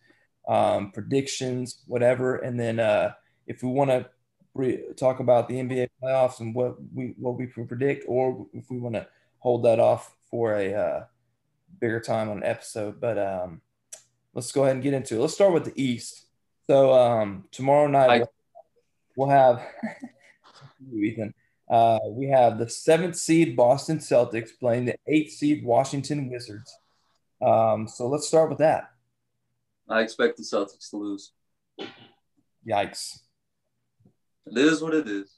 Um, 0.48 0.90
predictions, 0.90 1.82
whatever, 1.86 2.36
and 2.36 2.58
then 2.58 2.80
uh, 2.80 3.12
if 3.46 3.62
we 3.62 3.68
want 3.70 3.90
to 3.90 4.10
re- 4.54 4.82
talk 4.96 5.20
about 5.20 5.48
the 5.48 5.54
NBA 5.54 5.88
playoffs 6.02 6.40
and 6.40 6.52
what 6.54 6.76
we 6.92 7.14
what 7.18 7.36
we 7.38 7.46
can 7.46 7.68
predict, 7.68 8.04
or 8.08 8.46
if 8.52 8.68
we 8.68 8.78
want 8.78 8.96
to 8.96 9.06
hold 9.38 9.64
that 9.64 9.78
off 9.78 10.16
for 10.28 10.56
a 10.56 10.74
uh, 10.74 11.04
bigger 11.80 12.00
time 12.00 12.28
on 12.30 12.38
an 12.38 12.44
episode. 12.44 13.00
But 13.00 13.16
um, 13.16 13.60
let's 14.34 14.50
go 14.50 14.64
ahead 14.64 14.74
and 14.74 14.82
get 14.82 14.92
into 14.94 15.16
it. 15.16 15.20
Let's 15.20 15.34
start 15.34 15.52
with 15.52 15.66
the 15.66 15.80
East. 15.80 16.26
So 16.66 16.92
um, 16.92 17.44
tomorrow 17.52 17.86
night 17.86 18.10
I- 18.10 18.18
we'll, 18.18 18.30
we'll 19.16 19.28
have 19.28 19.62
you, 20.90 21.04
Ethan. 21.12 21.34
Uh, 21.70 22.00
we 22.08 22.26
have 22.26 22.58
the 22.58 22.68
seventh 22.68 23.14
seed 23.14 23.56
Boston 23.56 23.98
Celtics 23.98 24.50
playing 24.58 24.86
the 24.86 24.96
eighth 25.06 25.32
seed 25.32 25.64
Washington 25.64 26.28
Wizards. 26.28 26.76
Um, 27.40 27.86
so 27.86 28.08
let's 28.08 28.26
start 28.26 28.48
with 28.48 28.58
that. 28.58 28.90
I 29.88 30.00
expect 30.00 30.36
the 30.36 30.42
Celtics 30.42 30.90
to 30.90 30.96
lose. 30.96 31.32
Yikes. 32.68 33.20
It 34.46 34.58
is 34.58 34.82
what 34.82 34.94
it 34.94 35.06
is. 35.06 35.32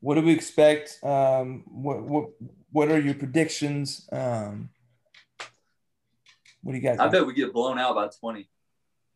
What 0.00 0.14
do 0.14 0.22
we 0.22 0.32
expect? 0.32 0.98
Um, 1.02 1.64
what 1.66 2.02
what 2.02 2.30
what 2.72 2.90
are 2.90 3.00
your 3.00 3.14
predictions? 3.14 4.08
Um, 4.10 4.70
what 6.62 6.72
do 6.72 6.78
you 6.78 6.82
got? 6.82 7.00
I 7.00 7.08
bet 7.08 7.26
we 7.26 7.34
get 7.34 7.52
blown 7.52 7.78
out 7.78 7.94
by 7.94 8.08
20. 8.08 8.48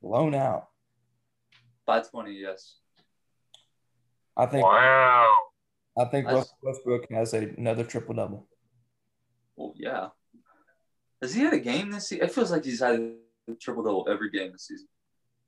blown 0.03 0.35
out. 0.35 0.69
By 1.87 2.01
20, 2.01 2.33
yes. 2.33 2.77
I 4.37 4.47
think 4.47 4.65
Wow. 4.65 5.35
I 5.99 6.05
think 6.07 6.27
That's- 6.27 6.37
Russell 6.37 6.57
Westbrook 6.63 7.11
has 7.11 7.35
a, 7.35 7.49
another 7.59 7.85
triple 7.85 8.15
double. 8.15 8.47
Well, 9.57 9.75
yeah. 9.77 10.09
Has 11.21 11.35
he 11.35 11.43
had 11.43 11.53
a 11.53 11.59
game 11.59 11.91
this 11.91 12.09
season? 12.09 12.25
It 12.25 12.33
feels 12.33 12.51
like 12.51 12.65
he's 12.65 12.81
had 12.81 12.99
a 12.99 13.55
triple 13.61 13.83
double 13.85 14.09
every 14.11 14.31
game 14.31 14.53
this 14.53 14.67
season. 14.67 14.89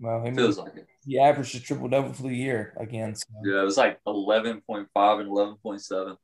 Well, 0.00 0.22
he, 0.24 0.32
Feels 0.32 0.58
like 0.58 0.76
it. 0.76 0.86
he 1.06 1.18
averaged 1.18 1.54
a 1.54 1.60
triple 1.60 1.88
double 1.88 2.12
for 2.12 2.22
the 2.24 2.34
year 2.34 2.74
again. 2.78 3.14
So. 3.14 3.26
Yeah, 3.44 3.60
it 3.60 3.64
was 3.64 3.76
like 3.76 4.00
11.5 4.06 4.60
and 4.60 4.88
11.7. 4.94 6.16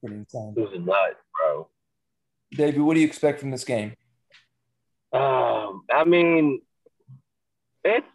Pretty 0.00 0.16
insane. 0.16 0.54
This 0.56 0.70
is 0.72 0.80
nuts, 0.80 1.14
bro. 1.38 1.68
David, 2.52 2.80
what 2.80 2.94
do 2.94 3.00
you 3.00 3.06
expect 3.06 3.40
from 3.40 3.50
this 3.50 3.64
game? 3.64 3.94
Um, 5.12 5.82
I 5.92 6.04
mean, 6.06 6.62
it's 7.84 8.06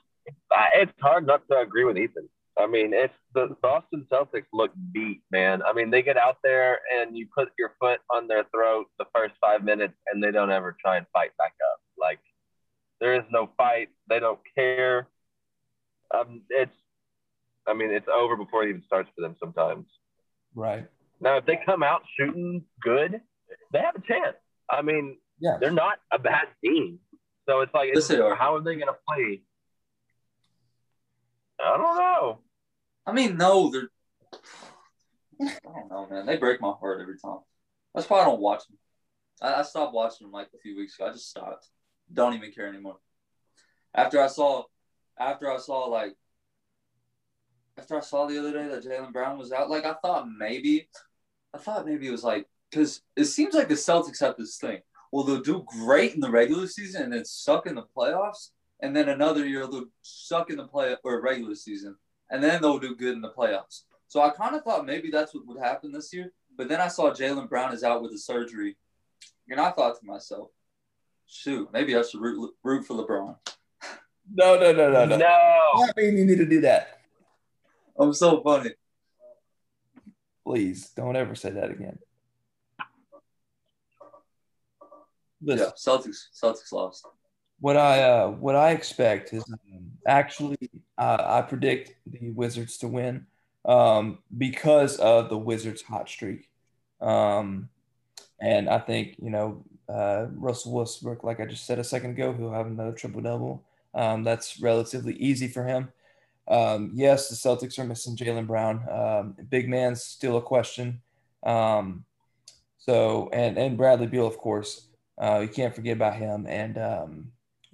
it's 0.73 0.91
hard 0.99 1.27
not 1.27 1.47
to 1.49 1.59
agree 1.59 1.85
with 1.85 1.97
Ethan. 1.97 2.27
I 2.59 2.65
mean, 2.65 2.93
it's 2.93 3.13
the 3.33 3.55
Boston 3.61 4.05
Celtics 4.11 4.47
look 4.51 4.71
beat, 4.91 5.21
man. 5.31 5.61
I 5.61 5.73
mean, 5.73 5.91
they 5.91 6.01
get 6.01 6.17
out 6.17 6.37
there 6.43 6.79
and 6.93 7.15
you 7.15 7.27
put 7.35 7.49
your 7.59 7.73
foot 7.79 7.99
on 8.11 8.27
their 8.27 8.45
throat 8.53 8.87
the 8.97 9.05
first 9.13 9.35
five 9.39 9.63
minutes, 9.63 9.93
and 10.11 10.23
they 10.23 10.31
don't 10.31 10.51
ever 10.51 10.75
try 10.83 10.97
and 10.97 11.05
fight 11.13 11.31
back 11.37 11.53
up. 11.71 11.79
Like 11.99 12.19
there 12.99 13.15
is 13.15 13.23
no 13.31 13.49
fight. 13.57 13.89
They 14.09 14.19
don't 14.19 14.39
care. 14.55 15.07
Um, 16.13 16.41
it's, 16.49 16.71
I 17.67 17.73
mean, 17.73 17.91
it's 17.91 18.07
over 18.11 18.35
before 18.35 18.63
it 18.63 18.69
even 18.69 18.83
starts 18.87 19.09
for 19.15 19.21
them 19.21 19.35
sometimes. 19.39 19.85
Right. 20.55 20.87
Now, 21.19 21.37
if 21.37 21.45
they 21.45 21.59
come 21.65 21.83
out 21.83 22.01
shooting 22.17 22.63
good, 22.81 23.21
they 23.71 23.79
have 23.79 23.95
a 23.95 24.01
chance. 24.01 24.37
I 24.69 24.81
mean, 24.81 25.17
Yeah. 25.39 25.57
they're 25.59 25.71
not 25.71 25.99
a 26.11 26.17
bad 26.17 26.47
team. 26.63 26.99
So 27.47 27.61
it's 27.61 27.73
like, 27.73 27.89
it's, 27.93 28.07
they 28.07 28.17
how 28.17 28.55
are 28.55 28.61
they 28.61 28.75
going 28.75 28.87
to 28.87 28.97
play? 29.07 29.41
I 31.59 31.77
don't 31.77 31.97
know. 31.97 32.39
I 33.07 33.13
mean, 33.13 33.37
no, 33.37 33.71
they're. 33.71 33.89
I 35.41 35.55
don't 35.63 35.89
know, 35.89 36.07
man. 36.09 36.25
They 36.25 36.35
break 36.35 36.59
my 36.59 36.73
heart 36.77 36.99
every 37.01 37.17
time. 37.17 37.39
That's 37.95 38.09
why 38.09 38.19
I 38.19 38.25
don't 38.25 38.41
watch 38.41 38.67
them. 38.67 38.77
I, 39.41 39.61
I 39.61 39.63
stopped 39.63 39.93
watching 39.93 40.27
them 40.27 40.33
like 40.33 40.49
a 40.53 40.59
few 40.59 40.75
weeks 40.75 40.95
ago. 40.95 41.07
I 41.07 41.13
just 41.13 41.29
stopped. 41.29 41.69
Don't 42.11 42.33
even 42.33 42.51
care 42.51 42.67
anymore. 42.67 42.97
After 43.95 44.21
I 44.21 44.27
saw, 44.27 44.63
after 45.17 45.49
I 45.51 45.57
saw 45.57 45.85
like, 45.85 46.15
after 47.77 47.95
I 47.95 48.01
saw 48.01 48.27
the 48.27 48.39
other 48.39 48.51
day 48.51 48.67
that 48.67 48.83
Jaylen 48.83 49.13
Brown 49.13 49.37
was 49.37 49.53
out, 49.53 49.69
like 49.69 49.85
I 49.85 49.93
thought 50.01 50.27
maybe, 50.37 50.89
I 51.53 51.59
thought 51.59 51.85
maybe 51.85 52.07
it 52.07 52.11
was 52.11 52.23
like 52.23 52.47
because 52.69 53.01
it 53.15 53.25
seems 53.25 53.53
like 53.53 53.69
the 53.69 53.75
Celtics 53.75 54.19
have 54.19 54.35
this 54.37 54.57
thing. 54.57 54.79
Well, 55.11 55.23
they'll 55.23 55.41
do 55.41 55.65
great 55.65 56.13
in 56.13 56.19
the 56.19 56.29
regular 56.29 56.67
season 56.67 57.03
and 57.03 57.13
then 57.13 57.23
suck 57.23 57.67
in 57.67 57.75
the 57.75 57.85
playoffs, 57.95 58.49
and 58.81 58.93
then 58.93 59.07
another 59.07 59.45
year 59.45 59.65
they'll 59.65 59.85
suck 60.01 60.49
in 60.49 60.57
the 60.57 60.67
play 60.67 60.95
or 61.03 61.21
regular 61.21 61.55
season, 61.55 61.95
and 62.29 62.43
then 62.43 62.61
they'll 62.61 62.79
do 62.79 62.95
good 62.95 63.15
in 63.15 63.21
the 63.21 63.31
playoffs. 63.31 63.83
So 64.07 64.21
I 64.21 64.29
kind 64.29 64.55
of 64.55 64.63
thought 64.63 64.85
maybe 64.85 65.09
that's 65.11 65.33
what 65.33 65.45
would 65.47 65.59
happen 65.59 65.91
this 65.91 66.13
year. 66.13 66.31
But 66.55 66.69
then 66.69 66.81
I 66.81 66.87
saw 66.87 67.11
Jaylen 67.11 67.49
Brown 67.49 67.73
is 67.73 67.83
out 67.83 68.01
with 68.01 68.11
a 68.13 68.17
surgery, 68.17 68.77
and 69.49 69.59
I 69.59 69.71
thought 69.71 69.99
to 69.99 70.05
myself, 70.05 70.49
shoot, 71.27 71.69
maybe 71.71 71.95
I 71.95 72.01
should 72.01 72.21
root, 72.21 72.53
root 72.63 72.85
for 72.85 72.95
LeBron. 72.95 73.35
No, 74.33 74.59
no, 74.59 74.71
no, 74.71 74.91
no, 74.91 75.05
no. 75.05 75.17
No. 75.17 75.25
I 75.25 75.91
mean, 75.95 76.17
you 76.17 76.25
need 76.25 76.37
to 76.39 76.45
do 76.45 76.61
that. 76.61 76.99
I'm 77.97 78.13
so 78.13 78.41
funny. 78.41 78.71
Please 80.45 80.89
don't 80.89 81.15
ever 81.15 81.35
say 81.35 81.51
that 81.51 81.71
again. 81.71 81.99
Listen, 85.41 85.67
Yeah, 85.67 85.71
Celtics. 85.75 86.27
Celtics 86.33 86.71
lost. 86.71 87.05
What 87.59 87.77
I 87.77 88.03
uh, 88.03 88.27
what 88.29 88.55
I 88.55 88.71
expect 88.71 89.33
is 89.33 89.43
um, 89.51 89.91
actually 90.05 90.57
uh, 90.97 91.23
I 91.25 91.41
predict 91.41 91.95
the 92.05 92.31
Wizards 92.31 92.77
to 92.79 92.87
win 92.87 93.25
um, 93.65 94.19
because 94.37 94.97
of 94.97 95.29
the 95.29 95.37
Wizards' 95.37 95.81
hot 95.81 96.07
streak, 96.07 96.49
um, 97.01 97.69
and 98.39 98.69
I 98.69 98.79
think 98.79 99.15
you 99.21 99.31
know 99.31 99.65
uh, 99.89 100.27
Russell 100.35 100.73
Westbrook, 100.73 101.23
like 101.23 101.39
I 101.39 101.45
just 101.45 101.65
said 101.65 101.79
a 101.79 101.83
second 101.83 102.11
ago, 102.11 102.33
he'll 102.33 102.51
have 102.51 102.67
another 102.67 102.91
triple 102.91 103.21
double. 103.21 103.63
Um, 103.95 104.23
that's 104.23 104.59
relatively 104.59 105.15
easy 105.15 105.47
for 105.47 105.63
him. 105.65 105.89
Um, 106.47 106.91
yes, 106.93 107.29
the 107.29 107.35
Celtics 107.35 107.79
are 107.79 107.85
missing 107.85 108.15
Jaylen 108.15 108.45
Brown. 108.45 108.85
Um, 108.89 109.35
big 109.49 109.67
man's 109.67 110.03
still 110.03 110.37
a 110.37 110.41
question. 110.41 111.01
So 112.87 113.29
and 113.33 113.57
and 113.57 113.77
Bradley 113.77 114.07
Beal, 114.07 114.27
of 114.27 114.37
course, 114.37 114.87
uh, 115.17 115.39
you 115.41 115.49
can't 115.49 115.75
forget 115.75 115.97
about 115.97 116.15
him. 116.15 116.45
And 116.47 116.77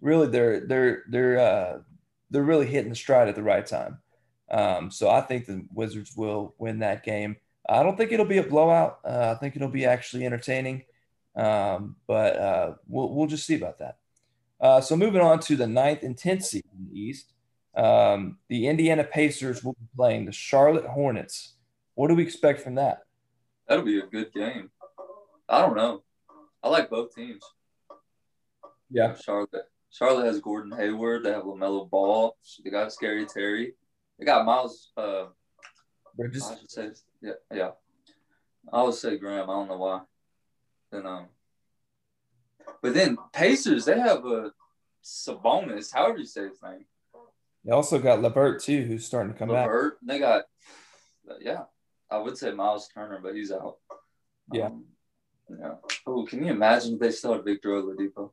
really, 0.03 0.27
they're 0.27 0.59
they're 0.59 1.03
they're 1.09 1.39
uh, 1.39 1.79
they're 2.29 2.43
really 2.43 2.67
hitting 2.67 2.89
the 2.89 2.95
stride 2.95 3.27
at 3.27 3.35
the 3.35 3.43
right 3.43 3.65
time. 3.65 3.99
Um, 4.51 4.91
so 4.91 5.09
I 5.09 5.21
think 5.21 5.45
the 5.45 5.65
Wizards 5.73 6.13
will 6.15 6.53
win 6.59 6.79
that 6.79 7.03
game. 7.03 7.37
I 7.67 7.81
don't 7.81 7.97
think 7.97 8.11
it'll 8.11 8.25
be 8.25 8.37
a 8.37 8.43
blowout. 8.43 8.99
Uh, 9.05 9.33
I 9.35 9.39
think 9.39 9.55
it'll 9.55 9.69
be 9.69 9.85
actually 9.85 10.25
entertaining. 10.25 10.83
Um, 11.35 11.95
but 12.05 12.37
uh, 12.37 12.73
we'll 12.87 13.13
we'll 13.15 13.27
just 13.27 13.47
see 13.47 13.55
about 13.55 13.79
that. 13.79 13.97
Uh, 14.59 14.81
so 14.81 14.95
moving 14.95 15.21
on 15.21 15.39
to 15.39 15.55
the 15.55 15.67
ninth 15.67 16.03
and 16.03 16.17
tenth 16.17 16.45
seed 16.45 16.63
in 16.77 16.87
the 16.87 16.99
East, 16.99 17.33
um, 17.75 18.37
the 18.49 18.67
Indiana 18.67 19.03
Pacers 19.03 19.63
will 19.63 19.73
be 19.73 19.87
playing 19.95 20.25
the 20.25 20.31
Charlotte 20.31 20.85
Hornets. 20.85 21.55
What 21.95 22.09
do 22.09 22.15
we 22.15 22.23
expect 22.23 22.61
from 22.61 22.75
that? 22.75 22.99
That'll 23.67 23.83
be 23.83 23.99
a 23.99 24.05
good 24.05 24.31
game. 24.33 24.69
I 25.49 25.61
don't 25.61 25.75
know. 25.75 26.03
I 26.61 26.69
like 26.69 26.89
both 26.89 27.15
teams. 27.15 27.43
Yeah. 28.89 29.15
Charlotte. 29.15 29.69
Charlotte 29.93 30.25
has 30.25 30.41
Gordon 30.41 30.71
Hayward. 30.71 31.23
They 31.23 31.31
have 31.31 31.43
Lamelo 31.43 31.87
Ball. 31.87 32.35
They 32.63 32.71
got 32.71 32.91
Scary 32.91 33.27
Terry. 33.27 33.75
They 34.17 34.25
got 34.25 34.43
Miles. 34.43 34.91
Uh, 34.97 35.25
Bridges. 36.15 36.49
I 36.49 36.57
should 36.57 36.71
say, 36.71 36.89
yeah, 37.21 37.33
yeah. 37.53 37.71
I 38.71 38.81
would 38.81 38.95
say 38.95 39.17
Graham. 39.17 39.49
I 39.49 39.53
don't 39.53 39.67
know 39.67 39.77
why. 39.77 40.01
Then 40.91 41.05
um, 41.05 41.27
but 42.81 42.95
then 42.95 43.17
Pacers. 43.33 43.85
They 43.85 43.99
have 43.99 44.25
a 44.25 44.51
Sabonis. 45.03 45.93
However 45.93 46.17
you 46.17 46.25
say 46.25 46.49
his 46.49 46.61
name. 46.63 46.85
They 47.63 47.71
also 47.71 47.99
got 47.99 48.21
Levert 48.21 48.63
too, 48.63 48.83
who's 48.83 49.05
starting 49.05 49.33
to 49.33 49.37
come 49.39 49.49
back. 49.49 49.67
Levert. 49.67 49.97
They 50.01 50.19
got, 50.19 50.45
yeah. 51.39 51.63
I 52.09 52.17
would 52.17 52.37
say 52.37 52.51
Miles 52.51 52.87
Turner, 52.87 53.19
but 53.21 53.35
he's 53.35 53.51
out. 53.51 53.77
Yeah. 54.51 54.67
Um, 54.67 54.85
yeah. 55.49 55.75
Oh, 56.05 56.25
can 56.25 56.43
you 56.43 56.51
imagine 56.51 56.95
if 56.95 56.99
they 56.99 57.11
still 57.11 57.33
had 57.33 57.45
Victor 57.45 57.69
Oladipo? 57.69 58.31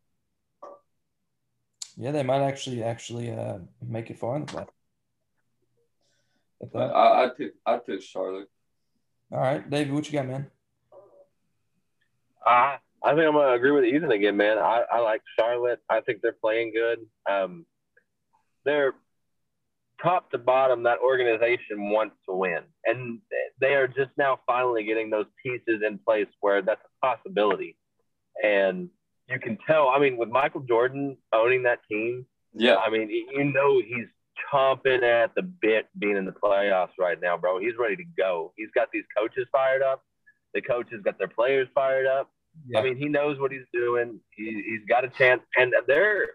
Yeah, 2.00 2.12
they 2.12 2.22
might 2.22 2.40
actually 2.40 2.82
actually 2.82 3.30
uh, 3.30 3.58
make 3.86 4.08
it 4.08 4.18
far 4.18 4.36
in 4.36 4.46
the 4.46 4.52
play. 4.52 4.64
I, 6.82 7.24
I'd 7.24 7.36
pick. 7.36 7.52
I'd 7.66 7.84
pick 7.84 8.00
Charlotte. 8.00 8.48
All 9.30 9.38
right, 9.38 9.68
David, 9.68 9.92
what 9.92 10.06
you 10.06 10.14
got, 10.14 10.26
man? 10.26 10.46
I 12.44 12.78
I 13.04 13.10
think 13.10 13.26
I'm 13.26 13.34
gonna 13.34 13.52
agree 13.52 13.72
with 13.72 13.84
Ethan 13.84 14.12
again, 14.12 14.38
man. 14.38 14.56
I, 14.56 14.84
I 14.90 15.00
like 15.00 15.20
Charlotte. 15.38 15.80
I 15.90 16.00
think 16.00 16.22
they're 16.22 16.32
playing 16.32 16.72
good. 16.72 17.00
Um, 17.30 17.66
they're 18.64 18.94
top 20.02 20.30
to 20.30 20.38
bottom. 20.38 20.84
That 20.84 21.00
organization 21.00 21.90
wants 21.90 22.16
to 22.26 22.34
win, 22.34 22.62
and 22.86 23.20
they 23.60 23.74
are 23.74 23.88
just 23.88 24.12
now 24.16 24.40
finally 24.46 24.84
getting 24.84 25.10
those 25.10 25.26
pieces 25.42 25.82
in 25.86 25.98
place 25.98 26.28
where 26.40 26.62
that's 26.62 26.80
a 26.80 27.06
possibility. 27.06 27.76
And 28.42 28.88
you 29.30 29.38
can 29.38 29.58
tell. 29.66 29.88
I 29.88 29.98
mean, 29.98 30.16
with 30.16 30.28
Michael 30.28 30.60
Jordan 30.62 31.16
owning 31.32 31.62
that 31.64 31.80
team, 31.90 32.26
Yeah. 32.52 32.76
I 32.76 32.90
mean, 32.90 33.08
you 33.10 33.44
know 33.44 33.80
he's 33.80 34.06
chomping 34.52 35.02
at 35.02 35.34
the 35.34 35.42
bit 35.42 35.88
being 35.98 36.16
in 36.16 36.24
the 36.24 36.32
playoffs 36.32 36.92
right 36.98 37.20
now, 37.20 37.36
bro. 37.36 37.58
He's 37.60 37.74
ready 37.78 37.96
to 37.96 38.04
go. 38.16 38.52
He's 38.56 38.70
got 38.74 38.88
these 38.92 39.04
coaches 39.16 39.46
fired 39.52 39.82
up. 39.82 40.02
The 40.54 40.62
coaches 40.62 41.00
got 41.04 41.18
their 41.18 41.28
players 41.28 41.68
fired 41.74 42.06
up. 42.06 42.30
Yeah. 42.66 42.80
I 42.80 42.82
mean, 42.82 42.96
he 42.96 43.08
knows 43.08 43.38
what 43.38 43.52
he's 43.52 43.66
doing. 43.72 44.18
He, 44.36 44.62
he's 44.66 44.84
got 44.88 45.04
a 45.04 45.08
chance, 45.08 45.42
and 45.56 45.72
they're 45.86 46.26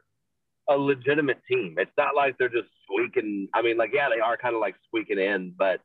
a 0.70 0.78
legitimate 0.78 1.40
team. 1.50 1.76
It's 1.78 1.92
not 1.98 2.16
like 2.16 2.38
they're 2.38 2.48
just 2.50 2.70
squeaking. 2.84 3.50
I 3.54 3.62
mean, 3.62 3.78
like 3.78 3.92
yeah, 3.94 4.08
they 4.14 4.22
are 4.22 4.38
kind 4.38 4.56
of 4.56 4.62
like 4.62 4.76
squeaking 4.88 5.20
in, 5.20 5.54
but 5.58 5.82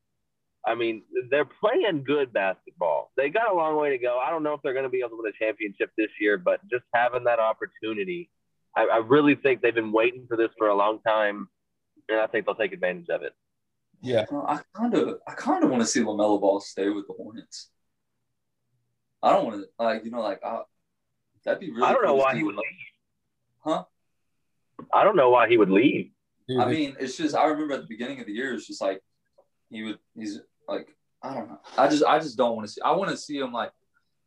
I 0.66 0.74
mean, 0.74 1.02
they're 1.30 1.46
playing 1.46 2.04
good 2.04 2.32
basketball. 2.32 3.11
They 3.16 3.30
got 3.30 3.50
a 3.50 3.54
long 3.54 3.76
way 3.76 3.90
to 3.90 3.98
go. 3.98 4.18
I 4.18 4.30
don't 4.30 4.42
know 4.42 4.52
if 4.52 4.61
they're 4.62 4.74
going 4.74 4.84
to 4.84 4.90
be 4.90 4.98
able 4.98 5.11
to 5.11 5.16
win 5.22 5.32
a 5.32 5.44
championship 5.44 5.90
this 5.96 6.11
year, 6.20 6.36
but 6.36 6.61
just 6.70 6.84
having 6.94 7.24
that 7.24 7.38
opportunity, 7.38 8.28
I, 8.76 8.86
I 8.86 8.96
really 8.98 9.34
think 9.34 9.62
they've 9.62 9.74
been 9.74 9.92
waiting 9.92 10.26
for 10.28 10.36
this 10.36 10.50
for 10.58 10.68
a 10.68 10.74
long 10.74 11.00
time, 11.00 11.48
and 12.08 12.20
I 12.20 12.26
think 12.26 12.44
they'll 12.44 12.54
take 12.54 12.72
advantage 12.72 13.08
of 13.08 13.22
it. 13.22 13.32
Yeah. 14.02 14.26
I 14.30 14.61
kind 14.74 14.94
of, 14.94 15.18
I 15.26 15.32
kind 15.32 15.64
of 15.64 15.70
want 15.70 15.82
to 15.82 15.86
see 15.86 16.00
Lamelo 16.00 16.40
Ball 16.40 16.61
stay 16.61 16.90
with 16.90 17.06
the 17.06 17.14
Hornets. 17.14 17.70
I 19.22 19.32
don't 19.32 19.46
want 19.46 19.62
to, 19.62 19.84
like, 19.84 20.04
you 20.04 20.11
know, 20.11 20.20
like, 20.20 20.44
I, 20.44 20.61
that'd 21.44 21.61
be 21.61 21.70
really. 21.70 21.84
I 21.84 21.92
don't 21.92 22.04
know 22.04 22.14
why 22.14 22.36
he 22.36 22.42
would 22.42 22.54
leave. 22.54 22.64
Huh? 23.64 23.84
I 24.92 25.04
don't 25.04 25.16
know 25.16 25.30
why 25.30 25.48
he 25.48 25.58
would 25.58 25.70
leave. 25.70 26.11
I 26.58 26.66
mean, 26.66 26.96
it's 26.98 27.16
just 27.16 27.36
I 27.36 27.44
remember 27.44 27.74
at 27.74 27.82
the 27.82 27.86
beginning 27.86 28.20
of 28.20 28.26
the 28.26 28.32
year, 28.32 28.54
it's 28.54 28.66
just 28.66 28.80
like 28.80 29.00
he 29.70 29.84
would. 29.84 29.98
He's 30.16 30.40
like 30.71 30.97
I 31.23 31.35
don't 31.35 31.49
know. 31.49 31.61
I 31.77 31.89
just 31.89 32.05
I 32.05 32.18
just 32.18 32.39
don't 32.39 32.57
want 32.57 32.68
to 32.68 32.73
see. 32.73 32.81
I 32.81 32.93
want 32.93 33.11
to 33.11 33.16
see 33.16 33.39
him 33.39 33.53
like, 33.53 33.73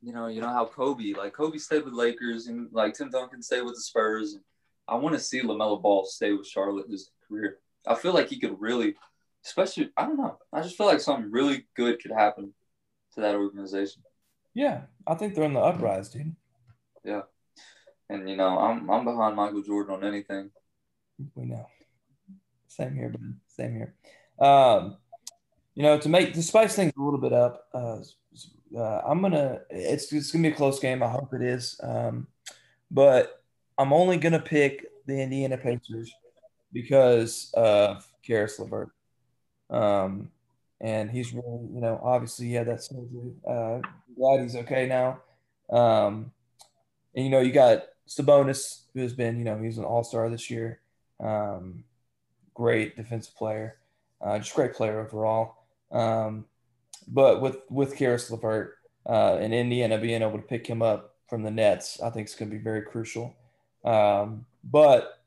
you 0.01 0.13
know, 0.13 0.27
you 0.27 0.41
know 0.41 0.49
how 0.49 0.65
Kobe 0.65 1.13
like 1.13 1.33
Kobe 1.33 1.57
stayed 1.57 1.85
with 1.85 1.93
Lakers 1.93 2.47
and 2.47 2.69
like 2.71 2.93
Tim 2.93 3.09
Duncan 3.09 3.41
stayed 3.41 3.63
with 3.63 3.75
the 3.75 3.81
Spurs. 3.81 4.33
And 4.33 4.43
I 4.87 4.95
want 4.95 5.15
to 5.15 5.19
see 5.19 5.41
Lamelo 5.41 5.81
Ball 5.81 6.05
stay 6.05 6.33
with 6.33 6.47
Charlotte 6.47 6.89
his 6.89 7.09
career. 7.27 7.57
I 7.87 7.95
feel 7.95 8.13
like 8.13 8.29
he 8.29 8.39
could 8.39 8.59
really, 8.59 8.95
especially 9.45 9.89
I 9.97 10.03
don't 10.05 10.17
know. 10.17 10.37
I 10.51 10.61
just 10.61 10.77
feel 10.77 10.87
like 10.87 10.99
something 10.99 11.31
really 11.31 11.65
good 11.75 12.01
could 12.01 12.11
happen 12.11 12.53
to 13.15 13.21
that 13.21 13.35
organization. 13.35 14.03
yeah, 14.53 14.81
I 15.07 15.15
think 15.15 15.33
they're 15.33 15.45
in 15.45 15.53
the 15.53 15.59
uprise, 15.59 16.09
dude. 16.09 16.35
Yeah, 17.03 17.23
and 18.09 18.29
you 18.29 18.35
know, 18.35 18.57
I'm 18.59 18.89
I'm 18.89 19.05
behind 19.05 19.35
Michael 19.35 19.63
Jordan 19.63 19.95
on 19.95 20.03
anything. 20.03 20.51
We 21.35 21.45
know. 21.45 21.67
Same 22.67 22.95
here, 22.95 23.09
man. 23.09 23.39
Same 23.47 23.73
here. 23.73 23.93
Um, 24.39 24.97
you 25.75 25.83
know, 25.83 25.97
to 25.97 26.09
make 26.09 26.33
to 26.33 26.43
spice 26.43 26.75
things 26.75 26.93
a 26.97 27.01
little 27.01 27.19
bit 27.19 27.33
up, 27.33 27.67
uh, 27.73 27.99
uh, 28.77 29.01
I'm 29.05 29.21
gonna. 29.21 29.61
It's 29.69 30.11
it's 30.11 30.31
gonna 30.31 30.47
be 30.49 30.53
a 30.53 30.57
close 30.57 30.79
game. 30.79 31.03
I 31.03 31.09
hope 31.09 31.33
it 31.33 31.41
is. 31.41 31.79
Um, 31.81 32.27
but 32.91 33.43
I'm 33.77 33.93
only 33.93 34.17
gonna 34.17 34.39
pick 34.39 34.85
the 35.05 35.21
Indiana 35.21 35.57
Pacers 35.57 36.13
because 36.71 37.51
of 37.53 38.07
Caris 38.25 38.59
LeVert. 38.59 38.89
Um, 39.69 40.31
and 40.81 41.09
he's 41.09 41.33
really, 41.33 41.67
you 41.73 41.81
know, 41.81 41.99
obviously 42.03 42.47
he 42.47 42.53
had 42.53 42.67
that 42.67 42.83
surgery. 42.83 43.33
Uh, 43.47 43.79
glad 44.15 44.41
he's 44.41 44.55
okay 44.55 44.85
now. 44.87 45.21
Um, 45.69 46.31
and 47.15 47.25
you 47.25 47.31
know, 47.31 47.39
you 47.39 47.51
got 47.51 47.83
Sabonis, 48.07 48.83
who 48.93 49.01
has 49.01 49.13
been, 49.13 49.37
you 49.37 49.45
know, 49.45 49.57
he's 49.57 49.77
an 49.77 49.85
All 49.85 50.03
Star 50.03 50.29
this 50.29 50.49
year. 50.49 50.79
Um, 51.19 51.83
great 52.53 52.95
defensive 52.95 53.35
player, 53.35 53.77
uh, 54.21 54.37
just 54.39 54.53
great 54.53 54.73
player 54.73 54.99
overall. 54.99 55.62
Um, 55.93 56.45
but 57.07 57.41
with 57.41 57.57
with 57.69 57.95
Caris 57.95 58.29
LeVert 58.31 58.75
uh, 59.07 59.37
and 59.39 59.53
Indiana 59.53 59.97
being 59.97 60.21
able 60.21 60.37
to 60.37 60.47
pick 60.47 60.67
him 60.67 60.81
up 60.81 61.15
from 61.29 61.43
the 61.43 61.51
Nets, 61.51 62.01
I 62.01 62.09
think 62.09 62.27
it's 62.27 62.35
going 62.35 62.49
to 62.49 62.57
be 62.57 62.63
very 62.63 62.81
crucial. 62.81 63.35
Um, 63.85 64.45
but 64.63 65.19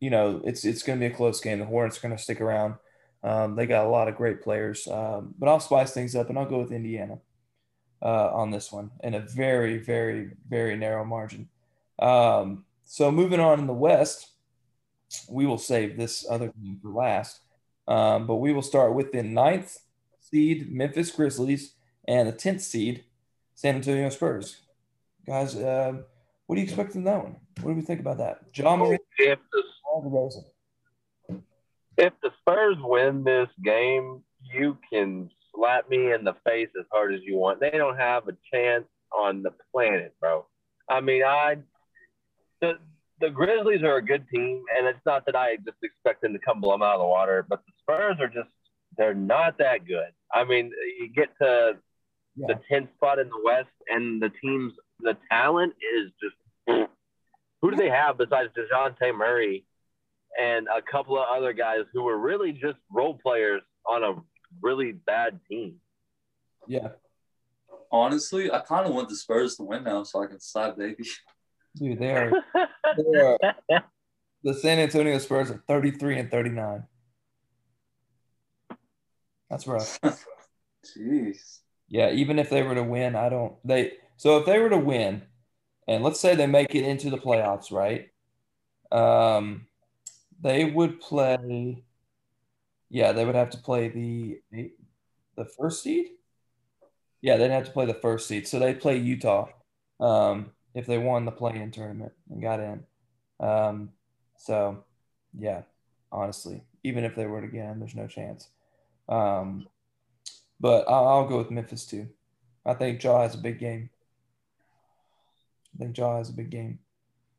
you 0.00 0.10
know, 0.10 0.42
it's 0.44 0.64
it's 0.64 0.82
going 0.82 0.98
to 0.98 1.08
be 1.08 1.12
a 1.12 1.16
close 1.16 1.40
game. 1.40 1.58
The 1.58 1.64
Hornets 1.64 1.98
are 1.98 2.02
going 2.02 2.16
to 2.16 2.22
stick 2.22 2.40
around. 2.40 2.74
Um, 3.22 3.56
they 3.56 3.66
got 3.66 3.86
a 3.86 3.88
lot 3.88 4.08
of 4.08 4.16
great 4.16 4.42
players, 4.42 4.86
um, 4.86 5.34
but 5.38 5.48
I'll 5.48 5.60
spice 5.60 5.92
things 5.92 6.14
up 6.14 6.28
and 6.28 6.38
I'll 6.38 6.44
go 6.44 6.58
with 6.58 6.72
Indiana 6.72 7.18
uh, 8.02 8.30
on 8.34 8.50
this 8.50 8.70
one 8.70 8.90
in 9.02 9.14
a 9.14 9.20
very, 9.20 9.78
very, 9.78 10.32
very 10.46 10.76
narrow 10.76 11.06
margin. 11.06 11.48
Um, 11.98 12.66
so 12.84 13.10
moving 13.10 13.40
on 13.40 13.60
in 13.60 13.66
the 13.66 13.72
West, 13.72 14.28
we 15.28 15.46
will 15.46 15.58
save 15.58 15.96
this 15.96 16.26
other 16.28 16.52
game 16.62 16.78
for 16.82 16.90
last. 16.90 17.40
Um, 17.86 18.26
but 18.26 18.36
we 18.36 18.52
will 18.52 18.62
start 18.62 18.94
with 18.94 19.12
the 19.12 19.22
ninth 19.22 19.78
seed 20.20 20.72
Memphis 20.72 21.10
Grizzlies 21.10 21.74
and 22.08 22.28
the 22.28 22.32
tenth 22.32 22.62
seed 22.62 23.04
San 23.54 23.76
Antonio 23.76 24.08
Spurs. 24.08 24.60
Guys, 25.26 25.56
uh, 25.56 25.94
what 26.46 26.56
do 26.56 26.60
you 26.60 26.66
expect 26.66 26.94
in 26.94 27.04
that 27.04 27.22
one? 27.22 27.36
What 27.60 27.72
do 27.72 27.76
we 27.76 27.82
think 27.82 28.00
about 28.00 28.18
that? 28.18 28.40
Ja 28.54 28.76
Morant, 28.76 29.00
If 29.18 29.38
the 29.52 29.62
if 31.96 32.12
the 32.22 32.30
Spurs 32.40 32.76
win 32.80 33.24
this 33.24 33.48
game, 33.64 34.22
you 34.42 34.76
can 34.92 35.30
slap 35.54 35.88
me 35.88 36.12
in 36.12 36.24
the 36.24 36.34
face 36.44 36.68
as 36.78 36.86
hard 36.90 37.14
as 37.14 37.20
you 37.22 37.36
want. 37.36 37.60
They 37.60 37.70
don't 37.70 37.96
have 37.96 38.28
a 38.28 38.36
chance 38.52 38.84
on 39.16 39.42
the 39.42 39.52
planet, 39.72 40.14
bro. 40.20 40.46
I 40.88 41.00
mean, 41.00 41.22
I 41.22 41.58
the 42.60 42.78
the 43.20 43.30
Grizzlies 43.30 43.82
are 43.82 43.96
a 43.96 44.02
good 44.02 44.26
team, 44.28 44.62
and 44.76 44.86
it's 44.86 45.04
not 45.06 45.24
that 45.26 45.36
I 45.36 45.56
just 45.56 45.78
expect 45.82 46.22
them 46.22 46.32
to 46.32 46.38
come 46.38 46.60
blow 46.60 46.72
them 46.72 46.82
out 46.82 46.94
of 46.94 47.00
the 47.00 47.06
water, 47.06 47.44
but 47.48 47.60
the 47.66 47.72
Spurs 47.80 48.16
are 48.20 48.28
just 48.28 48.48
they're 48.96 49.14
not 49.14 49.58
that 49.58 49.86
good. 49.86 50.10
I 50.32 50.44
mean, 50.44 50.70
you 51.00 51.08
get 51.14 51.28
to 51.40 51.78
Yeah. 52.36 52.46
the 52.48 52.60
10th 52.68 52.92
spot 52.94 53.18
in 53.18 53.28
the 53.28 53.40
West, 53.44 53.70
and 53.88 54.20
the 54.22 54.30
team's 54.30 54.72
the 55.00 55.16
talent 55.30 55.74
is 55.96 56.10
just 56.22 56.36
who 57.60 57.70
do 57.70 57.76
they 57.76 57.88
have 57.90 58.18
besides 58.18 58.50
Dejounte 58.54 59.14
Murray 59.16 59.64
and 60.38 60.66
a 60.68 60.82
couple 60.82 61.16
of 61.18 61.26
other 61.28 61.52
guys 61.52 61.84
who 61.92 62.02
were 62.02 62.18
really 62.18 62.52
just 62.52 62.78
role 62.90 63.14
players 63.22 63.62
on 63.88 64.02
a 64.04 64.14
really 64.60 64.92
bad 64.92 65.40
team? 65.48 65.80
Yeah, 66.66 66.88
Honestly, 67.90 68.50
I 68.50 68.60
kind 68.60 68.86
of 68.86 68.94
want 68.94 69.08
the 69.08 69.14
Spurs 69.16 69.56
to 69.56 69.62
win 69.62 69.84
now 69.84 70.02
so 70.02 70.22
I 70.22 70.26
can 70.26 70.40
slap 70.40 70.76
Davie. 70.76 71.04
dude, 71.76 71.98
they 71.98 72.12
are. 72.12 72.32
They 72.96 73.18
are 73.18 73.36
the 74.44 74.54
San 74.54 74.78
Antonio 74.78 75.18
Spurs 75.18 75.50
are 75.50 75.64
33 75.66 76.18
and 76.18 76.30
39. 76.30 76.84
That's 79.50 79.66
rough. 79.66 79.98
Jeez. 80.84 81.60
Yeah, 81.88 82.10
even 82.10 82.38
if 82.38 82.50
they 82.50 82.62
were 82.62 82.74
to 82.74 82.84
win, 82.84 83.16
I 83.16 83.30
don't 83.30 83.56
they 83.64 83.94
so 84.16 84.38
if 84.38 84.46
they 84.46 84.58
were 84.58 84.68
to 84.70 84.78
win, 84.78 85.22
and 85.88 86.04
let's 86.04 86.20
say 86.20 86.34
they 86.34 86.46
make 86.46 86.74
it 86.74 86.84
into 86.84 87.10
the 87.10 87.18
playoffs, 87.18 87.72
right? 87.72 88.10
Um 88.92 89.66
they 90.40 90.66
would 90.66 91.00
play 91.00 91.84
yeah, 92.90 93.12
they 93.12 93.24
would 93.24 93.34
have 93.34 93.50
to 93.50 93.58
play 93.58 93.88
the 93.88 94.70
the 95.36 95.46
first 95.58 95.82
seed. 95.82 96.06
Yeah, 97.22 97.38
they'd 97.38 97.50
have 97.50 97.64
to 97.64 97.72
play 97.72 97.86
the 97.86 97.94
first 97.94 98.28
seed. 98.28 98.46
So 98.46 98.58
they'd 98.58 98.80
play 98.80 98.98
Utah 98.98 99.48
um, 99.98 100.50
if 100.74 100.86
they 100.86 100.98
won 100.98 101.24
the 101.24 101.30
play-in 101.30 101.70
tournament 101.70 102.12
and 102.30 102.42
got 102.42 102.60
in. 102.60 102.84
Um, 103.40 103.90
so 104.36 104.84
yeah, 105.36 105.62
honestly, 106.10 106.64
even 106.82 107.04
if 107.04 107.14
they 107.14 107.26
were 107.26 107.40
to 107.40 107.46
get 107.46 107.66
in, 107.66 107.78
there's 107.78 107.94
no 107.94 108.06
chance. 108.06 108.48
Um, 109.08 109.68
but 110.60 110.88
I'll, 110.88 111.06
I'll 111.06 111.28
go 111.28 111.38
with 111.38 111.50
Memphis 111.50 111.86
too. 111.86 112.08
I 112.66 112.74
think 112.74 113.02
Ja 113.02 113.22
has 113.22 113.34
a 113.34 113.38
big 113.38 113.58
game. 113.58 113.90
I 115.74 115.78
think 115.78 115.96
Ja 115.96 116.18
has 116.18 116.30
a 116.30 116.34
big 116.34 116.50
game. 116.50 116.78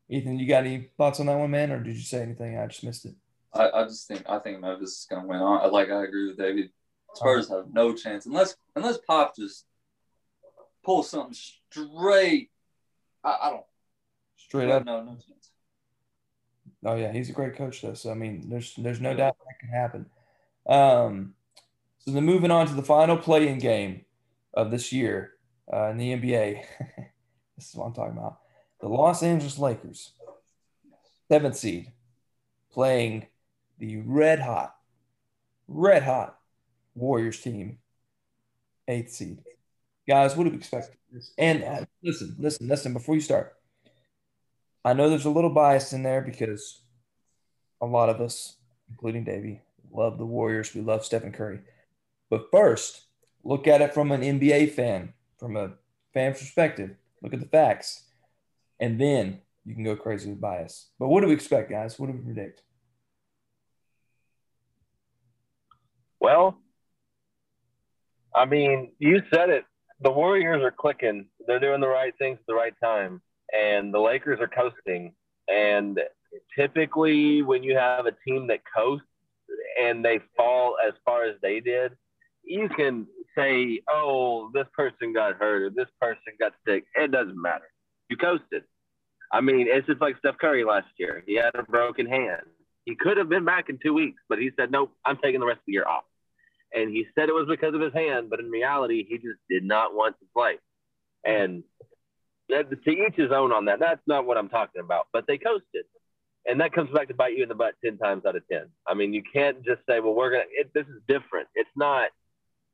Ethan, 0.08 0.38
you 0.38 0.46
got 0.46 0.64
any 0.64 0.90
thoughts 0.96 1.18
on 1.18 1.26
that 1.26 1.36
one, 1.36 1.50
man, 1.50 1.72
or 1.72 1.82
did 1.82 1.96
you 1.96 2.02
say 2.02 2.22
anything? 2.22 2.58
I 2.58 2.66
just 2.66 2.84
missed 2.84 3.06
it. 3.06 3.14
I, 3.52 3.70
I 3.70 3.84
just 3.84 4.06
think 4.06 4.22
I 4.28 4.38
think 4.38 4.60
Memphis 4.60 5.00
is 5.00 5.06
gonna 5.10 5.26
win. 5.26 5.40
I 5.40 5.66
like 5.66 5.90
I 5.90 6.04
agree 6.04 6.28
with 6.28 6.38
David. 6.38 6.70
Spurs 7.14 7.48
have 7.48 7.72
no 7.72 7.94
chance 7.94 8.26
unless 8.26 8.56
unless 8.76 8.98
Pop 8.98 9.34
just 9.34 9.64
pulls 10.84 11.10
something 11.10 11.34
straight. 11.34 12.50
I, 13.26 13.38
I 13.42 13.50
don't. 13.50 13.64
Straight 14.36 14.70
up. 14.70 14.84
No, 14.86 15.02
no 15.02 15.10
chance. 15.12 15.50
Oh 16.84 16.94
yeah, 16.94 17.12
he's 17.12 17.28
a 17.28 17.32
great 17.32 17.56
coach 17.56 17.82
though. 17.82 17.94
So 17.94 18.10
I 18.10 18.14
mean, 18.14 18.48
there's 18.48 18.74
there's 18.76 19.00
no 19.00 19.14
doubt 19.14 19.36
that 19.38 19.58
can 19.58 19.68
happen. 19.68 20.06
Um, 20.68 21.34
so 21.98 22.12
then 22.12 22.24
moving 22.24 22.52
on 22.52 22.68
to 22.68 22.74
the 22.74 22.82
final 22.82 23.16
play-in 23.16 23.58
game 23.58 24.04
of 24.54 24.70
this 24.70 24.92
year 24.92 25.32
uh, 25.72 25.86
in 25.86 25.98
the 25.98 26.12
NBA. 26.12 26.62
this 27.56 27.68
is 27.68 27.74
what 27.74 27.86
I'm 27.86 27.92
talking 27.92 28.16
about. 28.16 28.38
The 28.80 28.88
Los 28.88 29.22
Angeles 29.22 29.58
Lakers, 29.58 30.12
seventh 31.28 31.56
seed, 31.56 31.92
playing 32.70 33.26
the 33.78 33.96
red 33.98 34.40
hot, 34.40 34.76
red 35.66 36.04
hot 36.04 36.38
Warriors 36.94 37.40
team, 37.40 37.78
eighth 38.86 39.12
seed. 39.12 39.38
Guys, 40.08 40.36
what 40.36 40.44
do 40.44 40.50
we 40.50 40.56
expect? 40.56 40.96
And 41.38 41.64
uh, 41.64 41.84
listen, 42.02 42.36
listen, 42.38 42.68
listen. 42.68 42.92
Before 42.92 43.14
you 43.14 43.20
start, 43.20 43.56
I 44.84 44.92
know 44.92 45.08
there's 45.08 45.24
a 45.24 45.30
little 45.30 45.50
bias 45.50 45.92
in 45.92 46.02
there 46.02 46.20
because 46.20 46.80
a 47.80 47.86
lot 47.86 48.08
of 48.08 48.20
us, 48.20 48.56
including 48.88 49.24
Davie, 49.24 49.62
love 49.92 50.18
the 50.18 50.26
Warriors. 50.26 50.74
We 50.74 50.80
love 50.80 51.04
Stephen 51.04 51.32
Curry. 51.32 51.60
But 52.30 52.50
first, 52.52 53.02
look 53.42 53.66
at 53.66 53.82
it 53.82 53.94
from 53.94 54.12
an 54.12 54.20
NBA 54.20 54.72
fan, 54.72 55.14
from 55.38 55.56
a 55.56 55.72
fan's 56.14 56.38
perspective. 56.38 56.96
Look 57.22 57.34
at 57.34 57.40
the 57.40 57.46
facts. 57.46 58.04
And 58.78 59.00
then 59.00 59.40
you 59.64 59.74
can 59.74 59.84
go 59.84 59.96
crazy 59.96 60.30
with 60.30 60.40
bias. 60.40 60.90
But 60.98 61.08
what 61.08 61.22
do 61.22 61.28
we 61.28 61.34
expect, 61.34 61.70
guys? 61.70 61.98
What 61.98 62.06
do 62.06 62.12
we 62.12 62.20
predict? 62.20 62.62
Well, 66.20 66.58
I 68.34 68.44
mean, 68.44 68.92
you 68.98 69.22
said 69.32 69.50
it. 69.50 69.64
The 70.00 70.10
Warriors 70.10 70.62
are 70.62 70.70
clicking. 70.70 71.26
They're 71.46 71.60
doing 71.60 71.80
the 71.80 71.88
right 71.88 72.12
things 72.18 72.38
at 72.38 72.46
the 72.46 72.54
right 72.54 72.74
time. 72.82 73.22
And 73.52 73.92
the 73.92 74.00
Lakers 74.00 74.40
are 74.40 74.48
coasting. 74.48 75.14
And 75.48 76.00
typically, 76.58 77.42
when 77.42 77.62
you 77.62 77.76
have 77.76 78.06
a 78.06 78.12
team 78.26 78.46
that 78.48 78.60
coasts 78.74 79.06
and 79.80 80.04
they 80.04 80.20
fall 80.36 80.76
as 80.86 80.94
far 81.04 81.24
as 81.24 81.36
they 81.40 81.60
did, 81.60 81.92
you 82.44 82.68
can 82.68 83.06
say, 83.36 83.80
oh, 83.90 84.50
this 84.54 84.66
person 84.74 85.12
got 85.12 85.36
hurt 85.36 85.62
or 85.62 85.70
this 85.70 85.88
person 86.00 86.32
got 86.38 86.52
sick. 86.66 86.84
It 86.94 87.10
doesn't 87.10 87.40
matter. 87.40 87.70
You 88.08 88.16
coasted. 88.16 88.64
I 89.32 89.40
mean, 89.40 89.66
it's 89.68 89.86
just 89.86 90.00
like 90.00 90.16
Steph 90.18 90.38
Curry 90.38 90.64
last 90.64 90.86
year. 90.98 91.22
He 91.26 91.36
had 91.36 91.54
a 91.54 91.62
broken 91.62 92.06
hand. 92.06 92.42
He 92.84 92.94
could 92.94 93.16
have 93.16 93.28
been 93.28 93.44
back 93.44 93.68
in 93.68 93.78
two 93.82 93.92
weeks, 93.92 94.22
but 94.28 94.38
he 94.38 94.50
said, 94.56 94.70
nope, 94.70 94.92
I'm 95.04 95.18
taking 95.22 95.40
the 95.40 95.46
rest 95.46 95.58
of 95.58 95.66
the 95.66 95.72
year 95.72 95.86
off. 95.86 96.04
And 96.76 96.90
he 96.90 97.06
said 97.14 97.28
it 97.28 97.34
was 97.34 97.46
because 97.48 97.74
of 97.74 97.80
his 97.80 97.94
hand, 97.94 98.28
but 98.28 98.38
in 98.38 98.50
reality, 98.50 99.04
he 99.08 99.16
just 99.16 99.40
did 99.48 99.64
not 99.64 99.94
want 99.94 100.16
to 100.20 100.26
play. 100.34 100.56
Hmm. 101.24 101.32
And 101.32 101.64
to 102.48 102.90
each 102.90 103.16
his 103.16 103.32
own 103.32 103.52
on 103.52 103.64
that. 103.64 103.80
That's 103.80 104.02
not 104.06 104.26
what 104.26 104.36
I'm 104.36 104.48
talking 104.48 104.80
about. 104.80 105.08
But 105.12 105.26
they 105.26 105.38
coasted. 105.38 105.84
And 106.46 106.60
that 106.60 106.72
comes 106.72 106.90
back 106.90 107.08
to 107.08 107.14
bite 107.14 107.36
you 107.36 107.42
in 107.42 107.48
the 107.48 107.56
butt 107.56 107.74
10 107.84 107.98
times 107.98 108.24
out 108.24 108.36
of 108.36 108.46
10. 108.48 108.66
I 108.86 108.94
mean, 108.94 109.12
you 109.12 109.22
can't 109.32 109.64
just 109.64 109.80
say, 109.88 109.98
well, 109.98 110.14
we're 110.14 110.30
going 110.30 110.44
to, 110.44 110.68
this 110.74 110.86
is 110.86 111.02
different. 111.08 111.48
It's 111.56 111.70
not, 111.74 112.10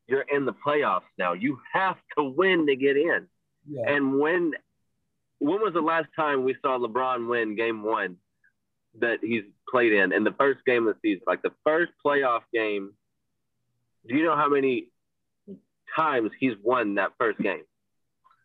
you're 0.07 0.27
in 0.31 0.45
the 0.45 0.53
playoffs 0.53 1.09
now. 1.17 1.33
You 1.33 1.59
have 1.73 1.97
to 2.19 2.25
win 2.25 2.67
to 2.67 2.77
get 2.77 2.99
in. 2.99 3.27
Yeah. 3.67 3.95
And 3.95 4.19
when, 4.19 4.53
when 5.39 5.61
was 5.61 5.73
the 5.73 5.81
last 5.81 6.09
time 6.15 6.45
we 6.45 6.55
saw 6.61 6.79
LeBron 6.79 7.29
win 7.29 7.57
game 7.57 7.83
one 7.83 8.17
that 8.99 9.21
he's 9.23 9.45
played 9.71 9.93
in, 9.93 10.13
in 10.13 10.23
the 10.23 10.35
first 10.39 10.63
game 10.67 10.87
of 10.87 10.95
the 10.95 11.01
season? 11.03 11.23
Like 11.27 11.41
the 11.41 11.55
first 11.65 11.93
playoff 12.05 12.43
game 12.53 12.93
do 14.09 14.17
you 14.17 14.25
know 14.25 14.37
how 14.37 14.49
many 14.49 14.89
times 15.97 16.31
he's 16.39 16.55
won 16.63 16.97
that 16.97 17.11
first 17.19 17.39
game? 17.39 17.63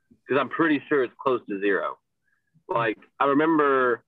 Because 0.09 0.39
I'm 0.39 0.49
pretty 0.49 0.81
sure 0.89 1.03
it's 1.03 1.13
close 1.21 1.41
to 1.49 1.59
zero. 1.59 1.97
Like 2.67 2.97
I 3.19 3.25
remember, 3.25 4.03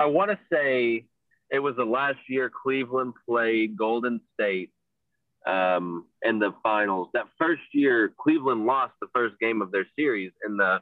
I 0.00 0.06
want 0.06 0.30
to 0.30 0.38
say 0.50 1.06
it 1.50 1.58
was 1.58 1.76
the 1.76 1.84
last 1.84 2.18
year 2.28 2.50
Cleveland 2.50 3.14
played 3.28 3.76
Golden 3.76 4.20
State 4.34 4.70
um, 5.46 6.06
in 6.22 6.38
the 6.38 6.54
finals. 6.62 7.08
That 7.12 7.26
first 7.38 7.62
year, 7.72 8.12
Cleveland 8.18 8.64
lost 8.64 8.94
the 9.00 9.08
first 9.14 9.38
game 9.38 9.60
of 9.62 9.70
their 9.70 9.86
series 9.96 10.32
in 10.46 10.56
the 10.56 10.80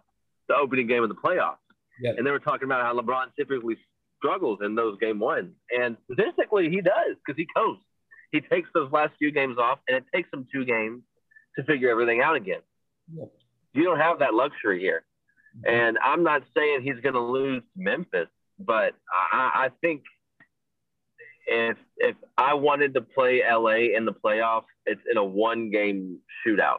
the 0.49 0.55
opening 0.57 0.87
game 0.87 1.03
of 1.03 1.09
the 1.09 1.15
playoffs. 1.15 1.57
Yep. 2.01 2.17
And 2.19 2.27
they 2.27 2.31
were 2.31 2.41
talking 2.41 2.65
about 2.65 2.83
how 2.83 2.99
LeBron 2.99 3.27
typically 3.39 3.77
struggles 4.19 4.59
in 4.65 4.75
those 4.75 4.99
game 4.99 5.19
ones, 5.19 5.53
and 5.71 5.97
statistically 6.05 6.71
he 6.71 6.81
does 6.81 7.17
because 7.25 7.37
he 7.37 7.47
coasts 7.55 7.85
he 8.33 8.41
takes 8.41 8.69
those 8.75 8.91
last 8.91 9.13
few 9.19 9.31
games 9.31 9.59
off, 9.59 9.79
and 9.87 9.97
it 9.97 10.05
takes 10.13 10.29
him 10.33 10.47
two 10.53 10.65
games 10.65 11.03
to 11.57 11.65
figure 11.65 11.91
everything 11.91 12.21
out 12.23 12.35
again. 12.35 12.61
Yeah. 13.15 13.27
You 13.75 13.85
don't 13.85 14.01
have 14.01 14.19
that 14.21 14.35
luxury 14.35 14.81
here. 14.81 15.05
Mm-hmm. 15.57 15.75
And 15.75 15.99
I'm 16.03 16.25
not 16.25 16.43
saying 16.57 16.83
he's 16.83 17.01
going 17.03 17.15
to 17.15 17.21
lose 17.21 17.63
Memphis, 17.77 18.29
but 18.59 18.95
I, 19.33 19.67
I 19.67 19.69
think 19.81 20.03
if 21.47 21.77
if 21.99 22.17
I 22.39 22.55
wanted 22.55 22.95
to 22.95 23.03
play 23.03 23.43
LA 23.49 23.97
in 23.97 24.05
the 24.05 24.13
playoffs, 24.13 24.65
it's 24.87 25.01
in 25.11 25.19
a 25.19 25.25
one 25.25 25.71
game 25.71 26.19
shootout. 26.47 26.79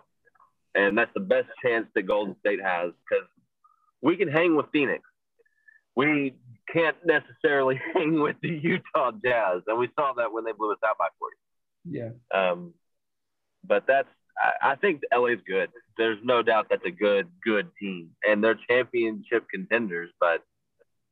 And 0.75 0.97
that's 0.97 1.11
the 1.13 1.19
best 1.19 1.47
chance 1.63 1.87
that 1.93 2.03
Golden 2.03 2.35
State 2.39 2.61
has 2.61 2.91
because 3.07 3.27
we 4.01 4.17
can 4.17 4.27
hang 4.27 4.55
with 4.55 4.65
Phoenix. 4.71 5.03
We 5.95 6.35
can't 6.71 6.97
necessarily 7.05 7.79
hang 7.93 8.21
with 8.21 8.37
the 8.41 8.49
Utah 8.49 9.11
Jazz. 9.23 9.61
And 9.67 9.77
we 9.77 9.89
saw 9.97 10.13
that 10.17 10.31
when 10.31 10.43
they 10.43 10.51
blew 10.51 10.71
us 10.71 10.79
out 10.85 10.97
by 10.97 11.07
40. 11.19 11.35
Yeah. 11.85 12.09
Um, 12.33 12.73
but 13.65 13.85
that's 13.87 14.09
I, 14.37 14.71
I 14.71 14.75
think 14.75 15.01
LA's 15.15 15.39
good. 15.45 15.69
There's 15.97 16.19
no 16.23 16.41
doubt 16.41 16.67
that's 16.69 16.85
a 16.85 16.91
good 16.91 17.27
good 17.43 17.69
team, 17.79 18.09
and 18.23 18.43
they're 18.43 18.59
championship 18.69 19.45
contenders. 19.49 20.09
But 20.19 20.43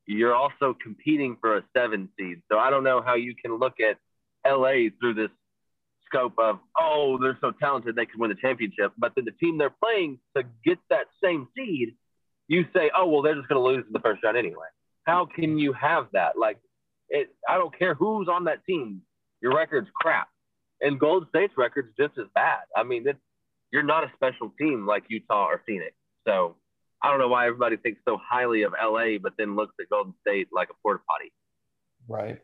you're 0.06 0.34
also 0.34 0.76
competing 0.82 1.36
for 1.40 1.56
a 1.56 1.62
seven 1.76 2.08
seed, 2.18 2.42
so 2.50 2.58
I 2.58 2.70
don't 2.70 2.84
know 2.84 3.02
how 3.02 3.14
you 3.14 3.34
can 3.34 3.58
look 3.58 3.74
at 3.80 3.98
LA 4.50 4.88
through 5.00 5.14
this 5.14 5.30
scope 6.06 6.34
of 6.38 6.58
oh 6.78 7.18
they're 7.20 7.38
so 7.40 7.52
talented 7.52 7.96
they 7.96 8.06
can 8.06 8.20
win 8.20 8.30
the 8.30 8.36
championship, 8.36 8.92
but 8.98 9.12
then 9.14 9.24
the 9.24 9.32
team 9.32 9.58
they're 9.58 9.74
playing 9.82 10.18
to 10.36 10.42
get 10.64 10.78
that 10.90 11.06
same 11.22 11.48
seed, 11.56 11.94
you 12.48 12.64
say 12.74 12.90
oh 12.96 13.06
well 13.06 13.22
they're 13.22 13.36
just 13.36 13.48
going 13.48 13.62
to 13.62 13.66
lose 13.66 13.84
in 13.86 13.92
the 13.92 14.00
first 14.00 14.22
round 14.24 14.36
anyway. 14.36 14.66
How 15.04 15.26
can 15.26 15.58
you 15.58 15.72
have 15.72 16.06
that? 16.12 16.38
Like, 16.38 16.58
it, 17.08 17.28
I 17.48 17.56
don't 17.56 17.76
care 17.76 17.94
who's 17.94 18.28
on 18.28 18.44
that 18.44 18.64
team. 18.64 19.02
Your 19.40 19.54
record's 19.54 19.88
crap 19.94 20.28
and 20.82 20.98
Golden 20.98 21.28
State's 21.28 21.54
record's 21.56 21.94
just 21.98 22.18
as 22.18 22.26
bad. 22.34 22.60
I 22.76 22.82
mean, 22.82 23.06
you're 23.72 23.82
not 23.82 24.04
a 24.04 24.10
special 24.14 24.52
team 24.58 24.86
like 24.86 25.04
Utah 25.08 25.46
or 25.46 25.62
Phoenix. 25.66 25.92
So 26.26 26.56
I 27.02 27.10
don't 27.10 27.18
know 27.18 27.28
why 27.28 27.46
everybody 27.46 27.76
thinks 27.76 28.00
so 28.06 28.18
highly 28.22 28.62
of 28.62 28.72
LA, 28.72 29.18
but 29.22 29.32
then 29.38 29.56
looks 29.56 29.74
at 29.80 29.88
Golden 29.88 30.14
State 30.20 30.48
like 30.52 30.68
a 30.70 30.74
porta 30.82 31.00
potty. 31.08 31.32
Right. 32.08 32.40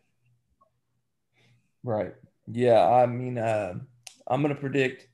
Right. 1.84 2.14
Yeah. 2.46 2.88
I 2.88 3.06
mean, 3.06 3.38
uh, 3.38 3.74
I'm 4.26 4.42
going 4.42 4.54
to 4.54 4.60
predict 4.60 5.08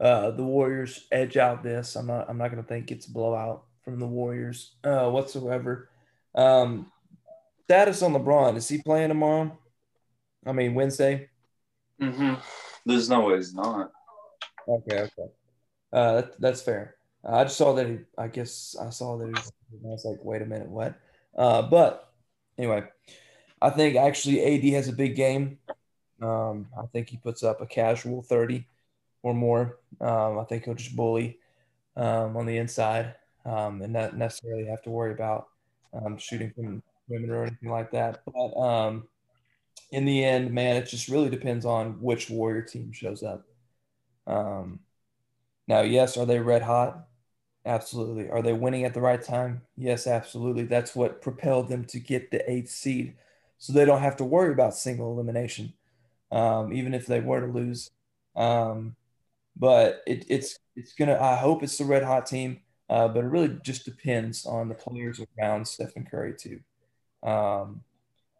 uh, 0.00 0.32
the 0.32 0.42
Warriors 0.42 1.06
edge 1.12 1.36
out 1.36 1.62
this. 1.62 1.96
I'm 1.96 2.06
not. 2.06 2.28
I'm 2.28 2.38
not 2.38 2.50
going 2.50 2.62
to 2.62 2.68
think 2.68 2.90
it's 2.90 3.06
a 3.06 3.12
blowout 3.12 3.64
from 3.84 4.00
the 4.00 4.06
Warriors 4.06 4.74
uh, 4.82 5.08
whatsoever. 5.08 5.90
Um, 6.34 6.90
status 7.64 8.02
on 8.02 8.12
LeBron? 8.12 8.56
Is 8.56 8.68
he 8.68 8.82
playing 8.82 9.08
tomorrow? 9.08 9.56
I 10.46 10.52
mean 10.52 10.74
Wednesday. 10.74 11.28
Mm-hmm. 12.00 12.34
There's 12.86 13.08
no 13.08 13.22
way 13.22 13.36
he's 13.36 13.54
not. 13.54 13.90
Okay, 14.68 15.00
okay. 15.00 15.32
Uh, 15.92 16.14
that, 16.16 16.40
that's 16.40 16.62
fair. 16.62 16.96
Uh, 17.26 17.36
I 17.36 17.44
just 17.44 17.56
saw 17.56 17.72
that 17.74 17.86
he. 17.86 17.98
I 18.18 18.28
guess 18.28 18.76
I 18.80 18.90
saw 18.90 19.16
that 19.18 19.28
he. 19.28 19.34
I 19.34 19.88
was 19.88 20.04
like, 20.04 20.18
wait 20.22 20.42
a 20.42 20.46
minute, 20.46 20.68
what? 20.68 20.94
Uh, 21.36 21.62
but 21.62 22.12
anyway, 22.58 22.84
I 23.62 23.70
think 23.70 23.96
actually 23.96 24.42
AD 24.42 24.74
has 24.74 24.88
a 24.88 24.92
big 24.92 25.16
game. 25.16 25.58
Um, 26.20 26.68
I 26.78 26.86
think 26.86 27.08
he 27.08 27.16
puts 27.16 27.42
up 27.42 27.60
a 27.60 27.66
casual 27.66 28.22
thirty 28.22 28.66
or 29.22 29.34
more. 29.34 29.78
Um, 30.00 30.38
I 30.38 30.44
think 30.44 30.64
he'll 30.64 30.74
just 30.74 30.94
bully 30.94 31.38
um, 31.96 32.36
on 32.36 32.46
the 32.46 32.58
inside 32.58 33.14
um, 33.44 33.82
and 33.82 33.92
not 33.92 34.16
necessarily 34.16 34.66
have 34.66 34.82
to 34.82 34.90
worry 34.90 35.12
about 35.12 35.48
um, 35.94 36.18
shooting 36.18 36.52
from 36.54 36.82
women 37.08 37.30
or 37.30 37.44
anything 37.44 37.70
like 37.70 37.90
that. 37.92 38.22
But 38.26 38.60
um, 38.60 39.08
in 39.90 40.04
the 40.04 40.24
end, 40.24 40.52
man, 40.52 40.76
it 40.76 40.88
just 40.88 41.08
really 41.08 41.30
depends 41.30 41.64
on 41.66 42.00
which 42.00 42.30
Warrior 42.30 42.62
team 42.62 42.92
shows 42.92 43.22
up. 43.22 43.44
Um, 44.26 44.80
now, 45.66 45.80
yes, 45.82 46.16
are 46.16 46.26
they 46.26 46.38
red 46.40 46.62
hot? 46.62 47.06
Absolutely. 47.66 48.30
Are 48.30 48.42
they 48.42 48.52
winning 48.52 48.84
at 48.84 48.94
the 48.94 49.00
right 49.00 49.22
time? 49.22 49.62
Yes, 49.76 50.06
absolutely. 50.06 50.64
That's 50.64 50.96
what 50.96 51.22
propelled 51.22 51.68
them 51.68 51.84
to 51.86 52.00
get 52.00 52.30
the 52.30 52.48
eighth 52.50 52.70
seed. 52.70 53.16
So 53.58 53.72
they 53.72 53.84
don't 53.86 54.02
have 54.02 54.16
to 54.18 54.24
worry 54.24 54.52
about 54.52 54.74
single 54.76 55.12
elimination, 55.12 55.74
um, 56.32 56.72
even 56.72 56.94
if 56.94 57.06
they 57.06 57.20
were 57.20 57.40
to 57.40 57.46
lose. 57.46 57.90
Um, 58.36 58.96
but 59.56 60.02
it, 60.06 60.26
it's 60.28 60.58
it's 60.76 60.94
gonna. 60.94 61.18
I 61.20 61.36
hope 61.36 61.62
it's 61.62 61.78
the 61.78 61.84
red 61.84 62.02
hot 62.04 62.26
team, 62.26 62.60
uh, 62.88 63.08
but 63.08 63.24
it 63.24 63.28
really 63.28 63.58
just 63.62 63.84
depends 63.84 64.46
on 64.46 64.68
the 64.68 64.74
players 64.74 65.20
around 65.38 65.66
Stephen 65.66 66.06
Curry 66.10 66.34
too. 66.38 66.60
Um, 67.22 67.82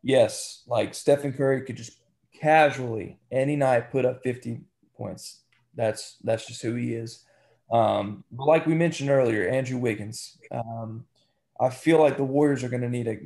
yes, 0.03 0.63
like 0.67 0.95
Stephen 0.95 1.33
Curry 1.33 1.63
could 1.63 1.77
just 1.77 1.99
casually 2.41 3.19
any 3.31 3.57
night 3.57 3.91
put 3.91 4.05
up 4.05 4.23
50 4.23 4.61
points. 4.97 5.41
That's 5.75 6.17
that's 6.23 6.47
just 6.47 6.63
who 6.63 6.75
he 6.75 6.95
is. 6.95 7.25
Um, 7.71 8.25
but 8.31 8.47
like 8.47 8.67
we 8.67 8.75
mentioned 8.75 9.11
earlier, 9.11 9.49
Andrew 9.49 9.79
Wiggins. 9.79 10.39
Um, 10.51 11.07
I 11.59 11.71
feel 11.71 11.99
like 11.99 12.17
the 12.17 12.25
Warriors 12.25 12.63
are 12.63 12.69
going 12.69 12.83
to 12.83 12.89
need 12.89 13.09
a 13.09 13.19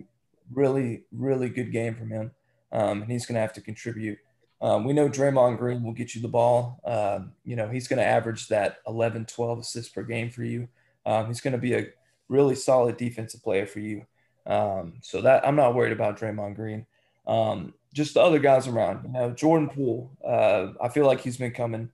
really, 0.52 1.04
really 1.12 1.48
good 1.48 1.72
game 1.72 1.94
from 1.94 2.10
him, 2.10 2.30
um, 2.72 3.02
and 3.02 3.10
he's 3.10 3.26
going 3.26 3.34
to 3.34 3.40
have 3.40 3.52
to 3.54 3.60
contribute. 3.60 4.18
Um, 4.60 4.84
we 4.84 4.92
know 4.92 5.08
Draymond 5.08 5.58
Green 5.58 5.82
will 5.82 5.92
get 5.92 6.14
you 6.14 6.22
the 6.22 6.28
ball. 6.28 6.80
Um, 6.84 7.32
you 7.44 7.56
know, 7.56 7.68
he's 7.68 7.88
going 7.88 7.98
to 7.98 8.04
average 8.04 8.48
that 8.48 8.78
11, 8.86 9.26
12 9.26 9.58
assists 9.60 9.92
per 9.92 10.02
game 10.02 10.30
for 10.30 10.42
you. 10.42 10.68
Um, 11.08 11.26
he's 11.26 11.40
going 11.40 11.52
to 11.52 11.58
be 11.58 11.74
a 11.74 11.86
really 12.28 12.54
solid 12.54 12.96
defensive 12.98 13.42
player 13.42 13.66
for 13.66 13.80
you. 13.80 14.06
Um, 14.46 14.94
so 15.02 15.22
that 15.22 15.46
I'm 15.46 15.56
not 15.56 15.74
worried 15.74 15.92
about 15.92 16.18
Draymond 16.18 16.54
Green. 16.54 16.86
Um, 17.26 17.74
just 17.94 18.14
the 18.14 18.20
other 18.20 18.38
guys 18.38 18.68
around, 18.68 19.04
you 19.04 19.12
know, 19.12 19.30
Jordan 19.30 19.68
Poole. 19.70 20.10
Uh, 20.24 20.72
I 20.82 20.88
feel 20.88 21.06
like 21.06 21.20
he's 21.20 21.38
been 21.38 21.52
coming 21.52 21.90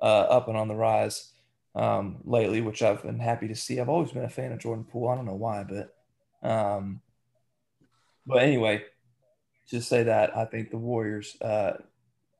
uh, 0.00 0.22
up 0.22 0.48
and 0.48 0.56
on 0.56 0.68
the 0.68 0.74
rise 0.74 1.32
um, 1.74 2.18
lately, 2.24 2.60
which 2.62 2.82
I've 2.82 3.02
been 3.02 3.18
happy 3.18 3.48
to 3.48 3.54
see. 3.54 3.80
I've 3.80 3.88
always 3.90 4.12
been 4.12 4.24
a 4.24 4.30
fan 4.30 4.52
of 4.52 4.58
Jordan 4.58 4.84
Poole. 4.84 5.08
I 5.08 5.14
don't 5.16 5.26
know 5.26 5.34
why, 5.34 5.64
but 5.64 5.94
but 8.26 8.42
anyway, 8.42 8.82
just 9.68 9.88
say 9.88 10.04
that 10.04 10.36
I 10.36 10.46
think 10.46 10.70
the 10.70 10.78
Warriors 10.78 11.36
uh, 11.42 11.74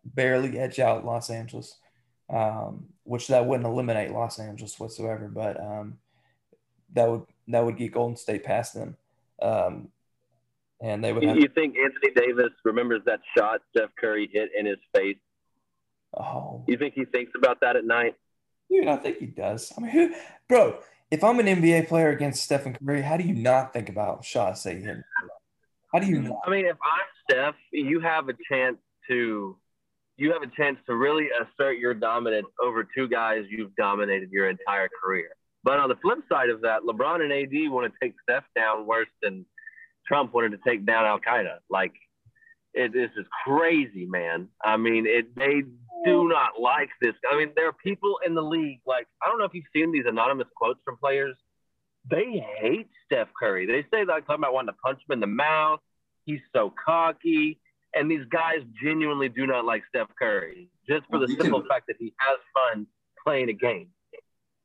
barely 0.04 0.58
edge 0.58 0.78
out 0.78 1.04
Los 1.04 1.30
Angeles, 1.30 1.78
um, 2.30 2.86
which 3.04 3.28
that 3.28 3.46
wouldn't 3.46 3.66
eliminate 3.66 4.12
Los 4.12 4.38
Angeles 4.38 4.78
whatsoever, 4.80 5.28
but 5.28 5.60
um, 5.60 5.98
that 6.92 7.08
would 7.08 7.22
that 7.48 7.64
would 7.64 7.76
get 7.76 7.92
Golden 7.92 8.16
State 8.16 8.44
past 8.44 8.74
them, 8.74 8.96
um, 9.42 9.88
and 10.80 11.02
they 11.02 11.12
would. 11.12 11.22
Have- 11.24 11.36
you 11.36 11.48
think 11.48 11.76
Anthony 11.76 12.12
Davis 12.14 12.52
remembers 12.64 13.02
that 13.06 13.20
shot 13.36 13.60
Steph 13.70 13.90
Curry 13.98 14.28
hit 14.32 14.50
in 14.56 14.66
his 14.66 14.78
face? 14.94 15.18
Oh, 16.16 16.64
you 16.66 16.76
think 16.76 16.94
he 16.94 17.04
thinks 17.04 17.32
about 17.36 17.60
that 17.60 17.76
at 17.76 17.84
night? 17.84 18.14
Dude, 18.70 18.86
I 18.88 18.96
think 18.96 19.18
he 19.18 19.26
does. 19.26 19.72
I 19.76 19.80
mean, 19.80 19.90
who, 19.90 20.14
bro? 20.48 20.78
If 21.10 21.22
I'm 21.22 21.38
an 21.38 21.46
NBA 21.46 21.88
player 21.88 22.10
against 22.10 22.42
Stephen 22.42 22.74
Curry, 22.74 23.02
how 23.02 23.16
do 23.16 23.24
you 23.24 23.34
not 23.34 23.72
think 23.72 23.88
about 23.88 24.24
shots 24.24 24.64
he 24.64 24.76
hit? 24.76 24.98
How 25.92 26.00
do 26.00 26.06
you? 26.06 26.22
Not? 26.22 26.40
I 26.46 26.50
mean, 26.50 26.66
if 26.66 26.76
I'm 26.82 27.06
Steph, 27.30 27.54
you 27.72 28.00
have 28.00 28.28
a 28.28 28.34
chance 28.50 28.78
to 29.08 29.56
you 30.16 30.32
have 30.32 30.42
a 30.42 30.50
chance 30.56 30.78
to 30.86 30.94
really 30.94 31.28
assert 31.40 31.78
your 31.78 31.94
dominance 31.94 32.46
over 32.62 32.86
two 32.96 33.08
guys 33.08 33.44
you've 33.50 33.74
dominated 33.76 34.30
your 34.30 34.48
entire 34.48 34.88
career. 35.02 35.30
But 35.64 35.78
on 35.78 35.88
the 35.88 35.96
flip 35.96 36.18
side 36.30 36.50
of 36.50 36.60
that, 36.60 36.82
LeBron 36.82 37.22
and 37.22 37.32
AD 37.32 37.72
want 37.72 37.90
to 37.90 37.98
take 38.00 38.14
Steph 38.22 38.44
down 38.54 38.86
worse 38.86 39.08
than 39.22 39.46
Trump 40.06 40.34
wanted 40.34 40.50
to 40.50 40.58
take 40.66 40.84
down 40.84 41.06
Al 41.06 41.18
Qaeda. 41.18 41.58
Like, 41.70 41.94
it, 42.74 42.92
this 42.92 43.10
is 43.16 43.26
crazy, 43.44 44.04
man. 44.04 44.48
I 44.62 44.76
mean, 44.76 45.06
it 45.06 45.34
they 45.34 45.62
do 46.04 46.28
not 46.28 46.60
like 46.60 46.90
this. 47.00 47.14
I 47.32 47.36
mean, 47.38 47.50
there 47.56 47.66
are 47.68 47.72
people 47.72 48.18
in 48.26 48.34
the 48.34 48.42
league, 48.42 48.80
like, 48.86 49.06
I 49.22 49.28
don't 49.28 49.38
know 49.38 49.46
if 49.46 49.54
you've 49.54 49.64
seen 49.74 49.90
these 49.90 50.04
anonymous 50.06 50.48
quotes 50.54 50.80
from 50.84 50.98
players. 50.98 51.36
They 52.10 52.44
hate 52.60 52.88
Steph 53.06 53.28
Curry. 53.38 53.64
They 53.64 53.86
say 53.90 54.04
like 54.04 54.26
talking 54.26 54.42
about 54.42 54.52
wanting 54.52 54.74
to 54.74 54.78
punch 54.84 55.00
him 55.08 55.14
in 55.14 55.20
the 55.20 55.26
mouth. 55.26 55.80
He's 56.26 56.40
so 56.54 56.74
cocky. 56.84 57.58
And 57.94 58.10
these 58.10 58.26
guys 58.28 58.58
genuinely 58.82 59.30
do 59.30 59.46
not 59.46 59.64
like 59.64 59.84
Steph 59.88 60.08
Curry 60.18 60.68
just 60.86 61.06
for 61.06 61.18
well, 61.18 61.26
the 61.26 61.34
simple 61.34 61.60
can, 61.60 61.68
fact 61.68 61.86
that 61.86 61.96
he 61.98 62.12
has 62.18 62.38
fun 62.52 62.86
playing 63.24 63.48
a 63.48 63.54
game. 63.54 63.88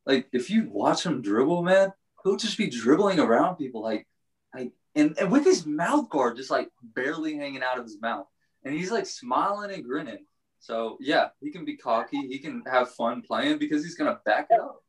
Like 0.10 0.28
if 0.34 0.50
you 0.50 0.68
watch 0.72 1.06
him 1.06 1.22
dribble, 1.22 1.62
man, 1.62 1.94
he'll 2.24 2.36
just 2.36 2.58
be 2.58 2.68
dribbling 2.68 3.20
around 3.20 3.58
people 3.58 3.84
like 3.84 4.08
like 4.56 4.72
and, 4.96 5.16
and 5.20 5.32
with 5.32 5.46
his 5.46 5.68
mouth 5.68 6.10
guard 6.10 6.36
just 6.36 6.50
like 6.50 6.68
barely 6.96 7.38
hanging 7.38 7.62
out 7.62 7.78
of 7.78 7.84
his 7.84 8.02
mouth. 8.02 8.26
And 8.66 8.74
he's 8.74 8.92
like 8.92 9.06
smiling 9.06 9.72
and 9.72 9.84
grinning. 9.84 10.26
So 10.62 10.98
yeah, 11.00 11.28
he 11.42 11.52
can 11.52 11.64
be 11.64 11.78
cocky, 11.78 12.28
he 12.28 12.40
can 12.40 12.64
have 12.66 12.90
fun 12.90 13.22
playing 13.22 13.60
because 13.60 13.84
he's 13.84 13.94
gonna 13.94 14.20
back 14.26 14.48
it 14.50 14.60
up. 14.60 14.84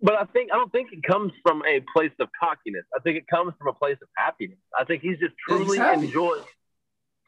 But 0.00 0.14
I 0.14 0.24
think 0.24 0.50
I 0.50 0.56
don't 0.56 0.72
think 0.72 0.90
it 0.90 1.02
comes 1.02 1.32
from 1.42 1.62
a 1.68 1.84
place 1.94 2.12
of 2.18 2.28
cockiness. 2.40 2.86
I 2.96 3.00
think 3.00 3.18
it 3.18 3.26
comes 3.28 3.52
from 3.58 3.68
a 3.68 3.74
place 3.74 3.98
of 4.00 4.08
happiness. 4.16 4.58
I 4.78 4.84
think 4.84 5.02
he's 5.02 5.18
just 5.18 5.34
truly 5.46 5.78
enjoys 5.78 6.44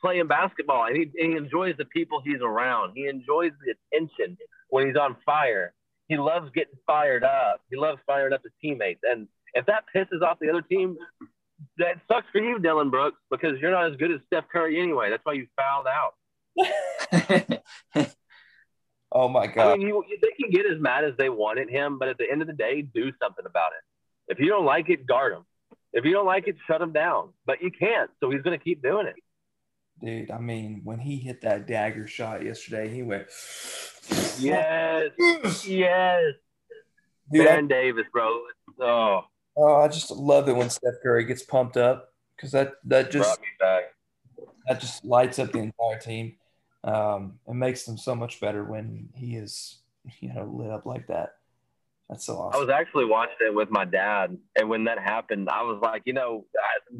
playing 0.01 0.28
basketball 0.28 0.86
and 0.86 0.97
he, 0.97 1.11
he 1.14 1.36
enjoys 1.36 1.74
the 1.76 1.84
people 1.84 2.22
he's 2.24 2.40
around. 2.40 2.92
He 2.94 3.07
enjoys 3.07 3.53
the 3.64 3.74
attention 3.99 4.38
when 4.70 4.86
he's 4.86 4.97
on 4.97 5.16
fire. 5.26 5.74
He 6.09 6.16
loves 6.16 6.50
getting 6.54 6.78
fired 6.86 7.24
up. 7.24 7.61
He 7.70 7.76
loves 7.76 7.98
firing 8.07 8.32
up 8.32 8.42
his 8.42 8.52
teammates. 8.61 9.00
And 9.02 9.28
if 9.54 9.66
that 9.66 9.84
pisses 9.94 10.22
off 10.22 10.38
the 10.40 10.50
other 10.50 10.62
team, 10.62 10.96
that 11.78 12.00
sucks 12.09 12.26
for 12.32 12.40
you, 12.40 12.59
Dillon 12.59 12.90
Brooks, 12.90 13.18
because 13.30 13.59
you're 13.61 13.70
not 13.70 13.90
as 13.90 13.96
good 13.96 14.12
as 14.12 14.20
Steph 14.26 14.44
Curry 14.52 14.80
anyway. 14.80 15.11
That's 15.11 15.24
why 15.24 15.32
you 15.34 15.46
fouled 15.57 15.86
out. 15.86 16.14
oh 19.12 19.28
my 19.28 19.46
god! 19.46 19.72
I 19.72 19.76
mean, 19.76 19.88
you, 19.88 20.04
they 20.22 20.30
can 20.40 20.50
get 20.50 20.64
as 20.64 20.80
mad 20.80 21.04
as 21.04 21.12
they 21.18 21.28
wanted 21.28 21.68
him, 21.68 21.98
but 21.98 22.09
at 22.09 22.16
the 22.18 22.24
end 22.30 22.40
of 22.40 22.46
the 22.46 22.54
day, 22.54 22.82
do 22.82 23.12
something 23.22 23.44
about 23.44 23.72
it. 23.72 24.32
If 24.32 24.38
you 24.38 24.48
don't 24.48 24.64
like 24.64 24.88
it, 24.88 25.07
guard 25.07 25.34
him. 25.34 25.44
If 25.92 26.04
you 26.04 26.12
don't 26.12 26.26
like 26.26 26.48
it, 26.48 26.57
shut 26.66 26.80
him 26.80 26.92
down. 26.92 27.30
But 27.44 27.62
you 27.62 27.70
can't, 27.70 28.11
so 28.20 28.30
he's 28.30 28.42
going 28.42 28.59
to 28.59 28.62
keep 28.62 28.82
doing 28.82 29.07
it. 29.07 29.16
Dude, 30.02 30.30
I 30.30 30.38
mean, 30.38 30.82
when 30.84 30.98
he 30.98 31.16
hit 31.16 31.40
that 31.42 31.66
dagger 31.66 32.07
shot 32.07 32.44
yesterday, 32.44 32.88
he 32.88 33.02
went. 33.02 33.28
Yes, 34.38 35.11
yes. 35.66 36.22
Dude, 37.32 37.46
I, 37.46 37.61
Davis, 37.62 38.04
bro. 38.12 38.40
Oh. 38.80 39.24
Oh, 39.57 39.76
I 39.76 39.88
just 39.88 40.11
love 40.11 40.48
it 40.48 40.57
when 40.57 40.68
Steph 40.68 40.94
Curry 41.02 41.24
gets 41.24 41.42
pumped 41.42 41.76
up 41.76 42.12
because 42.36 42.52
that 42.52 42.74
that 42.84 43.11
just 43.11 43.40
that 44.68 44.80
just 44.80 45.04
lights 45.04 45.38
up 45.38 45.52
the 45.52 45.59
entire 45.59 45.98
team. 45.98 46.34
Um, 46.84 47.38
it 47.48 47.54
makes 47.54 47.84
them 47.84 47.96
so 47.96 48.14
much 48.14 48.40
better 48.40 48.62
when 48.62 49.09
he 49.14 49.36
is, 49.36 49.78
you 50.20 50.32
know, 50.32 50.44
lit 50.44 50.70
up 50.70 50.86
like 50.86 51.07
that. 51.09 51.36
That's 52.09 52.24
so 52.24 52.36
awesome. 52.36 52.61
I 52.61 52.64
was 52.64 52.70
actually 52.72 53.07
watching 53.07 53.34
it 53.40 53.54
with 53.54 53.70
my 53.70 53.84
dad, 53.84 54.36
and 54.54 54.68
when 54.68 54.84
that 54.84 54.98
happened, 54.98 55.48
I 55.48 55.62
was 55.62 55.80
like, 55.82 56.02
you 56.04 56.12
know, 56.12 56.44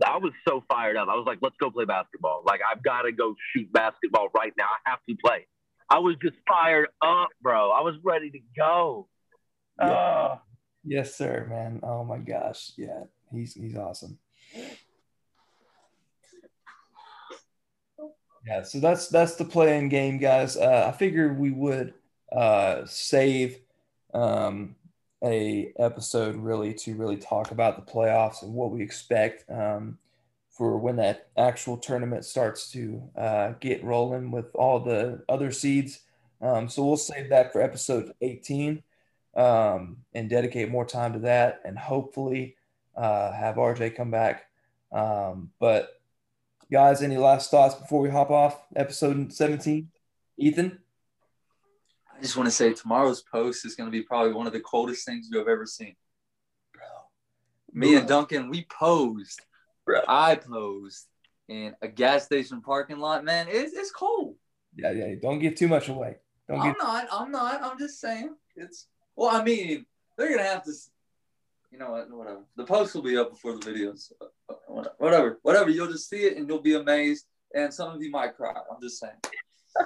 I, 0.03 0.15
I 0.15 0.17
was 0.17 0.33
so 0.49 0.65
fired 0.69 0.97
up. 0.97 1.07
I 1.09 1.15
was 1.15 1.25
like, 1.27 1.39
let's 1.43 1.55
go 1.61 1.71
play 1.71 1.85
basketball. 1.85 2.43
Like, 2.45 2.61
I've 2.69 2.83
got 2.83 3.03
to 3.03 3.13
go 3.13 3.37
shoot 3.53 3.73
basketball 3.73 4.29
right 4.35 4.53
now. 4.59 4.65
I 4.65 4.91
have 4.91 4.99
to 5.09 5.15
play. 5.25 5.47
I 5.89 5.99
was 5.99 6.17
just 6.23 6.37
fired 6.49 6.89
up, 7.03 7.29
bro. 7.41 7.71
I 7.71 7.81
was 7.83 7.95
ready 8.03 8.31
to 8.31 8.41
go. 8.57 9.09
Yeah. 9.81 9.87
Uh, 9.87 10.39
yes, 10.85 11.15
sir, 11.15 11.47
man. 11.49 11.81
Oh 11.83 12.05
my 12.05 12.19
gosh, 12.19 12.73
yeah, 12.77 13.05
he's 13.33 13.55
he's 13.55 13.77
awesome. 13.77 14.19
Yeah, 18.47 18.63
so 18.63 18.79
that's 18.79 19.09
that's 19.09 19.35
the 19.35 19.45
playing 19.45 19.89
game, 19.89 20.19
guys. 20.19 20.57
Uh, 20.57 20.91
I 20.93 20.97
figured 20.97 21.39
we 21.39 21.51
would 21.51 21.95
uh, 22.31 22.83
save 22.87 23.59
um, 24.15 24.77
a 25.23 25.73
episode 25.79 26.37
really 26.37 26.73
to 26.75 26.95
really 26.95 27.17
talk 27.17 27.51
about 27.51 27.77
the 27.77 27.93
playoffs 27.93 28.43
and 28.43 28.55
what 28.55 28.71
we 28.71 28.83
expect 28.83 29.51
um, 29.51 29.99
for 30.57 30.79
when 30.79 30.97
that 30.97 31.29
actual 31.37 31.77
tournament 31.77 32.25
starts 32.25 32.71
to 32.73 33.03
uh, 33.17 33.53
get 33.61 33.85
rolling 33.85 34.31
with 34.31 34.47
all 34.55 34.81
the 34.81 35.23
other 35.29 35.53
seeds. 35.53 36.01
Um, 36.41 36.69
so 36.69 36.85
we'll 36.85 36.97
save 36.97 37.31
that 37.31 37.53
for 37.53 37.61
episode 37.61 38.13
18 38.21 38.83
um, 39.37 39.99
and 40.15 40.31
dedicate 40.31 40.71
more 40.71 40.87
time 40.87 41.13
to 41.15 41.19
that 41.21 41.61
and 41.65 41.79
hopefully 41.79 42.57
uh, 42.97 43.33
have 43.33 43.57
RJ 43.57 43.97
come 43.97 44.11
back. 44.11 44.47
Um, 44.93 45.51
but 45.59 45.97
Guys, 46.71 47.01
any 47.01 47.17
last 47.17 47.53
thoughts 47.53 47.77
before 47.77 48.01
we 48.01 48.11
hop 48.11 48.31
off 48.31 48.61
episode 48.75 49.33
17? 49.33 49.89
Ethan? 50.37 50.79
I 52.13 52.21
just 52.21 52.37
want 52.37 52.49
to 52.49 52.55
say 52.55 52.73
tomorrow's 52.73 53.23
post 53.23 53.65
is 53.65 53.77
going 53.77 53.87
to 53.87 53.93
be 53.93 54.03
probably 54.03 54.33
one 54.33 54.49
of 54.49 54.53
the 54.53 54.59
coldest 54.59 55.07
things 55.07 55.29
you 55.31 55.39
have 55.39 55.47
ever 55.47 55.65
seen. 55.65 55.95
Bro. 56.75 56.83
Me 57.73 57.95
and 57.95 58.09
Duncan, 58.09 58.51
we 58.51 58.67
posed. 58.69 59.43
Bro. 59.87 60.01
I 60.09 60.35
posed 60.35 61.07
in 61.49 61.75
a 61.81 61.89
gas 61.89 62.25
station 62.25 62.61
parking 62.61 62.99
lot. 62.99 63.25
Man, 63.25 63.47
it's, 63.49 63.73
it's 63.73 63.93
cold. 63.93 64.35
Yeah, 64.75 64.91
yeah. 64.91 65.15
Don't 65.23 65.39
give 65.39 65.55
too 65.55 65.69
much 65.69 65.89
away. 65.89 66.17
Don't 66.49 66.61
I'm 66.61 66.67
give 66.67 66.79
not. 66.79 67.07
I'm 67.11 67.31
not. 67.31 67.63
I'm 67.63 67.79
just 67.79 68.01
saying. 68.01 68.35
It's 68.57 68.89
well. 69.15 69.35
I 69.35 69.43
mean, 69.43 69.87
they're 70.19 70.29
gonna 70.29 70.43
have 70.43 70.65
to. 70.65 70.73
You 71.71 71.79
know 71.79 71.93
what? 71.93 72.11
Whatever. 72.11 72.45
The 72.57 72.65
post 72.65 72.95
will 72.95 73.03
be 73.03 73.17
up 73.17 73.31
before 73.31 73.53
the 73.53 73.61
videos. 73.61 74.13
Whatever. 74.99 75.39
Whatever. 75.43 75.71
You'll 75.71 75.91
just 75.91 76.09
see 76.09 76.25
it 76.25 76.37
and 76.37 76.49
you'll 76.49 76.63
be 76.63 76.75
amazed. 76.75 77.27
And 77.55 77.73
some 77.73 77.95
of 77.95 78.03
you 78.03 78.11
might 78.11 78.37
cry. 78.37 78.53
I'm 78.53 78.81
just 78.83 78.99
saying. 78.99 79.15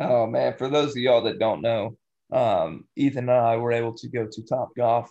Oh 0.00 0.26
man, 0.26 0.54
for 0.56 0.68
those 0.68 0.90
of 0.90 0.98
y'all 0.98 1.22
that 1.22 1.40
don't 1.40 1.60
know, 1.60 1.96
um, 2.32 2.84
Ethan 2.94 3.28
and 3.28 3.30
I 3.30 3.56
were 3.56 3.72
able 3.72 3.94
to 3.94 4.08
go 4.08 4.28
to 4.30 4.42
Top 4.42 4.68
Golf 4.76 5.10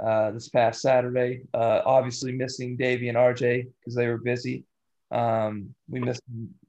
uh, 0.00 0.30
this 0.30 0.48
past 0.48 0.80
Saturday. 0.80 1.42
Uh, 1.52 1.80
obviously 1.84 2.32
missing 2.32 2.76
Davie 2.76 3.08
and 3.08 3.18
RJ 3.18 3.66
because 3.80 3.94
they 3.94 4.06
were 4.06 4.18
busy. 4.18 4.64
Um, 5.10 5.74
we 5.88 6.00
missed 6.00 6.22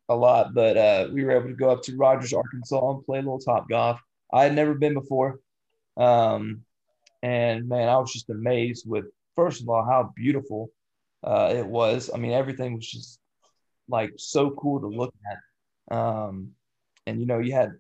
a 0.08 0.16
lot, 0.16 0.54
but 0.54 0.78
uh, 0.78 1.08
we 1.12 1.24
were 1.24 1.32
able 1.32 1.50
to 1.50 1.54
go 1.54 1.70
up 1.70 1.84
to 1.84 1.96
Rogers, 1.96 2.34
Arkansas, 2.34 2.92
and 2.92 3.06
play 3.06 3.20
a 3.20 3.22
little 3.22 3.40
Top 3.40 3.70
Golf. 3.70 4.02
I 4.32 4.44
had 4.44 4.56
never 4.56 4.74
been 4.74 4.94
before, 4.94 5.40
um, 5.98 6.62
and 7.22 7.68
man, 7.68 7.90
I 7.90 7.98
was 7.98 8.14
just 8.14 8.30
amazed 8.30 8.86
with 8.88 9.06
first 9.36 9.62
of 9.62 9.70
all 9.70 9.84
how 9.84 10.14
beautiful 10.16 10.70
uh, 11.24 11.54
it 11.56 11.66
was. 11.66 12.10
I 12.14 12.18
mean, 12.18 12.32
everything 12.32 12.76
was 12.76 12.90
just 12.90 13.20
like 13.88 14.14
so 14.18 14.52
cool 14.52 14.80
to 14.82 14.88
look 14.88 15.14
at. 15.32 15.96
Um, 15.96 16.52
and 17.08 17.20
you 17.20 17.26
know, 17.26 17.40
you 17.40 17.54
had, 17.54 17.72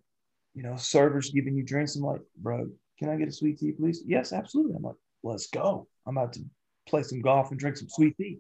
you 0.55 0.63
know, 0.63 0.75
servers 0.75 1.29
giving 1.29 1.55
you 1.55 1.63
drinks. 1.63 1.95
I'm 1.95 2.03
like, 2.03 2.21
bro, 2.37 2.67
can 2.97 3.09
I 3.09 3.15
get 3.15 3.29
a 3.29 3.31
sweet 3.31 3.59
tea, 3.59 3.71
please? 3.71 4.03
Yes, 4.05 4.33
absolutely. 4.33 4.75
I'm 4.75 4.83
like, 4.83 4.95
let's 5.23 5.47
go. 5.47 5.87
I'm 6.05 6.17
about 6.17 6.33
to 6.33 6.41
play 6.87 7.03
some 7.03 7.21
golf 7.21 7.51
and 7.51 7.59
drink 7.59 7.77
some 7.77 7.89
sweet 7.89 8.17
tea. 8.17 8.39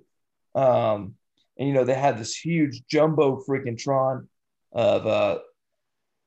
Um, 0.55 1.15
and 1.57 1.67
you 1.67 1.73
know, 1.73 1.83
they 1.83 1.93
had 1.93 2.17
this 2.17 2.35
huge 2.35 2.83
jumbo 2.87 3.43
freaking 3.47 3.77
Tron 3.77 4.27
of 4.71 5.07
uh 5.07 5.39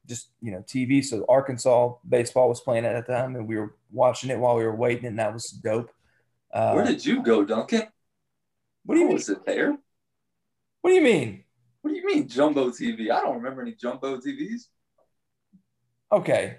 just 0.06 0.30
you 0.40 0.52
know 0.52 0.62
TV. 0.62 1.04
So 1.04 1.24
Arkansas 1.28 1.94
baseball 2.08 2.48
was 2.48 2.60
playing 2.60 2.84
at 2.84 3.06
the 3.06 3.12
time, 3.12 3.36
and 3.36 3.48
we 3.48 3.56
were 3.56 3.74
watching 3.90 4.30
it 4.30 4.38
while 4.38 4.56
we 4.56 4.64
were 4.64 4.76
waiting, 4.76 5.06
and 5.06 5.18
that 5.18 5.32
was 5.32 5.46
dope. 5.46 5.90
Uh, 6.52 6.72
Where 6.72 6.84
did 6.84 7.04
you 7.04 7.22
go, 7.22 7.44
Duncan? 7.44 7.84
what 8.84 8.96
do 8.96 9.00
you 9.00 9.06
mean? 9.06 9.14
was 9.14 9.28
it 9.28 9.44
there? 9.46 9.76
What 10.80 10.90
do 10.90 10.96
you 10.96 11.02
mean? 11.02 11.44
What 11.80 11.90
do 11.90 11.96
you 11.96 12.04
mean 12.04 12.28
jumbo 12.28 12.70
TV? 12.70 13.10
I 13.10 13.20
don't 13.20 13.36
remember 13.36 13.62
any 13.62 13.72
jumbo 13.72 14.18
TVs. 14.18 14.66
Okay, 16.10 16.58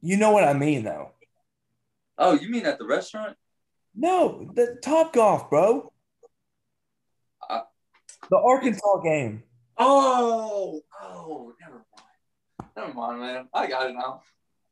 you 0.00 0.16
know 0.16 0.30
what 0.30 0.44
I 0.44 0.52
mean 0.52 0.84
though. 0.84 1.10
Oh, 2.18 2.34
you 2.34 2.48
mean 2.50 2.66
at 2.66 2.78
the 2.78 2.86
restaurant? 2.86 3.36
No, 3.94 4.50
the 4.54 4.76
Top 4.82 5.12
Golf, 5.12 5.48
bro. 5.50 5.92
Uh, 7.48 7.60
the 8.30 8.36
Arkansas 8.36 8.98
game. 9.02 9.42
Oh, 9.76 10.80
oh, 11.02 11.52
never 11.60 11.74
mind. 11.74 12.70
Never 12.76 12.92
mind, 12.94 13.20
man. 13.20 13.48
I 13.54 13.66
got 13.68 13.88
it 13.90 13.94
now. 13.94 14.22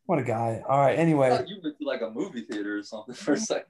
What 0.06 0.18
a 0.18 0.22
guy. 0.24 0.62
All 0.68 0.78
right. 0.78 0.98
Anyway, 0.98 1.30
thought 1.30 1.48
you 1.48 1.56
went 1.62 1.78
to 1.78 1.84
like 1.86 2.00
a 2.02 2.10
movie 2.10 2.42
theater 2.42 2.78
or 2.78 2.82
something 2.82 3.14
for 3.14 3.32
a 3.34 3.36
second. 3.38 3.66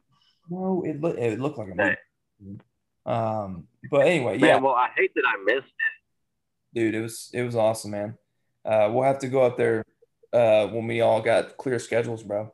no, 0.50 0.82
it 0.84 1.00
looked 1.00 1.18
it 1.18 1.38
looked 1.40 1.58
like 1.58 1.68
a 1.68 1.82
Hey. 1.82 1.96
movie. 2.40 2.60
Um, 3.06 3.68
but 3.90 4.06
anyway, 4.06 4.36
Man, 4.38 4.48
yeah, 4.48 4.56
well, 4.58 4.74
I 4.74 4.88
hate 4.96 5.12
that 5.14 5.22
I 5.26 5.42
missed 5.44 5.66
it. 5.68 6.74
dude, 6.74 6.94
it 6.94 7.00
was 7.00 7.30
it 7.32 7.42
was 7.42 7.54
awesome, 7.56 7.92
man. 7.92 8.18
Uh, 8.64 8.90
we'll 8.92 9.04
have 9.04 9.20
to 9.20 9.28
go 9.28 9.42
up 9.42 9.56
there 9.56 9.84
uh 10.32 10.66
when 10.66 10.86
we 10.86 11.00
all 11.00 11.22
got 11.22 11.56
clear 11.56 11.78
schedules, 11.78 12.22
bro. 12.22 12.50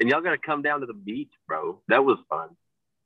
And 0.00 0.08
y'all 0.08 0.20
got 0.20 0.30
to 0.32 0.38
come 0.38 0.62
down 0.62 0.80
to 0.80 0.86
the 0.86 0.92
beach, 0.94 1.30
bro. 1.46 1.80
That 1.88 2.04
was 2.04 2.18
fun. 2.28 2.50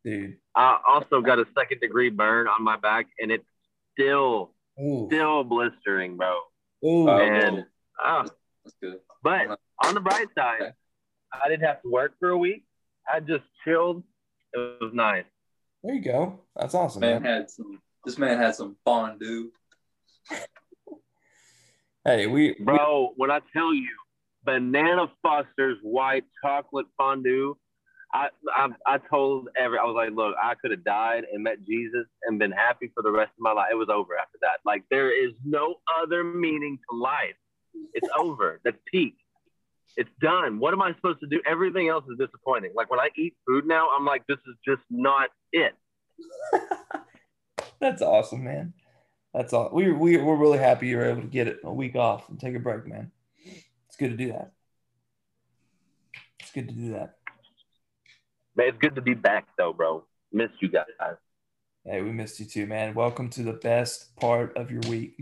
Dude. 0.05 0.37
I 0.55 0.79
also 0.87 1.21
got 1.21 1.39
a 1.39 1.47
second 1.57 1.81
degree 1.81 2.09
burn 2.11 2.49
on 2.49 2.63
my 2.65 2.77
back, 2.77 3.07
and 3.21 3.31
it's 3.31 3.45
still, 3.93 4.53
Ooh. 4.81 5.07
still 5.09 5.45
blistering, 5.45 6.17
bro. 6.17 6.37
Ooh. 6.85 7.09
Oh, 7.09 7.19
And 7.19 7.67
ah, 8.01 8.23
That's 8.65 8.77
good. 8.81 9.01
but 9.23 9.59
on 9.85 9.95
the 9.95 10.01
bright 10.01 10.29
side, 10.37 10.63
Okay. 10.63 10.71
I 11.45 11.49
didn't 11.49 11.67
have 11.67 11.83
to 11.83 11.91
work 11.91 12.13
for 12.19 12.31
a 12.31 12.39
week. 12.39 12.65
I 13.13 13.21
just 13.21 13.45
chilled. 13.65 14.03
It 14.55 14.59
was 14.81 14.93
nice. 14.95 15.25
there 15.83 15.95
you 15.95 16.01
go. 16.01 16.41
That's 16.57 16.75
awesome, 16.75 17.01
Man 17.01 17.23
man. 17.23 17.33
had 17.41 17.51
some. 17.51 17.83
This 18.05 18.17
man 18.17 18.39
had 18.39 18.55
some 18.55 18.77
fondue. 18.85 19.51
Hey, 22.05 22.27
we, 22.27 22.57
we 22.59 22.65
Bro, 22.65 23.13
when 23.17 23.31
I 23.31 23.41
tell 23.53 23.75
you 23.75 23.89
banana 24.49 25.11
Foster's 25.23 25.77
white 25.83 26.25
chocolate 26.43 26.87
fondue, 26.97 27.55
I, 28.15 28.29
I 28.51 28.69
I 28.87 28.99
told 29.11 29.49
every 29.61 29.79
I 29.79 29.85
was 29.85 29.95
like, 29.95 30.17
look, 30.17 30.35
I 30.43 30.55
could 30.55 30.71
have 30.71 30.85
died 30.85 31.25
and 31.31 31.45
met 31.45 31.59
Jesus 31.67 32.07
and 32.23 32.39
been 32.39 32.53
happy 32.53 32.91
for 32.95 33.03
the 33.03 33.11
rest 33.11 33.31
of 33.31 33.41
my 33.41 33.53
life. 33.53 33.69
It 33.71 33.75
was 33.75 33.91
over 33.91 34.17
after 34.17 34.39
that. 34.41 34.61
Like 34.65 34.85
there 34.91 35.11
is 35.11 35.33
no 35.45 35.75
other 36.03 36.25
meaning 36.25 36.79
to 36.89 36.97
life. 36.97 37.37
It's 37.93 38.09
over. 38.19 38.61
That's 38.65 38.79
peak. 38.91 39.17
It's 39.99 40.09
done. 40.23 40.59
What 40.59 40.73
am 40.73 40.81
I 40.81 40.95
supposed 40.95 41.21
to 41.21 41.27
do? 41.27 41.43
Everything 41.47 41.89
else 41.89 42.05
is 42.11 42.17
disappointing. 42.19 42.73
Like 42.75 42.91
when 42.91 43.01
I 43.01 43.11
eat 43.19 43.35
food 43.47 43.67
now, 43.67 43.89
I'm 43.95 44.07
like, 44.07 44.27
this 44.27 44.39
is 44.49 44.57
just 44.67 44.83
not 44.89 45.29
it. 45.53 45.75
That's 47.81 48.01
awesome, 48.01 48.45
man. 48.45 48.73
That's 49.35 49.53
all. 49.53 49.69
We 49.71 49.93
we 49.93 50.17
we're 50.17 50.37
really 50.37 50.59
happy 50.59 50.87
you 50.87 50.97
were 50.97 51.05
able 51.11 51.21
to 51.21 51.29
get 51.29 51.47
it 51.47 51.59
a 51.63 51.73
week 51.73 51.97
off 51.97 52.31
and 52.31 52.41
take 52.41 52.55
a 52.55 52.59
break, 52.59 52.87
man. 52.87 53.13
It's 53.99 54.07
good 54.07 54.17
to 54.17 54.25
do 54.27 54.33
that. 54.33 54.53
It's 56.39 56.53
good 56.53 56.69
to 56.69 56.75
do 56.75 56.93
that. 56.93 57.17
Man, 58.55 58.69
it's 58.69 58.79
good 58.79 58.95
to 58.95 59.03
be 59.03 59.15
back 59.15 59.49
though, 59.59 59.73
bro. 59.73 60.05
Missed 60.33 60.55
you 60.61 60.69
guys. 60.69 60.85
Hey, 61.85 62.03
we 62.03 62.13
missed 62.13 62.39
you 62.39 62.47
too, 62.47 62.69
man. 62.69 62.95
Welcome 62.95 63.29
to 63.31 63.43
the 63.43 63.55
best 63.55 64.15
part 64.15 64.57
of 64.57 64.71
your 64.71 64.83
week. 64.89 65.17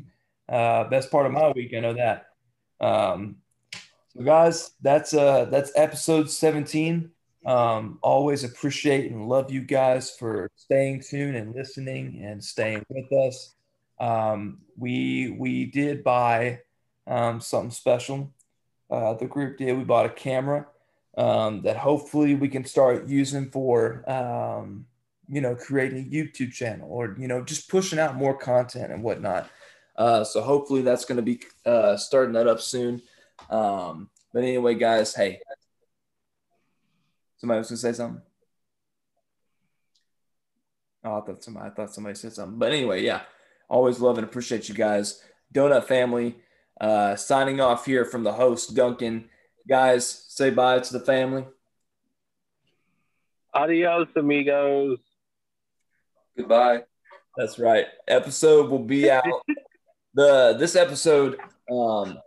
Uh, 0.47 0.85
best 0.91 1.11
part 1.11 1.25
of 1.25 1.33
my 1.33 1.53
week, 1.53 1.73
I 1.75 1.81
know 1.81 1.95
that. 1.95 2.27
Um, 2.79 3.37
so 4.15 4.23
guys, 4.23 4.73
that's 4.83 5.15
uh 5.15 5.47
that's 5.47 5.73
episode 5.75 6.31
17. 6.31 7.11
Um, 7.47 7.99
always 8.03 8.45
appreciate 8.45 9.11
and 9.11 9.27
love 9.27 9.51
you 9.51 9.63
guys 9.63 10.11
for 10.11 10.51
staying 10.55 11.01
tuned 11.01 11.37
and 11.37 11.55
listening 11.55 12.21
and 12.23 12.45
staying 12.45 12.85
with 12.91 13.11
us. 13.11 13.55
Um, 13.99 14.59
we 14.77 15.35
we 15.39 15.65
did 15.65 16.05
buy 16.05 16.61
um, 17.07 17.41
something 17.41 17.71
special. 17.71 18.35
Uh, 18.91 19.15
the 19.15 19.27
group 19.27 19.59
did. 19.59 19.77
We 19.77 19.85
bought 19.85 20.07
a 20.07 20.11
camera 20.11 20.67
um, 21.17 21.63
that 21.63 21.77
hopefully 21.77 22.35
we 22.35 22.49
can 22.49 22.65
start 22.65 23.09
using 23.09 23.51
for 23.51 24.09
um, 24.11 24.87
you 25.29 25.41
know 25.41 25.55
creating 25.55 25.99
a 25.99 26.09
YouTube 26.09 26.53
channel 26.53 26.89
or 26.91 27.17
you 27.19 27.29
know 27.29 27.43
just 27.43 27.69
pushing 27.69 27.99
out 27.99 28.17
more 28.17 28.37
content 28.37 28.93
and 28.93 29.03
whatnot. 29.03 29.51
Uh, 29.97 30.23
so 30.25 30.43
hopefully 30.43 30.83
that's 30.83 31.05
going 31.05 31.17
to 31.17 31.23
be 31.23 31.41
uh, 31.65 31.97
starting 31.97 32.35
that 32.35 32.47
up 32.47 32.61
soon. 32.61 33.01
Um, 33.49 34.11
but 34.33 34.43
anyway, 34.43 34.75
guys, 34.75 35.15
hey, 35.15 35.41
somebody 37.39 37.59
was 37.59 37.69
going 37.69 37.77
to 37.77 37.83
say 37.83 37.93
something. 37.93 38.23
Oh, 41.03 41.19
I 41.19 41.21
thought 41.21 41.43
somebody, 41.43 41.67
I 41.67 41.71
thought 41.71 41.95
somebody 41.95 42.17
said 42.17 42.33
something. 42.33 42.59
But 42.59 42.73
anyway, 42.73 43.03
yeah, 43.03 43.23
always 43.69 44.01
love 44.01 44.19
and 44.19 44.27
appreciate 44.27 44.69
you 44.69 44.75
guys. 44.75 45.23
Donut 45.55 45.85
family, 45.85 46.37
uh, 46.81 47.17
signing 47.17 47.61
off 47.61 47.87
here 47.87 48.05
from 48.05 48.23
the 48.23 48.33
host 48.33 48.75
Duncan. 48.75 49.29
Guys, 49.69 50.09
say 50.29 50.51
bye 50.51 50.79
to 50.79 50.93
the 50.93 51.05
family. 51.05 51.45
Adios, 53.55 54.09
amigos. 54.17 54.99
Goodbye. 56.37 56.83
That's 57.37 57.59
right. 57.59 57.87
Episode 58.07 58.71
will 58.71 58.79
be 58.79 59.11
out. 59.11 59.25
the 60.15 60.57
this 60.59 60.77
episode 60.77 61.39
um 61.71 62.19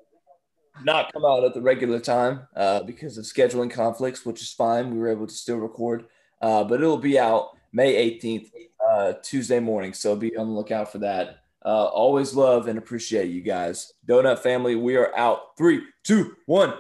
not 0.83 1.11
come 1.11 1.25
out 1.25 1.43
at 1.43 1.53
the 1.53 1.61
regular 1.61 1.99
time 1.99 2.47
uh, 2.55 2.81
because 2.83 3.17
of 3.17 3.25
scheduling 3.25 3.69
conflicts, 3.71 4.25
which 4.25 4.41
is 4.41 4.53
fine. 4.53 4.91
We 4.91 4.97
were 4.97 5.09
able 5.09 5.27
to 5.27 5.33
still 5.33 5.57
record, 5.57 6.05
uh, 6.41 6.63
but 6.63 6.81
it'll 6.81 6.97
be 6.97 7.19
out 7.19 7.57
May 7.73 8.17
18th, 8.17 8.49
uh, 8.87 9.13
Tuesday 9.21 9.59
morning. 9.59 9.93
So 9.93 10.15
be 10.15 10.35
on 10.37 10.47
the 10.47 10.53
lookout 10.53 10.91
for 10.91 10.99
that. 10.99 11.43
Uh, 11.65 11.85
always 11.85 12.33
love 12.33 12.67
and 12.67 12.77
appreciate 12.77 13.29
you 13.29 13.41
guys. 13.41 13.93
Donut 14.07 14.39
family, 14.39 14.75
we 14.75 14.95
are 14.95 15.15
out. 15.15 15.57
Three, 15.57 15.81
two, 16.03 16.35
one. 16.45 16.73